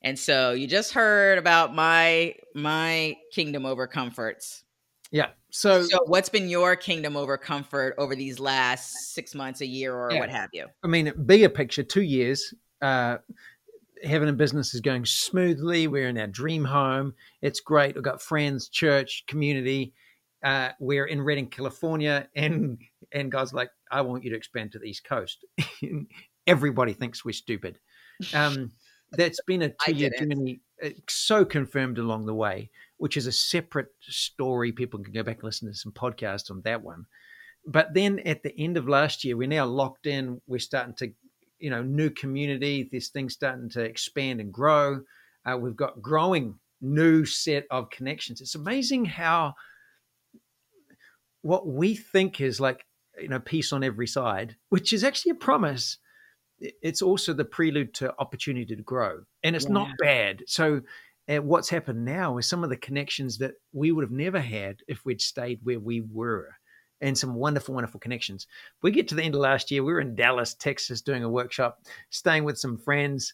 And 0.03 0.19
so 0.19 0.51
you 0.51 0.67
just 0.67 0.93
heard 0.93 1.37
about 1.37 1.73
my 1.73 2.35
my 2.53 3.15
kingdom 3.31 3.65
over 3.65 3.87
comforts. 3.87 4.63
Yeah. 5.11 5.29
So, 5.51 5.83
So 5.83 5.99
what's 6.05 6.29
been 6.29 6.49
your 6.49 6.75
kingdom 6.75 7.15
over 7.15 7.37
comfort 7.37 7.93
over 7.99 8.15
these 8.15 8.39
last 8.39 9.13
6 9.13 9.35
months, 9.35 9.61
a 9.61 9.65
year 9.67 9.93
or 9.95 10.11
Yeah. 10.11 10.19
what 10.19 10.29
have 10.29 10.49
you? 10.53 10.65
I 10.83 10.87
mean, 10.87 11.13
bigger 11.25 11.49
picture, 11.49 11.83
two 11.83 12.01
years, 12.01 12.53
uh, 12.81 13.17
having 14.03 14.27
a 14.27 14.33
business 14.33 14.73
is 14.73 14.81
going 14.81 15.05
smoothly. 15.05 15.87
We're 15.87 16.09
in 16.09 16.17
our 16.17 16.27
dream 16.27 16.65
home. 16.65 17.13
It's 17.41 17.59
great. 17.59 17.93
We've 17.95 18.03
got 18.03 18.21
friends, 18.21 18.67
church, 18.69 19.23
community. 19.27 19.93
Uh, 20.43 20.71
we're 20.79 21.05
in 21.05 21.21
Redding, 21.21 21.47
California, 21.47 22.27
and 22.35 22.77
and 23.13 23.31
God's 23.31 23.53
like, 23.53 23.69
I 23.91 24.01
want 24.01 24.23
you 24.23 24.31
to 24.31 24.35
expand 24.35 24.71
to 24.73 24.79
the 24.79 24.85
East 24.87 25.05
Coast. 25.05 25.45
Everybody 26.47 26.93
thinks 26.93 27.23
we're 27.23 27.31
stupid. 27.33 27.79
Um, 28.33 28.71
that's 29.17 29.39
been 29.47 29.61
a 29.61 29.73
two-year 29.85 30.11
journey, 30.17 30.61
uh, 30.83 30.89
so 31.09 31.45
confirmed 31.45 31.97
along 31.97 32.25
the 32.25 32.33
way, 32.33 32.69
which 32.97 33.17
is 33.17 33.27
a 33.27 33.31
separate 33.31 33.89
story. 34.01 34.71
People 34.71 35.01
can 35.01 35.13
go 35.13 35.23
back 35.23 35.37
and 35.37 35.45
listen 35.45 35.67
to 35.69 35.77
some 35.77 35.91
podcasts 35.91 36.51
on 36.51 36.61
that 36.65 36.81
one. 36.83 37.05
But 37.65 37.93
then 37.93 38.19
at 38.19 38.43
the 38.43 38.53
end 38.57 38.77
of 38.77 38.89
last 38.89 39.23
year, 39.23 39.37
we're 39.37 39.47
now 39.47 39.65
locked 39.65 40.05
in. 40.05 40.41
We're 40.47 40.59
starting 40.59 40.95
to 40.95 41.13
you 41.63 41.69
know 41.69 41.81
new 41.81 42.09
community 42.09 42.89
this 42.91 43.07
thing's 43.07 43.33
starting 43.33 43.69
to 43.69 43.81
expand 43.81 44.41
and 44.41 44.51
grow 44.51 44.99
uh, 45.45 45.57
we've 45.57 45.77
got 45.77 46.01
growing 46.01 46.59
new 46.81 47.23
set 47.23 47.63
of 47.71 47.89
connections 47.89 48.41
it's 48.41 48.55
amazing 48.55 49.05
how 49.05 49.53
what 51.41 51.65
we 51.65 51.95
think 51.95 52.41
is 52.41 52.59
like 52.59 52.85
you 53.17 53.29
know 53.29 53.39
peace 53.39 53.71
on 53.71 53.81
every 53.81 54.07
side 54.07 54.57
which 54.69 54.91
is 54.91 55.05
actually 55.05 55.31
a 55.31 55.35
promise 55.35 55.97
it's 56.81 57.01
also 57.01 57.33
the 57.33 57.45
prelude 57.45 57.93
to 57.93 58.13
opportunity 58.19 58.75
to 58.75 58.81
grow 58.81 59.19
and 59.43 59.55
it's 59.55 59.67
not 59.67 59.89
bad 59.99 60.41
so 60.47 60.81
uh, 61.29 61.37
what's 61.37 61.69
happened 61.69 62.03
now 62.03 62.37
is 62.37 62.47
some 62.47 62.63
of 62.63 62.69
the 62.69 62.77
connections 62.77 63.37
that 63.37 63.53
we 63.71 63.91
would 63.91 64.03
have 64.03 64.11
never 64.11 64.39
had 64.39 64.81
if 64.87 65.05
we'd 65.05 65.21
stayed 65.21 65.59
where 65.63 65.79
we 65.79 66.01
were 66.01 66.49
and 67.03 67.17
some 67.17 67.35
wonderful, 67.35 67.75
wonderful 67.75 67.99
connections. 67.99 68.47
We 68.81 68.91
get 68.91 69.09
to 69.09 69.15
the 69.15 69.23
end 69.23 69.35
of 69.35 69.41
last 69.41 69.69
year. 69.69 69.83
We 69.83 69.91
were 69.91 69.99
in 69.99 70.15
Dallas, 70.15 70.53
Texas, 70.53 71.01
doing 71.01 71.23
a 71.23 71.29
workshop, 71.29 71.79
staying 72.09 72.45
with 72.45 72.57
some 72.57 72.77
friends, 72.77 73.33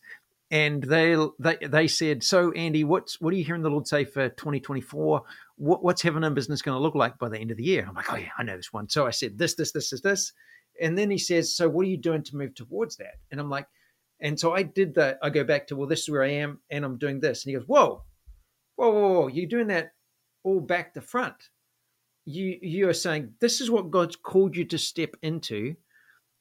and 0.52 0.84
they 0.84 1.16
they 1.38 1.58
they 1.62 1.88
said, 1.88 2.24
"So, 2.24 2.52
Andy, 2.52 2.84
what's 2.84 3.22
what 3.22 3.32
are 3.32 3.38
you 3.38 3.44
hearing 3.44 3.62
the 3.62 3.70
Lord 3.70 3.88
say 3.88 4.06
for 4.06 4.30
2024? 4.30 5.22
What, 5.58 5.84
what's 5.84 6.02
Heaven 6.02 6.24
in 6.24 6.34
Business 6.34 6.64
going 6.64 6.76
to 6.76 6.82
look 6.82 6.96
like 6.96 7.20
by 7.20 7.30
the 7.30 7.38
end 7.38 7.52
of 7.52 7.58
the 7.58 7.64
year?" 7.64 7.86
I'm 7.88 7.94
like, 7.94 8.12
"Oh 8.12 8.18
yeah, 8.18 8.32
I 8.38 8.44
know 8.44 8.58
this 8.58 8.74
one." 8.74 8.90
So 8.90 9.06
I 9.06 9.12
said, 9.12 9.38
"This, 9.38 9.54
this, 9.54 9.72
this, 9.72 9.92
this, 9.92 10.02
this," 10.02 10.34
and 10.82 10.98
then 10.98 11.10
he 11.12 11.18
says, 11.18 11.56
"So, 11.56 11.68
what 11.70 11.86
are 11.86 11.90
you 11.90 11.98
doing 11.98 12.24
to 12.24 12.36
move 12.36 12.56
towards 12.56 12.98
that?" 12.98 13.16
And 13.32 13.40
I'm 13.40 13.50
like, 13.50 13.68
and 14.20 14.40
so 14.40 14.54
I 14.54 14.64
did 14.64 14.96
that. 14.96 15.18
I 15.22 15.30
go 15.30 15.44
back 15.44 15.68
to, 15.68 15.76
well, 15.76 15.88
this 15.88 16.02
is 16.02 16.10
where 16.10 16.24
I 16.24 16.32
am, 16.32 16.60
and 16.70 16.84
I'm 16.84 16.98
doing 16.98 17.20
this. 17.20 17.44
And 17.46 17.52
he 17.52 17.58
goes, 17.58 17.68
"Whoa, 17.68 18.04
whoa, 18.76 18.90
whoa, 18.92 19.12
whoa! 19.22 19.28
You're 19.28 19.46
doing 19.48 19.68
that 19.68 19.94
all 20.44 20.60
back 20.60 20.94
to 20.94 21.02
front." 21.02 21.50
you 22.26 22.60
you 22.62 22.88
are 22.88 22.94
saying 22.94 23.34
this 23.40 23.60
is 23.60 23.72
what 23.72 23.90
God's 23.90 24.16
called 24.16 24.56
you 24.56 24.66
to 24.66 24.78
step 24.78 25.16
into, 25.24 25.76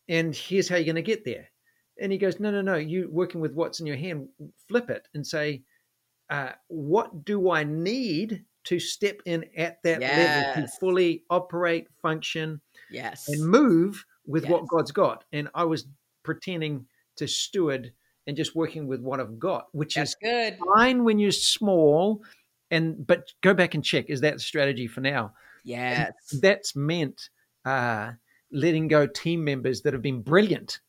and 0.08 0.34
here's 0.34 0.68
how 0.68 0.76
you're 0.76 0.84
going 0.84 0.96
to 0.96 1.02
get 1.02 1.24
there. 1.24 1.48
And 2.00 2.12
he 2.12 2.18
goes, 2.18 2.38
no, 2.38 2.50
no, 2.50 2.60
no. 2.60 2.76
You're 2.76 3.08
working 3.08 3.40
with 3.40 3.54
what's 3.54 3.80
in 3.80 3.86
your 3.86 3.96
hand. 3.96 4.28
Flip 4.68 4.88
it 4.90 5.08
and 5.14 5.26
say, 5.26 5.62
uh, 6.30 6.52
what 6.68 7.24
do 7.24 7.50
I 7.50 7.64
need 7.64 8.44
to 8.64 8.78
step 8.78 9.20
in 9.24 9.46
at 9.56 9.82
that 9.82 10.00
level 10.54 10.62
to 10.62 10.68
fully 10.78 11.24
operate, 11.30 11.88
function, 12.02 12.60
Yes. 12.90 13.28
and 13.28 13.48
move 13.48 14.04
with 14.28 14.48
what 14.48 14.68
God's 14.68 14.92
got? 14.92 15.24
And 15.32 15.48
I 15.54 15.64
was 15.64 15.86
pretending 16.22 16.86
to 17.16 17.26
steward 17.26 17.92
and 18.26 18.36
just 18.36 18.54
working 18.54 18.86
with 18.86 19.00
what 19.00 19.20
I've 19.20 19.38
got, 19.38 19.66
which 19.72 19.94
That's 19.94 20.10
is 20.10 20.16
good. 20.22 20.58
fine 20.76 21.02
when 21.02 21.18
you're 21.18 21.32
small. 21.32 22.22
And 22.70 23.06
but 23.06 23.32
go 23.42 23.54
back 23.54 23.74
and 23.74 23.82
check: 23.82 24.10
is 24.10 24.20
that 24.20 24.34
the 24.34 24.40
strategy 24.40 24.86
for 24.86 25.00
now? 25.00 25.32
Yes. 25.64 26.12
that's 26.40 26.76
meant 26.76 27.28
uh, 27.64 28.12
letting 28.52 28.88
go 28.88 29.06
team 29.06 29.44
members 29.44 29.82
that 29.82 29.92
have 29.92 30.02
been 30.02 30.22
brilliant, 30.22 30.80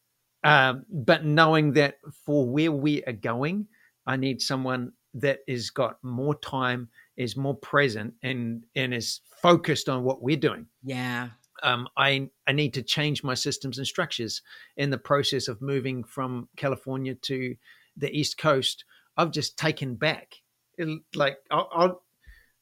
um, 0.44 0.86
but 0.90 1.26
knowing 1.26 1.74
that 1.74 1.96
for 2.26 2.46
where 2.46 2.72
we 2.72 3.04
are 3.06 3.14
going, 3.14 3.68
I 4.06 4.18
need 4.18 4.42
someone 4.42 4.92
that 5.16 5.40
has 5.48 5.70
got 5.70 5.98
more 6.04 6.36
time, 6.36 6.90
is 7.18 7.36
more 7.36 7.56
present, 7.56 8.14
and 8.24 8.64
and 8.76 8.94
is 8.94 9.22
focused 9.42 9.88
on 9.90 10.04
what 10.04 10.22
we're 10.22 10.38
doing. 10.38 10.68
Yeah. 10.84 11.30
Um, 11.64 11.88
I 11.98 12.30
I 12.48 12.52
need 12.52 12.74
to 12.76 12.82
change 12.82 13.24
my 13.24 13.34
systems 13.34 13.78
and 13.78 13.88
structures 13.88 14.42
in 14.78 14.90
the 14.90 14.98
process 14.98 15.48
of 15.48 15.62
moving 15.62 16.04
from 16.04 16.50
California 16.56 17.16
to 17.16 17.56
the 17.98 18.12
East 18.18 18.38
Coast. 18.38 18.86
I've 19.18 19.32
just 19.32 19.58
taken 19.58 19.96
back, 19.96 20.36
it, 20.78 21.02
like 21.14 21.38
I'll, 21.52 21.70
I'll 21.72 22.04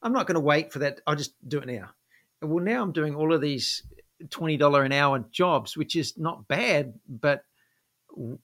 I'm 0.02 0.12
not 0.12 0.26
going 0.26 0.34
to 0.34 0.40
wait 0.40 0.72
for 0.72 0.80
that. 0.80 1.00
I'll 1.06 1.16
just 1.16 1.34
do 1.48 1.58
it 1.58 1.66
now. 1.66 1.90
Well, 2.42 2.64
now 2.64 2.82
I'm 2.82 2.92
doing 2.92 3.14
all 3.14 3.32
of 3.32 3.40
these 3.40 3.82
twenty 4.30 4.56
dollar 4.56 4.82
an 4.82 4.92
hour 4.92 5.24
jobs, 5.30 5.76
which 5.76 5.96
is 5.96 6.16
not 6.16 6.48
bad, 6.48 6.94
but 7.08 7.44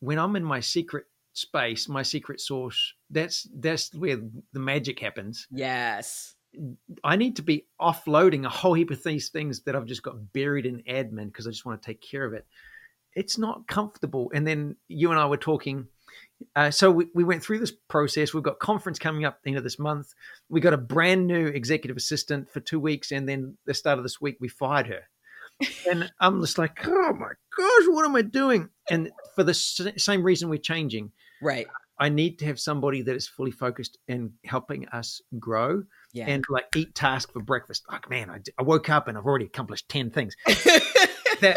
when 0.01 0.19
I'm 0.19 0.37
in 0.37 0.45
my 0.45 0.61
secret 0.61 1.07
space, 1.33 1.89
my 1.89 2.03
secret 2.03 2.41
source, 2.41 2.95
that's 3.11 3.49
that's 3.57 3.93
where 3.95 4.19
the 4.53 4.61
magic 4.61 5.01
happens. 5.01 5.47
Yes. 5.51 6.34
I 7.03 7.17
need 7.17 7.37
to 7.37 7.43
be 7.43 7.67
offloading 7.81 8.45
a 8.45 8.49
whole 8.49 8.75
heap 8.75 8.91
of 8.91 9.03
these 9.03 9.29
things 9.29 9.61
that 9.63 9.77
I've 9.77 9.87
just 9.87 10.03
got 10.03 10.33
buried 10.33 10.67
in 10.67 10.83
admin 10.83 11.27
because 11.27 11.47
I 11.47 11.51
just 11.51 11.65
want 11.65 11.81
to 11.81 11.87
take 11.87 12.01
care 12.01 12.25
of 12.25 12.33
it. 12.33 12.47
It's 13.15 13.39
not 13.39 13.67
comfortable. 13.69 14.31
And 14.35 14.47
then 14.47 14.77
you 14.89 15.11
and 15.11 15.21
I 15.21 15.27
were 15.27 15.37
talking. 15.37 15.87
Uh, 16.57 16.71
so 16.71 16.91
we, 16.91 17.07
we 17.15 17.25
went 17.25 17.43
through 17.43 17.61
this 17.61 17.73
process. 17.89 18.35
We've 18.35 18.43
got 18.43 18.59
conference 18.59 18.99
coming 18.99 19.25
up 19.25 19.35
at 19.35 19.43
the 19.43 19.51
end 19.51 19.59
of 19.59 19.65
this 19.65 19.79
month. 19.79 20.15
We 20.49 20.61
got 20.61 20.75
a 20.75 20.79
brand 20.79 21.27
new 21.27 21.47
executive 21.47 21.97
assistant 21.97 22.51
for 22.51 22.61
two 22.61 22.81
weeks, 22.81 23.13
and 23.13 23.29
then 23.29 23.57
the 23.67 23.75
start 23.75 23.99
of 23.99 24.05
this 24.05 24.21
week 24.21 24.37
we 24.41 24.49
fired 24.49 24.89
her. 24.89 25.03
and 25.89 26.11
I'm 26.21 26.41
just 26.41 26.59
like, 26.59 26.87
oh 26.87 27.13
my 27.13 27.31
gosh, 27.57 27.87
what 27.89 28.05
am 28.05 28.17
I 28.17 28.23
doing? 28.23 28.69
And 28.91 29.11
for 29.35 29.45
the 29.45 29.55
same 29.55 30.23
reason 30.23 30.49
we're 30.49 30.59
changing, 30.59 31.13
right? 31.41 31.67
I 31.99 32.09
need 32.09 32.39
to 32.41 32.47
have 32.47 32.59
somebody 32.59 33.03
that 33.03 33.15
is 33.15 33.29
fully 33.29 33.53
focused 33.53 33.99
in 34.09 34.33
helping 34.45 34.89
us 34.89 35.21
grow 35.39 35.85
yeah. 36.13 36.27
and 36.27 36.45
like 36.49 36.67
eat 36.75 36.95
task 36.95 37.33
for 37.33 37.41
breakfast. 37.41 37.85
Like, 37.91 38.11
man, 38.11 38.31
I, 38.31 38.41
I 38.59 38.63
woke 38.63 38.91
up 38.91 39.07
and 39.07 39.17
I've 39.17 39.25
already 39.25 39.45
accomplished 39.45 39.89
10 39.89 40.11
things. 40.11 40.35
that 41.41 41.57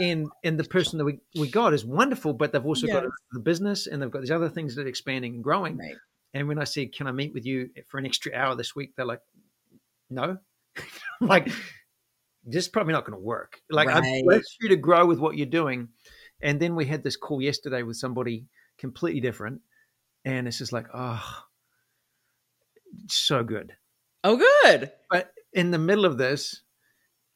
and 0.00 0.28
and 0.44 0.58
the 0.58 0.64
person 0.64 0.98
that 0.98 1.04
we, 1.04 1.18
we 1.38 1.48
got 1.48 1.74
is 1.74 1.84
wonderful, 1.84 2.32
but 2.32 2.52
they've 2.52 2.64
also 2.64 2.86
yes. 2.86 3.00
got 3.00 3.10
the 3.32 3.40
business 3.40 3.86
and 3.86 4.00
they've 4.00 4.10
got 4.10 4.20
these 4.20 4.30
other 4.30 4.48
things 4.48 4.74
that 4.74 4.86
are 4.86 4.88
expanding 4.88 5.34
and 5.34 5.44
growing. 5.44 5.78
Right. 5.78 5.96
And 6.34 6.48
when 6.48 6.58
I 6.58 6.64
said, 6.64 6.92
Can 6.92 7.06
I 7.06 7.12
meet 7.12 7.34
with 7.34 7.44
you 7.44 7.70
for 7.88 7.98
an 7.98 8.06
extra 8.06 8.32
hour 8.34 8.54
this 8.54 8.74
week? 8.74 8.92
They're 8.96 9.06
like, 9.06 9.20
No. 10.08 10.38
like, 11.20 11.48
this 12.44 12.64
is 12.64 12.68
probably 12.68 12.92
not 12.92 13.04
going 13.04 13.18
to 13.18 13.24
work. 13.24 13.60
Like, 13.70 13.88
right. 13.88 14.02
I 14.02 14.22
bless 14.24 14.44
you 14.60 14.68
to 14.68 14.76
grow 14.76 15.06
with 15.06 15.18
what 15.18 15.36
you're 15.36 15.46
doing. 15.46 15.88
And 16.40 16.60
then 16.60 16.74
we 16.74 16.86
had 16.86 17.02
this 17.02 17.16
call 17.16 17.42
yesterday 17.42 17.82
with 17.82 17.96
somebody 17.96 18.46
completely 18.78 19.20
different. 19.20 19.60
And 20.24 20.46
it's 20.46 20.58
just 20.58 20.72
like, 20.72 20.86
oh, 20.92 21.22
so 23.08 23.42
good. 23.42 23.72
Oh, 24.22 24.36
good. 24.36 24.92
But 25.10 25.32
in 25.52 25.70
the 25.70 25.78
middle 25.78 26.04
of 26.04 26.18
this, 26.18 26.62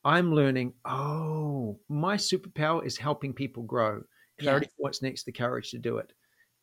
I'm 0.05 0.35
learning, 0.35 0.75
oh, 0.85 1.79
my 1.89 2.17
superpower 2.17 2.85
is 2.85 2.99
helping 2.99 3.33
people 3.33 3.63
grow. 3.63 4.03
Clarity 4.39 4.67
yes. 4.67 4.75
what's 4.77 5.03
next, 5.03 5.25
the 5.25 5.33
courage 5.33 5.71
to 5.71 5.79
do 5.79 5.99
it. 5.99 6.13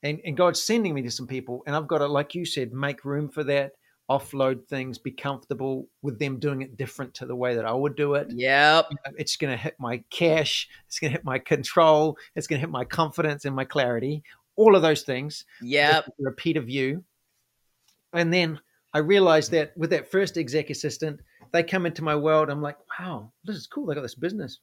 And, 0.04 0.20
and 0.26 0.38
God's 0.38 0.62
sending 0.62 0.94
me 0.94 1.02
to 1.04 1.12
some 1.12 1.28
people, 1.28 1.64
and 1.66 1.76
I've 1.76 1.88
got 1.88 2.00
to, 2.00 2.08
like 2.08 2.36
you 2.36 2.46
said, 2.46 2.74
make 2.74 3.06
room 3.06 3.30
for 3.30 3.44
that, 3.46 3.72
offload 4.10 4.68
things, 4.68 4.98
be 4.98 5.12
comfortable 5.12 5.88
with 6.02 6.20
them 6.20 6.38
doing 6.38 6.62
it 6.62 6.76
different 6.76 7.14
to 7.14 7.26
the 7.26 7.36
way 7.36 7.56
that 7.56 7.66
I 7.66 7.72
would 7.72 7.96
do 7.96 8.16
it. 8.16 8.28
Yep. 8.30 8.88
It's 9.18 9.38
going 9.38 9.52
to 9.52 9.58
hit 9.58 9.76
my 9.80 10.04
cash, 10.10 10.68
it's 10.88 11.00
going 11.00 11.12
to 11.12 11.18
hit 11.18 11.26
my 11.26 11.40
control, 11.40 12.18
it's 12.36 12.48
going 12.48 12.58
to 12.60 12.66
hit 12.66 12.72
my 12.72 12.84
confidence 12.84 13.46
and 13.46 13.56
my 13.56 13.64
clarity, 13.64 14.24
all 14.62 14.76
of 14.76 14.84
those 14.84 15.02
things. 15.02 15.44
Yeah. 15.62 16.02
Repeat 16.20 16.56
of 16.56 16.70
you. 16.70 17.04
And 18.14 18.32
then 18.32 18.60
I 18.94 19.00
realized 19.00 19.52
that 19.52 19.76
with 19.76 19.90
that 19.90 20.12
first 20.12 20.38
exec 20.38 20.70
assistant, 20.70 21.20
they 21.52 21.64
come 21.64 21.86
into 21.86 22.04
my 22.04 22.16
world. 22.16 22.50
I'm 22.50 22.62
like, 22.62 22.78
wow, 23.00 23.32
this 23.44 23.56
is 23.56 23.68
cool. 23.68 23.88
They 23.88 23.96
got 23.96 24.02
this 24.02 24.16
business. 24.16 24.60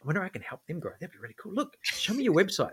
I 0.00 0.06
wonder 0.06 0.22
I 0.22 0.28
can 0.28 0.42
help 0.42 0.60
them 0.66 0.78
grow. 0.78 0.92
That'd 1.00 1.12
be 1.12 1.18
really 1.18 1.34
cool. 1.42 1.52
Look, 1.54 1.76
show 1.82 2.14
me 2.14 2.24
your 2.24 2.34
website. 2.34 2.72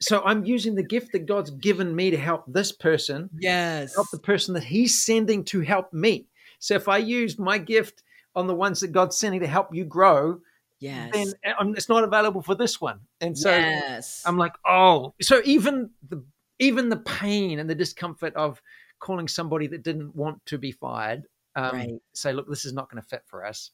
So 0.00 0.22
I'm 0.24 0.44
using 0.44 0.74
the 0.74 0.82
gift 0.82 1.12
that 1.12 1.26
God's 1.26 1.50
given 1.50 1.94
me 1.94 2.10
to 2.10 2.16
help 2.16 2.44
this 2.46 2.70
person. 2.70 3.30
Yes. 3.40 3.94
Help 3.94 4.08
the 4.12 4.18
person 4.18 4.54
that 4.54 4.64
He's 4.64 5.04
sending 5.04 5.44
to 5.46 5.60
help 5.60 5.92
me. 5.92 6.26
So 6.58 6.74
if 6.74 6.86
I 6.88 6.98
use 6.98 7.38
my 7.38 7.58
gift 7.58 8.02
on 8.36 8.46
the 8.46 8.54
ones 8.54 8.80
that 8.80 8.92
God's 8.92 9.18
sending 9.18 9.40
to 9.40 9.46
help 9.46 9.74
you 9.74 9.84
grow, 9.84 10.40
yes. 10.84 11.12
then 11.12 11.32
uh, 11.44 11.72
it's 11.76 11.88
not 11.88 12.04
available 12.04 12.42
for 12.42 12.54
this 12.54 12.80
one. 12.80 13.00
And 13.20 13.36
so 13.36 13.50
yes. 13.50 14.22
I'm 14.24 14.38
like, 14.38 14.54
oh, 14.66 15.14
so 15.20 15.40
even 15.44 15.90
the 16.08 16.24
even 16.58 16.88
the 16.88 16.96
pain 16.96 17.58
and 17.58 17.68
the 17.68 17.74
discomfort 17.74 18.34
of 18.34 18.60
calling 19.00 19.28
somebody 19.28 19.66
that 19.68 19.82
didn't 19.82 20.14
want 20.14 20.44
to 20.46 20.58
be 20.58 20.72
fired, 20.72 21.24
um, 21.56 21.72
right. 21.72 21.90
say, 22.14 22.32
look, 22.32 22.48
this 22.48 22.64
is 22.64 22.72
not 22.72 22.90
going 22.90 23.02
to 23.02 23.08
fit 23.08 23.22
for 23.26 23.44
us. 23.44 23.70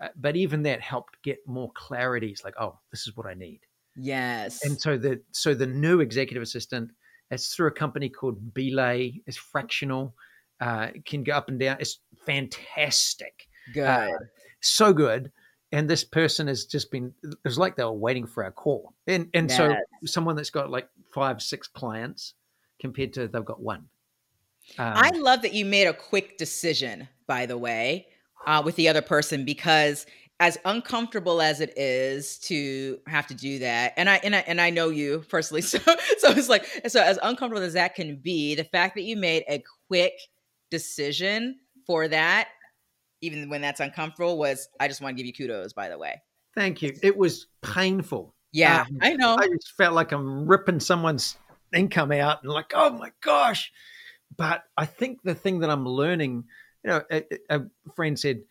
Uh, 0.00 0.08
but 0.16 0.36
even 0.36 0.62
that 0.64 0.80
helped 0.80 1.22
get 1.22 1.38
more 1.46 1.70
clarity. 1.74 2.28
It's 2.28 2.44
like, 2.44 2.54
oh, 2.60 2.78
this 2.90 3.06
is 3.06 3.16
what 3.16 3.26
I 3.26 3.34
need. 3.34 3.60
Yes. 3.96 4.64
And 4.64 4.80
so 4.80 4.98
the 4.98 5.20
so 5.30 5.54
the 5.54 5.66
new 5.66 6.00
executive 6.00 6.42
assistant, 6.42 6.90
it's 7.30 7.54
through 7.54 7.68
a 7.68 7.72
company 7.72 8.08
called 8.08 8.52
Belay. 8.52 9.22
It's 9.26 9.36
fractional. 9.36 10.14
Uh, 10.60 10.88
it 10.94 11.04
can 11.04 11.22
go 11.22 11.32
up 11.32 11.48
and 11.48 11.58
down. 11.60 11.76
It's 11.80 12.00
fantastic. 12.26 13.48
Good. 13.72 13.86
Uh, 13.86 14.08
so 14.60 14.92
good. 14.92 15.30
And 15.74 15.90
this 15.90 16.04
person 16.04 16.46
has 16.46 16.66
just 16.66 16.92
been. 16.92 17.12
It 17.24 17.36
was 17.44 17.58
like 17.58 17.74
they 17.74 17.82
were 17.82 17.92
waiting 17.92 18.26
for 18.26 18.44
our 18.44 18.52
call. 18.52 18.94
And 19.08 19.28
and 19.34 19.50
yes. 19.50 19.56
so 19.56 19.74
someone 20.04 20.36
that's 20.36 20.50
got 20.50 20.70
like 20.70 20.88
five 21.12 21.42
six 21.42 21.66
clients 21.66 22.34
compared 22.80 23.12
to 23.14 23.26
they've 23.26 23.44
got 23.44 23.60
one. 23.60 23.88
Um, 24.78 24.92
I 24.94 25.10
love 25.10 25.42
that 25.42 25.52
you 25.52 25.64
made 25.64 25.86
a 25.86 25.92
quick 25.92 26.38
decision, 26.38 27.08
by 27.26 27.46
the 27.46 27.58
way, 27.58 28.06
uh, 28.46 28.62
with 28.64 28.76
the 28.76 28.88
other 28.88 29.02
person 29.02 29.44
because 29.44 30.06
as 30.40 30.58
uncomfortable 30.64 31.42
as 31.42 31.60
it 31.60 31.76
is 31.76 32.38
to 32.40 32.98
have 33.08 33.26
to 33.26 33.34
do 33.34 33.58
that, 33.58 33.94
and 33.96 34.08
I 34.08 34.20
and 34.22 34.36
I 34.36 34.44
and 34.46 34.60
I 34.60 34.70
know 34.70 34.90
you 34.90 35.24
personally, 35.28 35.62
so 35.62 35.78
so 36.18 36.30
it's 36.30 36.48
like 36.48 36.66
so 36.86 37.02
as 37.02 37.18
uncomfortable 37.20 37.66
as 37.66 37.72
that 37.72 37.96
can 37.96 38.16
be, 38.16 38.54
the 38.54 38.64
fact 38.64 38.94
that 38.94 39.02
you 39.02 39.16
made 39.16 39.42
a 39.48 39.62
quick 39.88 40.14
decision 40.70 41.58
for 41.84 42.06
that, 42.06 42.48
even 43.24 43.48
when 43.48 43.60
that's 43.60 43.80
uncomfortable, 43.80 44.38
was 44.38 44.68
I 44.78 44.88
just 44.88 45.00
want 45.00 45.16
to 45.16 45.22
give 45.22 45.26
you 45.26 45.32
kudos. 45.32 45.72
By 45.72 45.88
the 45.88 45.98
way, 45.98 46.22
thank 46.54 46.82
you. 46.82 46.94
It 47.02 47.16
was 47.16 47.46
painful. 47.62 48.34
Yeah, 48.52 48.82
um, 48.82 48.98
I 49.02 49.14
know. 49.14 49.36
I 49.36 49.48
just 49.48 49.72
felt 49.76 49.94
like 49.94 50.12
I'm 50.12 50.46
ripping 50.46 50.80
someone's 50.80 51.36
income 51.74 52.12
out, 52.12 52.42
and 52.42 52.52
like, 52.52 52.72
oh 52.74 52.90
my 52.90 53.10
gosh. 53.20 53.72
But 54.36 54.64
I 54.76 54.86
think 54.86 55.22
the 55.22 55.34
thing 55.34 55.60
that 55.60 55.70
I'm 55.70 55.86
learning, 55.86 56.44
you 56.82 56.90
know, 56.90 57.02
a, 57.10 57.24
a 57.50 57.60
friend 57.94 58.18
said, 58.18 58.42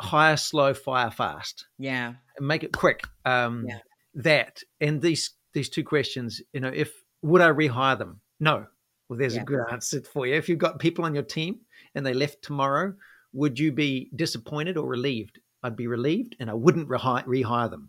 hire 0.00 0.36
slow, 0.36 0.74
fire 0.74 1.10
fast. 1.10 1.66
Yeah. 1.78 2.14
And 2.36 2.46
make 2.46 2.62
it 2.62 2.72
quick. 2.72 3.02
Um, 3.24 3.66
yeah. 3.68 3.78
That 4.14 4.62
and 4.80 5.00
these 5.00 5.30
these 5.54 5.70
two 5.70 5.84
questions, 5.84 6.42
you 6.52 6.60
know, 6.60 6.68
if 6.72 6.92
would 7.22 7.40
I 7.40 7.48
rehire 7.48 7.98
them? 7.98 8.20
No. 8.40 8.66
Well, 9.08 9.18
there's 9.18 9.36
yeah. 9.36 9.42
a 9.42 9.44
good 9.44 9.60
answer 9.70 10.02
for 10.02 10.26
you. 10.26 10.34
If 10.34 10.48
you've 10.48 10.58
got 10.58 10.78
people 10.78 11.04
on 11.04 11.14
your 11.14 11.24
team 11.24 11.60
and 11.94 12.04
they 12.04 12.14
left 12.14 12.42
tomorrow, 12.42 12.94
would 13.32 13.58
you 13.58 13.72
be 13.72 14.10
disappointed 14.14 14.76
or 14.76 14.86
relieved? 14.86 15.40
I'd 15.62 15.76
be 15.76 15.86
relieved, 15.86 16.36
and 16.40 16.50
I 16.50 16.54
wouldn't 16.54 16.88
rehire, 16.88 17.24
rehire 17.24 17.70
them. 17.70 17.88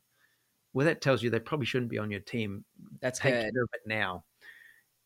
Well, 0.74 0.86
that 0.86 1.02
tells 1.02 1.22
you 1.22 1.30
they 1.30 1.39
probably 1.39 1.66
shouldn't 1.66 1.91
be 1.91 1.98
on 1.98 2.12
your 2.12 2.20
team. 2.20 2.66
That's 3.02 3.20
Take 3.20 3.34
good. 3.34 3.54
care 3.54 3.64
of 3.64 3.70
it 3.74 3.82
now. 3.86 4.24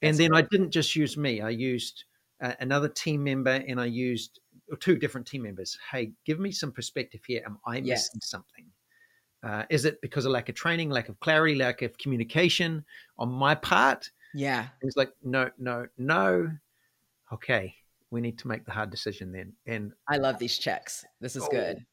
That's 0.02 0.12
and 0.12 0.20
then 0.20 0.32
good. 0.32 0.38
I 0.38 0.48
didn't 0.50 0.72
just 0.72 0.96
use 0.96 1.18
me. 1.18 1.42
I 1.42 1.50
used 1.50 2.06
uh, 2.42 2.54
another 2.60 2.90
team 2.90 3.24
member, 3.24 3.64
and 3.68 3.80
I 3.80 3.86
used 3.86 4.40
two 4.80 4.98
different 4.98 5.28
team 5.28 5.44
members. 5.44 5.78
Hey, 5.92 6.12
give 6.26 6.40
me 6.40 6.52
some 6.52 6.72
perspective 6.72 7.22
here. 7.26 7.42
Am 7.46 7.58
I 7.66 7.78
yes. 7.78 7.86
missing 7.86 8.22
something? 8.22 8.66
Uh, 9.44 9.64
is 9.70 9.86
it 9.86 10.02
because 10.02 10.26
of 10.26 10.32
lack 10.32 10.50
of 10.50 10.56
training, 10.56 10.90
lack 10.90 11.10
of 11.10 11.20
clarity, 11.20 11.56
lack 11.56 11.82
of 11.82 11.98
communication 11.98 12.84
on 13.18 13.30
my 13.30 13.56
part? 13.56 14.10
Yeah. 14.34 14.68
It's 14.82 14.98
like, 14.98 15.12
no, 15.24 15.50
no, 15.58 15.88
no. 15.98 16.50
Okay, 17.32 17.76
we 18.12 18.22
need 18.22 18.40
to 18.40 18.48
make 18.48 18.66
the 18.66 18.72
hard 18.72 18.90
decision 18.90 19.32
then. 19.32 19.54
And 19.66 19.94
I 20.08 20.18
love 20.18 20.40
these 20.40 20.58
checks. 20.58 21.06
This 21.20 21.36
is 21.36 21.44
oh. 21.44 21.50
good. 21.50 21.86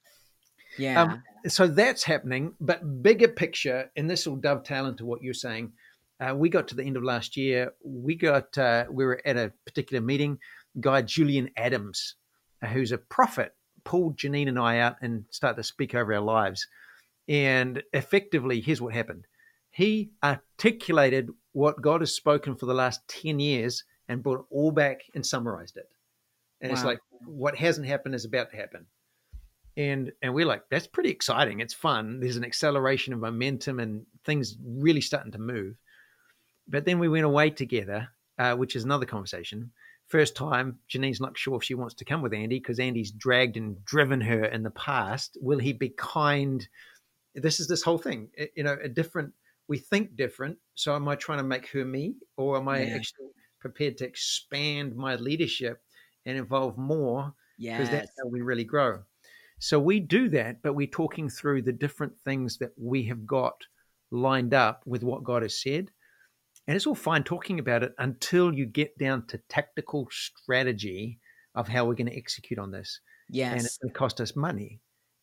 Yeah. 0.79 1.03
Um, 1.03 1.23
so 1.47 1.67
that's 1.67 2.03
happening, 2.03 2.55
but 2.61 3.03
bigger 3.03 3.29
picture, 3.29 3.91
and 3.97 4.11
this 4.11 4.27
will 4.27 4.37
dovetail 4.37 4.87
into 4.87 5.05
what 5.05 5.23
you're 5.23 5.35
saying. 5.35 5.73
Uh, 6.21 6.35
we 6.35 6.49
got 6.49 6.69
to 6.69 6.75
the 6.75 6.83
end 6.83 6.97
of 6.97 7.05
last 7.05 7.37
year. 7.37 7.73
We 7.85 8.17
got 8.17 8.57
uh, 8.59 8.87
we 8.91 9.05
were 9.05 9.21
at 9.25 9.37
a 9.37 9.53
particular 9.67 10.01
meeting. 10.01 10.39
Guy 10.81 11.03
Julian 11.03 11.51
Adams 11.57 12.17
who's 12.67 12.93
a 12.93 12.99
prophet, 12.99 13.55
pulled 13.85 14.17
Janine 14.17 14.49
and 14.49 14.59
I 14.59 14.79
out 14.79 14.97
and 15.03 15.25
started 15.31 15.57
to 15.57 15.63
speak 15.63 15.95
over 15.95 16.15
our 16.15 16.21
lives. 16.21 16.67
And 17.29 17.83
effectively, 17.93 18.61
here's 18.61 18.81
what 18.81 18.95
happened 18.95 19.27
he 19.71 20.13
articulated 20.23 21.31
what 21.53 21.83
God 21.83 22.01
has 22.01 22.15
spoken 22.15 22.55
for 22.55 22.67
the 22.67 22.75
last 22.75 23.01
10 23.09 23.41
years 23.41 23.83
and 24.09 24.23
brought 24.23 24.41
it 24.41 24.47
all 24.49 24.71
back 24.71 25.01
and 25.17 25.27
summarized 25.27 25.77
it. 25.77 25.89
And 26.65 26.73
wow. 26.73 26.77
it's 26.77 26.85
like, 26.85 26.99
what 27.25 27.55
hasn't 27.55 27.87
happened 27.87 28.17
is 28.17 28.25
about 28.25 28.51
to 28.51 28.57
happen. 28.57 28.87
And 29.77 30.11
and 30.23 30.35
we're 30.35 30.47
like, 30.47 30.65
that's 30.71 30.89
pretty 30.89 31.11
exciting. 31.11 31.61
It's 31.61 31.75
fun. 31.75 32.19
There's 32.19 32.37
an 32.37 32.45
acceleration 32.45 33.13
of 33.13 33.21
momentum 33.21 33.79
and 33.79 34.07
things 34.25 34.57
really 34.65 35.01
starting 35.01 35.33
to 35.33 35.39
move. 35.39 35.77
But 36.67 36.85
then 36.85 36.99
we 36.99 37.09
went 37.09 37.25
away 37.25 37.51
together, 37.51 38.09
uh, 38.39 38.57
which 38.57 38.75
is 38.75 38.85
another 38.85 39.07
conversation 39.07 39.71
First 40.09 40.37
time, 40.37 40.79
Janine's 40.87 41.21
not 41.21 41.37
sure 41.37 41.57
if 41.57 41.65
she 41.65 41.75
wants 41.75 41.95
to 41.95 42.05
come 42.05 42.21
with 42.21 42.35
Andy 42.35 42.59
because 42.59 42.79
Andy's 42.79 43.11
dragged 43.11 43.57
and 43.57 43.83
driven 43.85 44.21
her 44.21 44.45
in 44.45 44.63
the 44.63 44.71
past. 44.71 45.39
Will 45.41 45.59
he 45.59 45.73
be 45.73 45.89
kind? 45.91 46.67
This 47.35 47.59
is 47.59 47.69
this 47.69 47.83
whole 47.83 47.99
thing. 47.99 48.29
You 48.55 48.65
know, 48.65 48.77
a 48.83 48.89
different. 48.89 49.33
We 49.67 49.79
think 49.79 50.15
different. 50.15 50.59
So 50.75 50.95
am 50.95 51.09
I 51.09 51.15
trying 51.15 51.39
to 51.39 51.45
make 51.45 51.69
her 51.69 51.87
me, 51.87 52.17
or 52.37 52.59
am 52.59 52.69
I 52.69 52.83
yeah. 52.83 52.97
actually 52.97 53.29
prepared 53.61 53.97
to 53.99 54.05
expand 54.05 54.95
my 54.95 55.17
leadership 55.17 55.81
and 56.27 56.37
involve 56.37 56.79
more? 56.79 57.35
Because 57.59 57.89
yes. 57.89 57.91
that's 57.91 58.13
how 58.19 58.29
we 58.29 58.41
really 58.41 58.65
grow. 58.65 59.03
So 59.59 59.79
we 59.79 60.01
do 60.01 60.29
that, 60.31 60.63
but 60.63 60.75
we're 60.75 60.87
talking 60.87 61.29
through 61.29 61.63
the 61.63 61.73
different 61.73 62.13
things 62.25 62.59
that 62.59 62.73
we 62.77 63.05
have 63.05 63.27
got 63.27 63.55
lined 64.11 64.53
up 64.53 64.83
with 64.87 65.03
what 65.03 65.25
God 65.25 65.43
has 65.43 65.61
said 65.61 65.91
and 66.67 66.77
it's 66.77 66.87
all 66.87 66.95
fine 66.95 67.25
talking 67.25 67.59
about 67.59 67.83
it 67.83 67.95
until 67.99 68.53
you 68.53 68.67
get 68.67 68.97
down 68.99 69.27
to 69.27 69.39
tactical 69.49 70.09
strategy 70.11 71.19
of 71.55 71.69
how 71.69 71.85
we're 71.85 71.95
going 71.95 72.11
to 72.11 72.17
execute 72.17 72.59
on 72.59 72.71
this. 72.71 73.01
Yes. 73.29 73.53
And 73.53 73.61
it's 73.61 73.79
going 73.79 73.93
to 73.93 73.99
cost 73.99 74.21
us 74.21 74.35
money. 74.35 74.81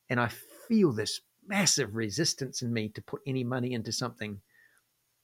And 0.09 0.19
I 0.19 0.29
feel 0.67 0.91
this 0.91 1.21
massive 1.47 1.95
resistance 1.95 2.61
in 2.61 2.71
me 2.71 2.89
to 2.89 3.01
put 3.01 3.21
any 3.25 3.43
money 3.43 3.73
into 3.73 3.91
something 3.91 4.39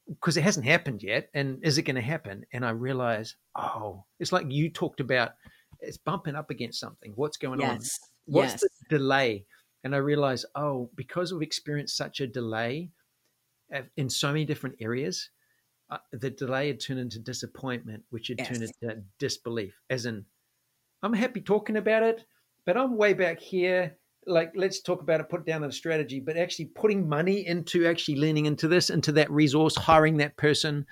because 0.07 0.38
it 0.38 0.43
hasn't 0.43 0.65
happened 0.65 1.03
yet. 1.03 1.30
And 1.34 1.59
is 1.63 1.78
it 1.78 1.84
going 1.84 1.95
to 1.95 2.01
happen? 2.01 2.45
And 2.51 2.65
I 2.65 2.71
realize, 2.71 3.36
oh, 3.55 4.05
it's 4.19 4.32
like 4.32 4.47
you 4.49 4.71
talked 4.71 4.99
about 4.99 5.34
it's 5.80 5.97
bumping 5.97 6.36
up 6.36 6.49
against 6.49 6.80
something. 6.80 7.13
What's 7.15 7.38
going 7.38 7.59
yes. 7.59 7.69
on? 7.69 8.34
What's 8.34 8.53
yes. 8.53 8.61
the 8.61 8.97
delay? 8.97 9.45
And 9.84 9.95
I 9.95 9.99
realize, 9.99 10.45
oh, 10.55 10.89
because 10.95 11.32
we've 11.32 11.41
experienced 11.43 11.95
such 11.95 12.19
a 12.19 12.28
delay 12.28 12.91
in 13.95 14.09
so 14.09 14.28
many 14.30 14.43
different 14.45 14.75
areas, 14.80 15.30
uh, 15.89 15.97
the 16.11 16.30
delay 16.30 16.67
had 16.67 16.80
turned 16.80 16.99
into 16.99 17.19
disappointment, 17.19 18.03
which 18.09 18.28
had 18.28 18.39
yes. 18.39 18.47
turned 18.47 18.63
into 18.63 19.03
disbelief. 19.19 19.80
As 19.89 20.05
in, 20.05 20.25
I'm 21.03 21.13
happy 21.13 21.41
talking 21.41 21.78
about 21.78 22.03
it, 22.03 22.25
but 22.65 22.75
I'm 22.75 22.97
way 22.97 23.13
back 23.13 23.39
here. 23.39 23.95
Like, 24.25 24.51
let's 24.55 24.82
talk 24.82 25.01
about 25.01 25.21
it, 25.21 25.30
put 25.30 25.45
down 25.45 25.63
a 25.63 25.71
strategy, 25.71 26.19
but 26.19 26.36
actually 26.36 26.65
putting 26.65 27.07
money 27.07 27.47
into 27.47 27.88
actually 27.88 28.15
leaning 28.15 28.45
into 28.45 28.67
this, 28.67 28.89
into 28.89 29.13
that 29.13 29.32
resource, 29.32 29.75
hiring 29.78 30.17
that 30.17 30.36
person, 30.36 30.86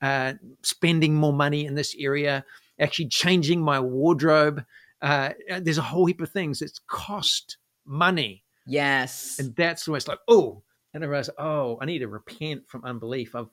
uh, 0.00 0.34
spending 0.62 1.14
more 1.14 1.34
money 1.34 1.66
in 1.66 1.74
this 1.74 1.94
area, 1.98 2.44
actually 2.80 3.08
changing 3.08 3.60
my 3.62 3.80
wardrobe. 3.80 4.64
Uh, 5.00 5.30
there's 5.60 5.78
a 5.78 5.82
whole 5.82 6.06
heap 6.06 6.20
of 6.20 6.30
things 6.30 6.60
It's 6.60 6.80
cost 6.86 7.56
money. 7.86 8.42
Yes. 8.66 9.36
And 9.38 9.54
that's 9.56 9.88
almost 9.88 10.08
like, 10.08 10.18
oh, 10.28 10.62
and 10.92 11.04
I 11.04 11.06
realize, 11.06 11.30
oh, 11.38 11.78
I 11.80 11.86
need 11.86 12.00
to 12.00 12.08
repent 12.08 12.68
from 12.68 12.84
unbelief. 12.84 13.34
I've 13.34 13.48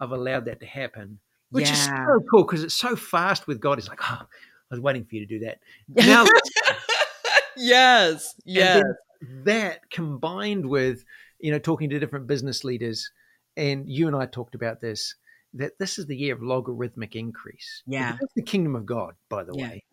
I've 0.00 0.12
allowed 0.12 0.44
that 0.44 0.60
to 0.60 0.66
happen, 0.66 1.18
which 1.50 1.66
yeah. 1.66 1.72
is 1.72 1.84
so 1.84 2.20
cool 2.30 2.44
because 2.44 2.62
it's 2.62 2.74
so 2.74 2.96
fast 2.96 3.46
with 3.46 3.60
God. 3.60 3.78
It's 3.78 3.88
like, 3.88 4.00
oh, 4.02 4.22
I 4.22 4.26
was 4.70 4.80
waiting 4.80 5.04
for 5.04 5.14
you 5.14 5.26
to 5.26 5.26
do 5.26 5.44
that. 5.46 5.58
Now, 6.06 6.24
yes, 7.56 8.34
yes. 8.44 8.84
That 9.44 9.90
combined 9.90 10.66
with 10.66 11.04
you 11.40 11.50
know 11.50 11.58
talking 11.58 11.90
to 11.90 11.98
different 11.98 12.26
business 12.26 12.64
leaders, 12.64 13.10
and 13.56 13.88
you 13.88 14.06
and 14.06 14.16
I 14.16 14.26
talked 14.26 14.54
about 14.54 14.80
this. 14.80 15.14
That 15.54 15.78
this 15.78 15.98
is 15.98 16.06
the 16.06 16.16
year 16.16 16.34
of 16.34 16.42
logarithmic 16.42 17.16
increase. 17.16 17.82
Yeah, 17.86 18.16
it's 18.20 18.34
the 18.34 18.42
kingdom 18.42 18.76
of 18.76 18.86
God, 18.86 19.14
by 19.28 19.44
the 19.44 19.54
yeah. 19.54 19.68
way. 19.68 19.84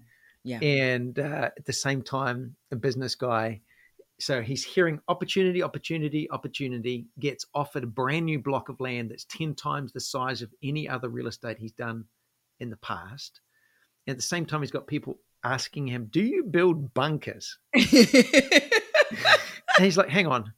Yeah, 0.43 0.59
and 0.59 1.17
uh, 1.17 1.51
at 1.55 1.65
the 1.65 1.73
same 1.73 2.01
time, 2.01 2.55
a 2.71 2.75
business 2.75 3.15
guy 3.15 3.61
so 4.19 4.41
he's 4.41 4.63
hearing 4.63 4.99
opportunity, 5.07 5.63
opportunity, 5.63 6.29
opportunity, 6.31 7.07
gets 7.19 7.45
offered 7.53 7.83
a 7.83 7.87
brand 7.87 8.25
new 8.25 8.39
block 8.39 8.69
of 8.69 8.79
land 8.79 9.11
that's 9.11 9.25
10 9.25 9.55
times 9.55 9.91
the 9.91 9.99
size 9.99 10.41
of 10.41 10.49
any 10.63 10.87
other 10.87 11.09
real 11.09 11.27
estate 11.27 11.57
he's 11.57 11.73
done 11.73 12.05
in 12.59 12.69
the 12.69 12.77
past. 12.77 13.41
And 14.07 14.13
at 14.13 14.17
the 14.17 14.23
same 14.23 14.45
time, 14.45 14.61
he's 14.61 14.71
got 14.71 14.87
people 14.87 15.19
asking 15.43 15.87
him, 15.87 16.07
Do 16.09 16.21
you 16.21 16.43
build 16.43 16.93
bunkers? 16.93 17.57
and 17.73 17.83
he's 19.79 19.97
like, 19.97 20.09
Hang 20.09 20.27
on. 20.27 20.53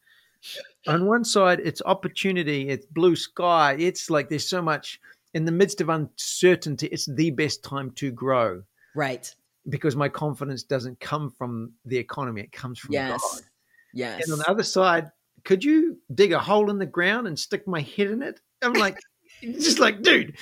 On 0.87 1.07
one 1.07 1.23
side, 1.23 1.59
it's 1.63 1.81
opportunity, 1.85 2.69
it's 2.69 2.85
blue 2.85 3.15
sky, 3.15 3.75
it's 3.79 4.09
like 4.09 4.29
there's 4.29 4.47
so 4.47 4.61
much 4.61 4.99
in 5.33 5.45
the 5.45 5.51
midst 5.51 5.81
of 5.81 5.89
uncertainty, 5.89 6.87
it's 6.87 7.05
the 7.05 7.31
best 7.31 7.63
time 7.63 7.91
to 7.91 8.11
grow. 8.11 8.63
Right 8.95 9.33
because 9.69 9.95
my 9.95 10.09
confidence 10.09 10.63
doesn't 10.63 10.99
come 10.99 11.29
from 11.29 11.73
the 11.85 11.97
economy; 11.97 12.41
it 12.41 12.51
comes 12.51 12.79
from 12.79 12.93
yes. 12.93 13.21
God. 13.21 13.41
Yes. 13.93 14.23
And 14.23 14.33
on 14.33 14.39
the 14.39 14.49
other 14.49 14.63
side, 14.63 15.11
could 15.43 15.63
you 15.63 15.97
dig 16.13 16.33
a 16.33 16.39
hole 16.39 16.69
in 16.69 16.79
the 16.79 16.85
ground 16.85 17.27
and 17.27 17.39
stick 17.39 17.67
my 17.67 17.81
head 17.81 18.07
in 18.07 18.21
it? 18.21 18.41
I'm 18.61 18.73
like, 18.73 18.99
just 19.41 19.79
like, 19.79 20.01
dude, 20.01 20.37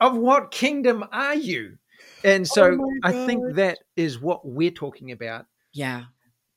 of 0.00 0.16
what 0.16 0.50
kingdom 0.50 1.04
are 1.12 1.34
you? 1.34 1.78
And 2.24 2.46
so 2.46 2.78
oh 2.80 2.92
I 3.02 3.26
think 3.26 3.56
that 3.56 3.78
is 3.96 4.20
what 4.20 4.46
we're 4.46 4.70
talking 4.70 5.12
about. 5.12 5.46
Yeah. 5.72 6.04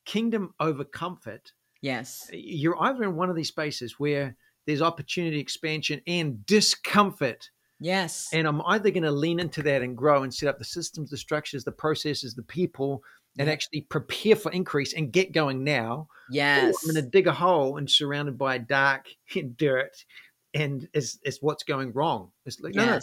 Kingdom 0.04 0.54
over 0.58 0.84
comfort. 0.84 1.52
Yes. 1.82 2.28
You're 2.32 2.80
either 2.82 3.04
in 3.04 3.16
one 3.16 3.30
of 3.30 3.36
these 3.36 3.48
spaces 3.48 3.98
where 3.98 4.36
there's 4.66 4.82
opportunity, 4.82 5.40
expansion, 5.40 6.00
and 6.06 6.44
discomfort 6.46 7.50
Yes. 7.80 8.28
And 8.32 8.46
I'm 8.46 8.60
either 8.62 8.90
going 8.90 9.04
to 9.04 9.10
lean 9.10 9.40
into 9.40 9.62
that 9.62 9.82
and 9.82 9.96
grow 9.96 10.22
and 10.22 10.32
set 10.32 10.48
up 10.48 10.58
the 10.58 10.64
systems, 10.64 11.10
the 11.10 11.16
structures, 11.16 11.64
the 11.64 11.72
processes, 11.72 12.34
the 12.34 12.42
people, 12.42 13.02
and 13.38 13.46
yeah. 13.46 13.52
actually 13.52 13.82
prepare 13.82 14.36
for 14.36 14.52
increase 14.52 14.92
and 14.92 15.10
get 15.10 15.32
going 15.32 15.64
now. 15.64 16.08
Yes. 16.30 16.76
I'm 16.84 16.92
going 16.92 17.02
to 17.02 17.10
dig 17.10 17.26
a 17.26 17.32
hole 17.32 17.78
and 17.78 17.90
surrounded 17.90 18.36
by 18.36 18.58
dark 18.58 19.06
dirt, 19.56 20.04
and 20.52 20.86
it's, 20.92 21.18
it's 21.22 21.38
what's 21.40 21.64
going 21.64 21.92
wrong. 21.92 22.30
It's 22.44 22.60
like, 22.60 22.74
yes. 22.74 22.84
no, 22.84 22.92
no, 22.92 23.00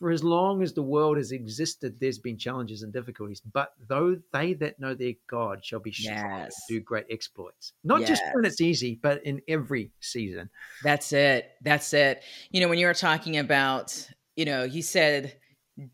for 0.00 0.10
as 0.10 0.24
long 0.24 0.62
as 0.62 0.72
the 0.72 0.82
world 0.82 1.18
has 1.18 1.30
existed, 1.30 2.00
there's 2.00 2.18
been 2.18 2.38
challenges 2.38 2.82
and 2.82 2.90
difficulties. 2.90 3.42
But 3.52 3.74
though 3.86 4.16
they 4.32 4.54
that 4.54 4.80
know 4.80 4.94
their 4.94 5.12
God 5.28 5.62
shall 5.62 5.78
be 5.78 5.92
strong 5.92 6.16
yes. 6.16 6.64
do 6.68 6.80
great 6.80 7.04
exploits. 7.10 7.74
Not 7.84 8.00
yes. 8.00 8.08
just 8.08 8.22
when 8.32 8.46
it's 8.46 8.62
easy, 8.62 8.98
but 9.02 9.22
in 9.24 9.42
every 9.46 9.92
season. 10.00 10.48
That's 10.82 11.12
it. 11.12 11.50
That's 11.60 11.92
it. 11.92 12.22
You 12.50 12.62
know, 12.62 12.68
when 12.68 12.78
you 12.78 12.86
were 12.86 12.94
talking 12.94 13.36
about, 13.36 14.08
you 14.36 14.46
know, 14.46 14.64
you 14.64 14.80
said 14.80 15.36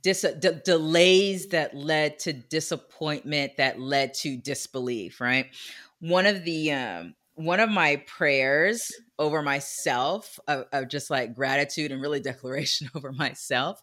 dis- 0.02 0.34
d- 0.38 0.60
delays 0.64 1.48
that 1.48 1.74
led 1.76 2.20
to 2.20 2.32
disappointment, 2.32 3.56
that 3.56 3.80
led 3.80 4.14
to 4.14 4.36
disbelief, 4.36 5.20
right? 5.20 5.46
One 5.98 6.26
of 6.26 6.44
the 6.44 6.72
um, 6.72 7.14
one 7.36 7.60
of 7.60 7.70
my 7.70 7.96
prayers 8.06 8.92
over 9.18 9.42
myself 9.42 10.40
of, 10.48 10.64
of, 10.72 10.88
just 10.88 11.10
like 11.10 11.34
gratitude 11.34 11.92
and 11.92 12.02
really 12.02 12.20
declaration 12.32 12.90
over 12.94 13.12
myself 13.12 13.82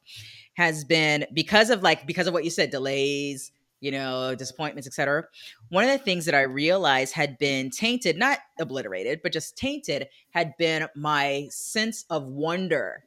has 0.56 0.84
been 0.84 1.26
because 1.34 1.70
of 1.70 1.82
like 1.82 2.06
because 2.06 2.28
of 2.28 2.34
what 2.34 2.44
you 2.44 2.50
said 2.50 2.70
delays 2.70 3.52
you 3.80 3.92
know 3.92 4.36
disappointments 4.36 4.88
etc 4.88 5.24
one 5.70 5.84
of 5.84 5.90
the 5.90 5.98
things 5.98 6.26
that 6.26 6.36
i 6.36 6.42
realized 6.42 7.14
had 7.14 7.38
been 7.38 7.70
tainted 7.70 8.18
not 8.18 8.40
obliterated 8.60 9.22
but 9.24 9.32
just 9.32 9.58
tainted 9.58 10.08
had 10.32 10.54
been 10.58 10.88
my 10.96 11.48
sense 11.50 12.06
of 12.10 12.24
wonder 12.24 13.04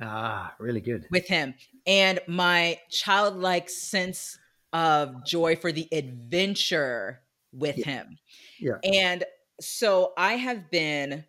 ah 0.00 0.54
really 0.58 0.80
good. 0.80 1.06
with 1.10 1.26
him 1.26 1.54
and 1.86 2.20
my 2.26 2.78
childlike 2.90 3.68
sense 3.68 4.38
of 4.72 5.24
joy 5.24 5.56
for 5.56 5.72
the 5.72 5.88
adventure 5.92 7.20
with 7.52 7.78
yeah. 7.78 7.84
him. 7.84 8.18
Yeah. 8.58 8.78
And 8.84 9.24
so 9.60 10.12
I 10.16 10.34
have 10.34 10.70
been 10.70 11.24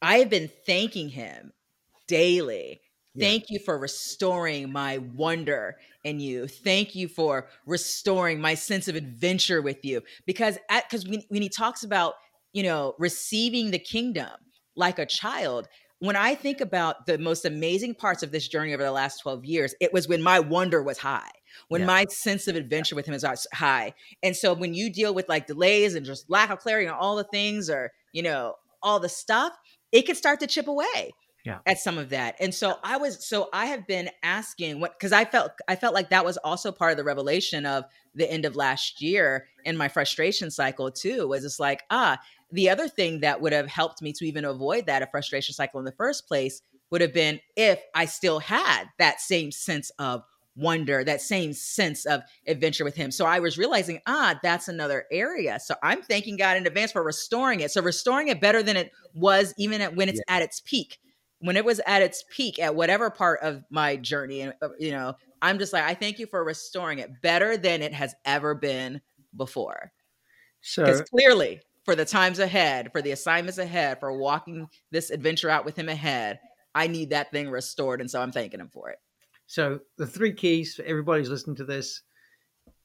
I 0.00 0.18
have 0.18 0.30
been 0.30 0.50
thanking 0.66 1.08
him 1.08 1.52
daily. 2.08 2.80
Yeah. 3.14 3.28
Thank 3.28 3.50
you 3.50 3.58
for 3.58 3.78
restoring 3.78 4.72
my 4.72 4.98
wonder 4.98 5.76
in 6.02 6.18
you. 6.18 6.48
Thank 6.48 6.94
you 6.94 7.08
for 7.08 7.48
restoring 7.66 8.40
my 8.40 8.54
sense 8.54 8.88
of 8.88 8.96
adventure 8.96 9.62
with 9.62 9.84
you. 9.84 10.02
Because 10.26 10.58
at 10.70 10.88
because 10.88 11.06
when, 11.06 11.22
when 11.28 11.42
he 11.42 11.48
talks 11.48 11.84
about, 11.84 12.14
you 12.52 12.62
know, 12.62 12.94
receiving 12.98 13.70
the 13.70 13.78
kingdom 13.78 14.30
like 14.76 14.98
a 14.98 15.06
child, 15.06 15.68
when 16.02 16.16
I 16.16 16.34
think 16.34 16.60
about 16.60 17.06
the 17.06 17.16
most 17.16 17.44
amazing 17.44 17.94
parts 17.94 18.24
of 18.24 18.32
this 18.32 18.48
journey 18.48 18.74
over 18.74 18.82
the 18.82 18.90
last 18.90 19.18
12 19.18 19.44
years, 19.44 19.72
it 19.80 19.92
was 19.92 20.08
when 20.08 20.20
my 20.20 20.40
wonder 20.40 20.82
was 20.82 20.98
high, 20.98 21.30
when 21.68 21.82
yeah. 21.82 21.86
my 21.86 22.06
sense 22.06 22.48
of 22.48 22.56
adventure 22.56 22.96
with 22.96 23.06
him 23.06 23.14
is 23.14 23.24
high. 23.52 23.94
And 24.20 24.34
so 24.34 24.52
when 24.52 24.74
you 24.74 24.90
deal 24.90 25.14
with 25.14 25.28
like 25.28 25.46
delays 25.46 25.94
and 25.94 26.04
just 26.04 26.28
lack 26.28 26.50
of 26.50 26.58
clarity 26.58 26.86
and 26.86 26.96
all 26.96 27.14
the 27.14 27.22
things 27.22 27.70
or, 27.70 27.92
you 28.12 28.24
know, 28.24 28.56
all 28.82 28.98
the 28.98 29.08
stuff, 29.08 29.52
it 29.92 30.02
can 30.02 30.16
start 30.16 30.40
to 30.40 30.48
chip 30.48 30.66
away 30.66 31.12
yeah. 31.44 31.58
at 31.66 31.78
some 31.78 31.98
of 31.98 32.08
that. 32.10 32.34
And 32.40 32.52
so 32.52 32.78
I 32.82 32.96
was 32.96 33.24
so 33.24 33.48
I 33.52 33.66
have 33.66 33.86
been 33.86 34.10
asking 34.24 34.80
what 34.80 34.98
because 34.98 35.12
I 35.12 35.24
felt 35.24 35.52
I 35.68 35.76
felt 35.76 35.94
like 35.94 36.10
that 36.10 36.24
was 36.24 36.36
also 36.38 36.72
part 36.72 36.90
of 36.90 36.96
the 36.96 37.04
revelation 37.04 37.64
of 37.64 37.84
the 38.14 38.28
end 38.30 38.44
of 38.44 38.56
last 38.56 39.00
year 39.00 39.46
in 39.64 39.76
my 39.76 39.88
frustration 39.88 40.50
cycle 40.50 40.90
too, 40.90 41.28
was 41.28 41.44
it's 41.44 41.60
like, 41.60 41.82
ah, 41.90 42.18
the 42.52 42.70
other 42.70 42.86
thing 42.86 43.20
that 43.20 43.40
would 43.40 43.52
have 43.52 43.66
helped 43.66 44.02
me 44.02 44.12
to 44.12 44.26
even 44.26 44.44
avoid 44.44 44.86
that 44.86 45.02
a 45.02 45.06
frustration 45.06 45.54
cycle 45.54 45.80
in 45.80 45.84
the 45.84 45.92
first 45.92 46.28
place 46.28 46.62
would 46.90 47.00
have 47.00 47.14
been 47.14 47.40
if 47.56 47.80
I 47.94 48.04
still 48.04 48.38
had 48.38 48.84
that 48.98 49.20
same 49.20 49.50
sense 49.50 49.90
of 49.98 50.22
wonder, 50.54 51.02
that 51.02 51.22
same 51.22 51.54
sense 51.54 52.04
of 52.04 52.20
adventure 52.46 52.84
with 52.84 52.94
him. 52.94 53.10
So 53.10 53.24
I 53.24 53.38
was 53.38 53.56
realizing, 53.56 54.00
ah, 54.06 54.38
that's 54.42 54.68
another 54.68 55.06
area. 55.10 55.58
So 55.58 55.74
I'm 55.82 56.02
thanking 56.02 56.36
God 56.36 56.58
in 56.58 56.66
advance 56.66 56.92
for 56.92 57.02
restoring 57.02 57.60
it. 57.60 57.70
So 57.70 57.82
restoring 57.82 58.28
it 58.28 58.40
better 58.40 58.62
than 58.62 58.76
it 58.76 58.92
was 59.14 59.54
even 59.56 59.80
at, 59.80 59.96
when 59.96 60.10
it's 60.10 60.20
yeah. 60.28 60.36
at 60.36 60.42
its 60.42 60.60
peak. 60.60 60.98
When 61.40 61.56
it 61.56 61.64
was 61.64 61.80
at 61.86 62.02
its 62.02 62.22
peak 62.30 62.60
at 62.60 62.76
whatever 62.76 63.10
part 63.10 63.40
of 63.42 63.64
my 63.68 63.96
journey, 63.96 64.42
and 64.42 64.54
uh, 64.62 64.68
you 64.78 64.92
know, 64.92 65.14
I'm 65.40 65.58
just 65.58 65.72
like, 65.72 65.82
I 65.82 65.94
thank 65.94 66.20
you 66.20 66.26
for 66.26 66.44
restoring 66.44 67.00
it 67.00 67.20
better 67.20 67.56
than 67.56 67.82
it 67.82 67.92
has 67.92 68.14
ever 68.24 68.54
been 68.54 69.00
before. 69.36 69.90
So 70.60 70.84
Because 70.84 71.00
clearly, 71.02 71.60
for 71.84 71.94
the 71.94 72.04
times 72.04 72.38
ahead, 72.38 72.92
for 72.92 73.02
the 73.02 73.10
assignments 73.10 73.58
ahead, 73.58 74.00
for 74.00 74.16
walking 74.16 74.68
this 74.90 75.10
adventure 75.10 75.50
out 75.50 75.64
with 75.64 75.76
him 75.76 75.88
ahead, 75.88 76.38
I 76.74 76.86
need 76.86 77.10
that 77.10 77.30
thing 77.32 77.50
restored. 77.50 78.00
And 78.00 78.10
so 78.10 78.20
I'm 78.20 78.32
thanking 78.32 78.60
him 78.60 78.70
for 78.72 78.90
it. 78.90 78.98
So 79.46 79.80
the 79.98 80.06
three 80.06 80.32
keys 80.32 80.74
for 80.74 80.82
everybody 80.84 81.20
who's 81.20 81.30
listening 81.30 81.56
to 81.56 81.64
this: 81.64 82.02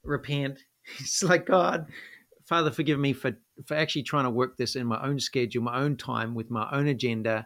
repent. 0.03 0.59
It's 0.99 1.21
like 1.21 1.45
God, 1.45 1.87
Father, 2.45 2.71
forgive 2.71 2.97
me 2.97 3.11
for 3.11 3.33
for 3.65 3.75
actually 3.75 4.03
trying 4.03 4.23
to 4.23 4.29
work 4.29 4.55
this 4.55 4.77
in 4.77 4.87
my 4.87 5.01
own 5.05 5.19
schedule, 5.19 5.61
my 5.61 5.77
own 5.79 5.97
time, 5.97 6.33
with 6.33 6.49
my 6.49 6.67
own 6.71 6.87
agenda, 6.87 7.45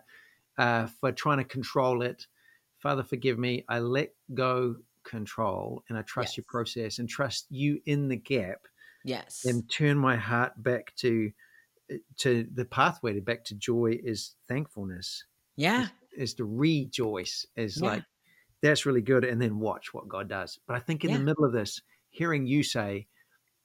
uh, 0.59 0.85
for 0.99 1.11
trying 1.11 1.39
to 1.39 1.43
control 1.43 2.03
it. 2.03 2.27
Father, 2.77 3.03
forgive 3.03 3.39
me. 3.39 3.65
I 3.67 3.79
let 3.79 4.13
go 4.35 4.75
control 5.03 5.83
and 5.89 5.97
I 5.97 6.03
trust 6.03 6.33
Yes. 6.33 6.37
your 6.37 6.45
process 6.47 6.99
and 6.99 7.09
trust 7.09 7.47
you 7.49 7.81
in 7.87 8.07
the 8.07 8.15
gap 8.15 8.67
Yes. 9.03 9.45
and 9.45 9.69
turn 9.69 9.97
my 9.97 10.15
heart 10.15 10.53
back 10.61 10.95
to 10.97 11.31
to 12.19 12.47
the 12.53 12.65
pathway 12.65 13.13
to 13.13 13.21
back 13.21 13.43
to 13.45 13.55
joy 13.55 13.99
is 14.03 14.35
thankfulness 14.47 15.25
yeah. 15.57 15.87
is 16.15 16.33
to 16.35 16.45
rejoice 16.45 17.45
is 17.57 17.81
Yeah. 17.81 17.87
like 17.89 18.03
that's 18.61 18.85
really 18.85 19.01
good 19.01 19.25
and 19.25 19.41
then 19.41 19.59
watch 19.59 19.93
what 19.93 20.07
god 20.07 20.29
does 20.29 20.57
but 20.67 20.75
i 20.75 20.79
think 20.79 21.03
in 21.03 21.09
Yeah. 21.09 21.17
the 21.17 21.23
middle 21.23 21.43
of 21.43 21.51
this 21.51 21.81
hearing 22.11 22.45
you 22.45 22.63
say 22.63 23.07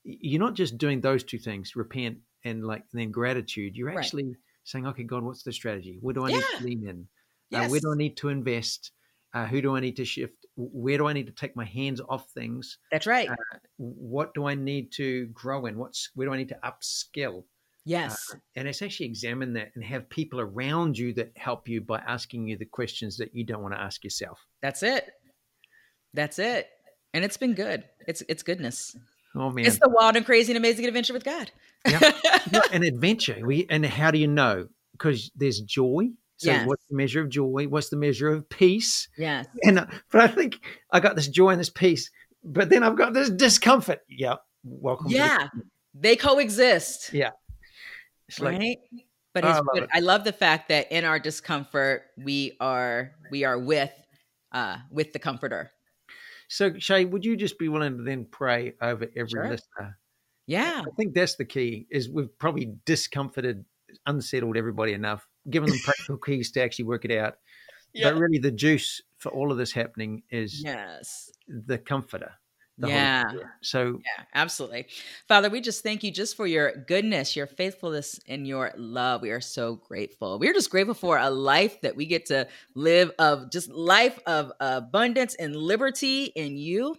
you're 0.02 0.40
not 0.40 0.54
just 0.54 0.76
doing 0.78 1.00
those 1.00 1.22
two 1.22 1.38
things 1.38 1.76
repent 1.76 2.18
and 2.44 2.64
like 2.66 2.82
then 2.92 3.10
gratitude 3.12 3.76
you're 3.76 3.88
Right. 3.88 3.98
actually 3.98 4.34
saying 4.64 4.86
okay 4.88 5.04
god 5.04 5.22
what's 5.22 5.42
the 5.44 5.52
strategy 5.52 5.98
where 6.00 6.14
do 6.14 6.24
i 6.24 6.32
need 6.32 6.44
to 6.58 6.64
lean 6.64 6.88
in 6.88 7.08
Yes. 7.50 7.68
uh, 7.68 7.70
where 7.70 7.80
do 7.80 7.92
i 7.92 7.96
need 7.96 8.16
to 8.16 8.28
invest 8.28 8.90
uh, 9.36 9.46
who 9.46 9.60
do 9.60 9.76
i 9.76 9.80
need 9.80 9.96
to 9.96 10.04
shift 10.04 10.46
where 10.56 10.96
do 10.96 11.06
i 11.06 11.12
need 11.12 11.26
to 11.26 11.32
take 11.32 11.54
my 11.54 11.64
hands 11.64 12.00
off 12.08 12.30
things 12.30 12.78
That's 12.90 13.06
right. 13.06 13.28
uh, 13.28 13.34
what 13.76 14.32
do 14.32 14.46
i 14.46 14.54
need 14.54 14.92
to 14.92 15.26
grow 15.26 15.66
in 15.66 15.76
what's 15.76 16.10
where 16.14 16.26
do 16.26 16.32
i 16.32 16.38
need 16.38 16.48
to 16.48 16.58
upskill 16.64 17.44
yes. 17.84 18.34
and 18.56 18.66
it's 18.66 18.80
actually 18.80 19.06
examine 19.06 19.52
that 19.54 19.72
and 19.74 19.84
have 19.84 20.08
people 20.08 20.40
around 20.40 20.96
you 20.96 21.12
that 21.14 21.32
help 21.36 21.68
you 21.68 21.82
by 21.82 21.98
asking 21.98 22.48
you 22.48 22.56
the 22.56 22.64
questions 22.64 23.18
that 23.18 23.34
you 23.34 23.44
don't 23.44 23.62
want 23.62 23.74
to 23.74 23.80
ask 23.80 24.02
yourself. 24.02 24.40
That's 24.62 24.82
it. 24.82 25.08
That's 26.14 26.38
it. 26.38 26.68
And 27.14 27.24
it's 27.24 27.36
been 27.36 27.54
good. 27.54 27.84
It's 28.08 28.22
it's 28.28 28.42
goodness. 28.42 28.96
Oh 29.34 29.50
man, 29.50 29.66
It's 29.66 29.78
the 29.78 29.88
wild 29.88 30.16
and 30.16 30.24
crazy 30.24 30.52
and 30.52 30.56
amazing 30.56 30.86
adventure 30.86 31.12
with 31.12 31.24
God. 31.24 31.50
Yeah. 31.86 32.00
Yeah, 32.52 32.60
an 32.72 32.82
adventure. 32.82 33.38
We 33.44 33.66
and 33.70 33.86
how 33.86 34.10
do 34.10 34.18
you 34.18 34.26
know? 34.26 34.66
Because 34.90 35.30
there's 35.36 35.60
joy. 35.60 36.08
So 36.38 36.50
Yes. 36.50 36.66
what's 36.66 36.84
the 36.90 36.96
measure 36.96 37.20
of 37.22 37.28
joy? 37.30 37.66
What's 37.68 37.88
the 37.88 37.96
measure 37.96 38.28
of 38.28 38.48
peace? 38.48 39.08
yes. 39.16 39.46
And 39.64 39.78
uh, 39.80 39.86
but 40.12 40.20
I 40.22 40.28
think 40.28 40.60
I 40.90 41.00
got 41.00 41.16
this 41.16 41.28
joy 41.28 41.50
and 41.50 41.60
this 41.60 41.70
peace, 41.70 42.10
but 42.44 42.68
then 42.68 42.82
I've 42.82 42.96
got 42.96 43.14
this 43.14 43.30
discomfort. 43.30 44.00
Yeah, 44.08 44.36
welcome. 44.64 45.08
to 45.08 45.12
the- 45.12 45.18
Yeah. 45.18 45.48
They 45.94 46.14
coexist. 46.16 47.12
Yeah. 47.14 47.30
it's 48.28 48.38
like 48.40 48.58
right? 48.58 48.78
But 49.32 49.44
Oh, 49.44 49.48
I 49.48 49.52
love 49.54 49.66
but. 49.72 49.88
I 49.94 50.00
love 50.00 50.24
the 50.24 50.32
fact 50.32 50.68
that 50.68 50.92
in 50.92 51.04
our 51.04 51.18
discomfort, 51.18 52.02
we 52.18 52.56
are 52.60 53.12
we 53.30 53.44
are 53.44 53.58
with 53.58 53.92
uh 54.52 54.76
with 54.90 55.12
the 55.14 55.18
comforter. 55.18 55.72
so. 56.48 56.70
Shae, 56.72 57.08
would 57.10 57.24
you 57.24 57.36
just 57.36 57.58
be 57.58 57.68
willing 57.68 57.96
to 57.98 58.02
then 58.02 58.26
pray 58.30 58.74
over 58.80 59.06
every 59.16 59.28
Sure. 59.30 59.48
listener? 59.48 59.98
Yeah. 60.46 60.82
I 60.86 60.90
think 60.96 61.14
that's 61.14 61.36
the 61.36 61.44
key. 61.44 61.86
Is 61.90 62.08
we've 62.10 62.38
probably 62.38 62.74
discomforted, 62.84 63.64
unsettled 64.06 64.56
everybody 64.56 64.92
enough, 64.92 65.26
given 65.50 65.68
them 65.70 65.78
practical 65.80 66.18
keys 66.18 66.50
to 66.52 66.62
actually 66.62 66.86
work 66.86 67.04
it 67.04 67.12
out. 67.12 67.38
But 67.94 68.16
really, 68.16 68.38
the 68.38 68.50
juice 68.50 69.00
for 69.18 69.32
all 69.32 69.50
of 69.50 69.58
this 69.58 69.72
happening 69.72 70.22
is 70.30 70.62
Yes. 70.62 71.30
the 71.48 71.78
comforter. 71.78 72.32
The 72.78 72.88
Yeah. 72.88 73.24
So 73.62 74.02
Yeah, 74.04 74.24
absolutely. 74.34 74.86
Father, 75.28 75.48
we 75.48 75.62
just 75.62 75.82
thank 75.82 76.04
you 76.04 76.10
just 76.10 76.36
for 76.36 76.46
your 76.46 76.72
goodness, 76.86 77.34
your 77.34 77.46
faithfulness, 77.46 78.20
and 78.28 78.46
your 78.46 78.72
love. 78.76 79.22
We 79.22 79.30
are 79.30 79.40
so 79.40 79.76
grateful. 79.76 80.38
We're 80.38 80.52
just 80.52 80.70
grateful 80.70 80.94
for 80.94 81.16
a 81.16 81.30
life 81.30 81.80
that 81.80 81.96
we 81.96 82.04
get 82.04 82.26
to 82.26 82.46
live 82.74 83.12
of 83.18 83.50
just 83.50 83.70
life 83.70 84.18
of 84.26 84.52
abundance 84.60 85.34
and 85.36 85.56
liberty 85.56 86.24
in 86.24 86.58
you. 86.58 86.96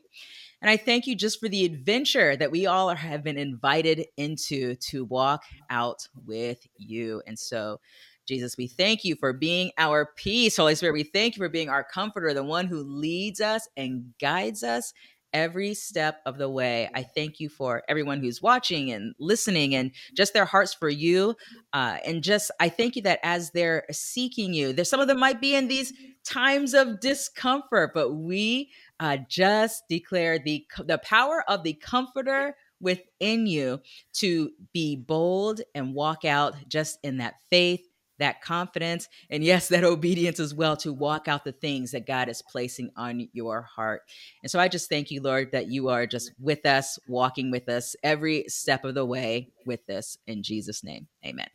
And 0.61 0.71
I 0.71 0.77
thank 0.77 1.05
you 1.05 1.15
just 1.15 1.39
for 1.39 1.47
the 1.47 1.65
adventure 1.65 2.35
that 2.35 2.49
we 2.49 2.65
all 2.65 2.89
are, 2.89 2.95
have 2.95 3.23
been 3.23 3.37
invited 3.37 4.07
into 4.17 4.73
to 4.89 5.05
walk 5.05 5.43
out 5.69 6.07
with 6.25 6.65
you. 6.77 7.21
And 7.27 7.37
so, 7.37 7.79
Jesus, 8.27 8.57
we 8.57 8.67
thank 8.67 9.03
you 9.05 9.15
for 9.15 9.33
being 9.33 9.71
our 9.77 10.11
peace. 10.15 10.57
Holy 10.57 10.75
Spirit, 10.75 10.93
we 10.93 11.03
thank 11.03 11.35
you 11.35 11.43
for 11.43 11.49
being 11.49 11.69
our 11.69 11.83
comforter, 11.83 12.33
the 12.33 12.43
one 12.43 12.67
who 12.67 12.83
leads 12.83 13.39
us 13.39 13.67
and 13.77 14.13
guides 14.19 14.63
us 14.63 14.93
every 15.33 15.73
step 15.73 16.19
of 16.25 16.37
the 16.37 16.49
way. 16.49 16.89
I 16.93 17.03
thank 17.03 17.39
you 17.39 17.49
for 17.49 17.83
everyone 17.87 18.21
who's 18.21 18.41
watching 18.41 18.91
and 18.91 19.13
listening 19.19 19.75
and 19.75 19.91
just 20.15 20.33
their 20.33 20.45
hearts 20.45 20.73
for 20.73 20.89
you. 20.89 21.35
Uh, 21.73 21.97
and 22.05 22.23
just, 22.23 22.49
I 22.59 22.69
thank 22.69 22.95
you 22.95 23.01
that 23.03 23.19
as 23.23 23.51
they're 23.51 23.85
seeking 23.91 24.53
you, 24.53 24.73
there's 24.73 24.89
some 24.89 24.99
of 24.99 25.07
them 25.07 25.19
might 25.19 25.41
be 25.41 25.55
in 25.55 25.67
these 25.67 25.93
times 26.23 26.73
of 26.73 26.99
discomfort, 26.99 27.91
but 27.93 28.13
we 28.13 28.71
uh, 28.99 29.17
just 29.29 29.83
declare 29.89 30.39
the 30.39 30.65
the 30.85 30.97
power 30.97 31.43
of 31.47 31.63
the 31.63 31.73
comforter 31.73 32.55
within 32.79 33.47
you 33.47 33.79
to 34.13 34.51
be 34.73 34.95
bold 34.95 35.61
and 35.75 35.93
walk 35.93 36.25
out 36.25 36.55
just 36.67 36.99
in 37.03 37.17
that 37.17 37.35
faith 37.49 37.87
that 38.19 38.41
confidence 38.41 39.07
and 39.29 39.43
yes 39.43 39.67
that 39.67 39.83
obedience 39.83 40.39
as 40.39 40.53
well 40.53 40.75
to 40.77 40.91
walk 40.93 41.27
out 41.27 41.43
the 41.43 41.51
things 41.51 41.91
that 41.91 42.07
god 42.07 42.29
is 42.29 42.41
placing 42.41 42.89
on 42.95 43.27
your 43.33 43.61
heart 43.61 44.01
and 44.43 44.51
so 44.51 44.59
i 44.59 44.67
just 44.67 44.89
thank 44.89 45.11
you 45.11 45.21
lord 45.21 45.51
that 45.51 45.67
you 45.67 45.89
are 45.89 46.05
just 46.07 46.31
with 46.39 46.65
us 46.65 46.97
walking 47.07 47.51
with 47.51 47.69
us 47.69 47.95
every 48.03 48.43
step 48.47 48.83
of 48.85 48.95
the 48.95 49.05
way 49.05 49.49
with 49.65 49.85
this 49.85 50.17
in 50.27 50.41
jesus 50.43 50.83
name 50.83 51.07
amen 51.25 51.47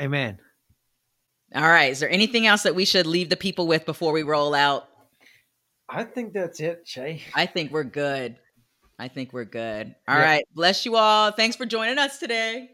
Amen. 0.00 0.38
all 1.54 1.62
right 1.62 1.92
is 1.92 2.00
there 2.00 2.10
anything 2.10 2.46
else 2.46 2.62
that 2.62 2.74
we 2.74 2.84
should 2.84 3.06
leave 3.06 3.28
the 3.28 3.36
people 3.36 3.66
with 3.66 3.84
before 3.86 4.12
we 4.12 4.22
roll 4.22 4.54
out 4.54 4.88
I 5.88 6.04
think 6.04 6.32
that's 6.32 6.58
it, 6.60 6.86
Shae. 6.86 7.20
I 7.34 7.44
think 7.44 7.70
we're 7.70 7.84
good. 7.84 8.36
I 8.98 9.08
think 9.08 9.34
we're 9.34 9.44
good. 9.44 9.94
All 10.08 10.16
Yeah. 10.16 10.22
right. 10.24 10.44
Bless 10.54 10.86
you 10.86 10.96
all. 10.96 11.32
Thanks 11.32 11.54
for 11.54 11.66
joining 11.66 11.98
us 11.98 12.18
today. 12.18 12.70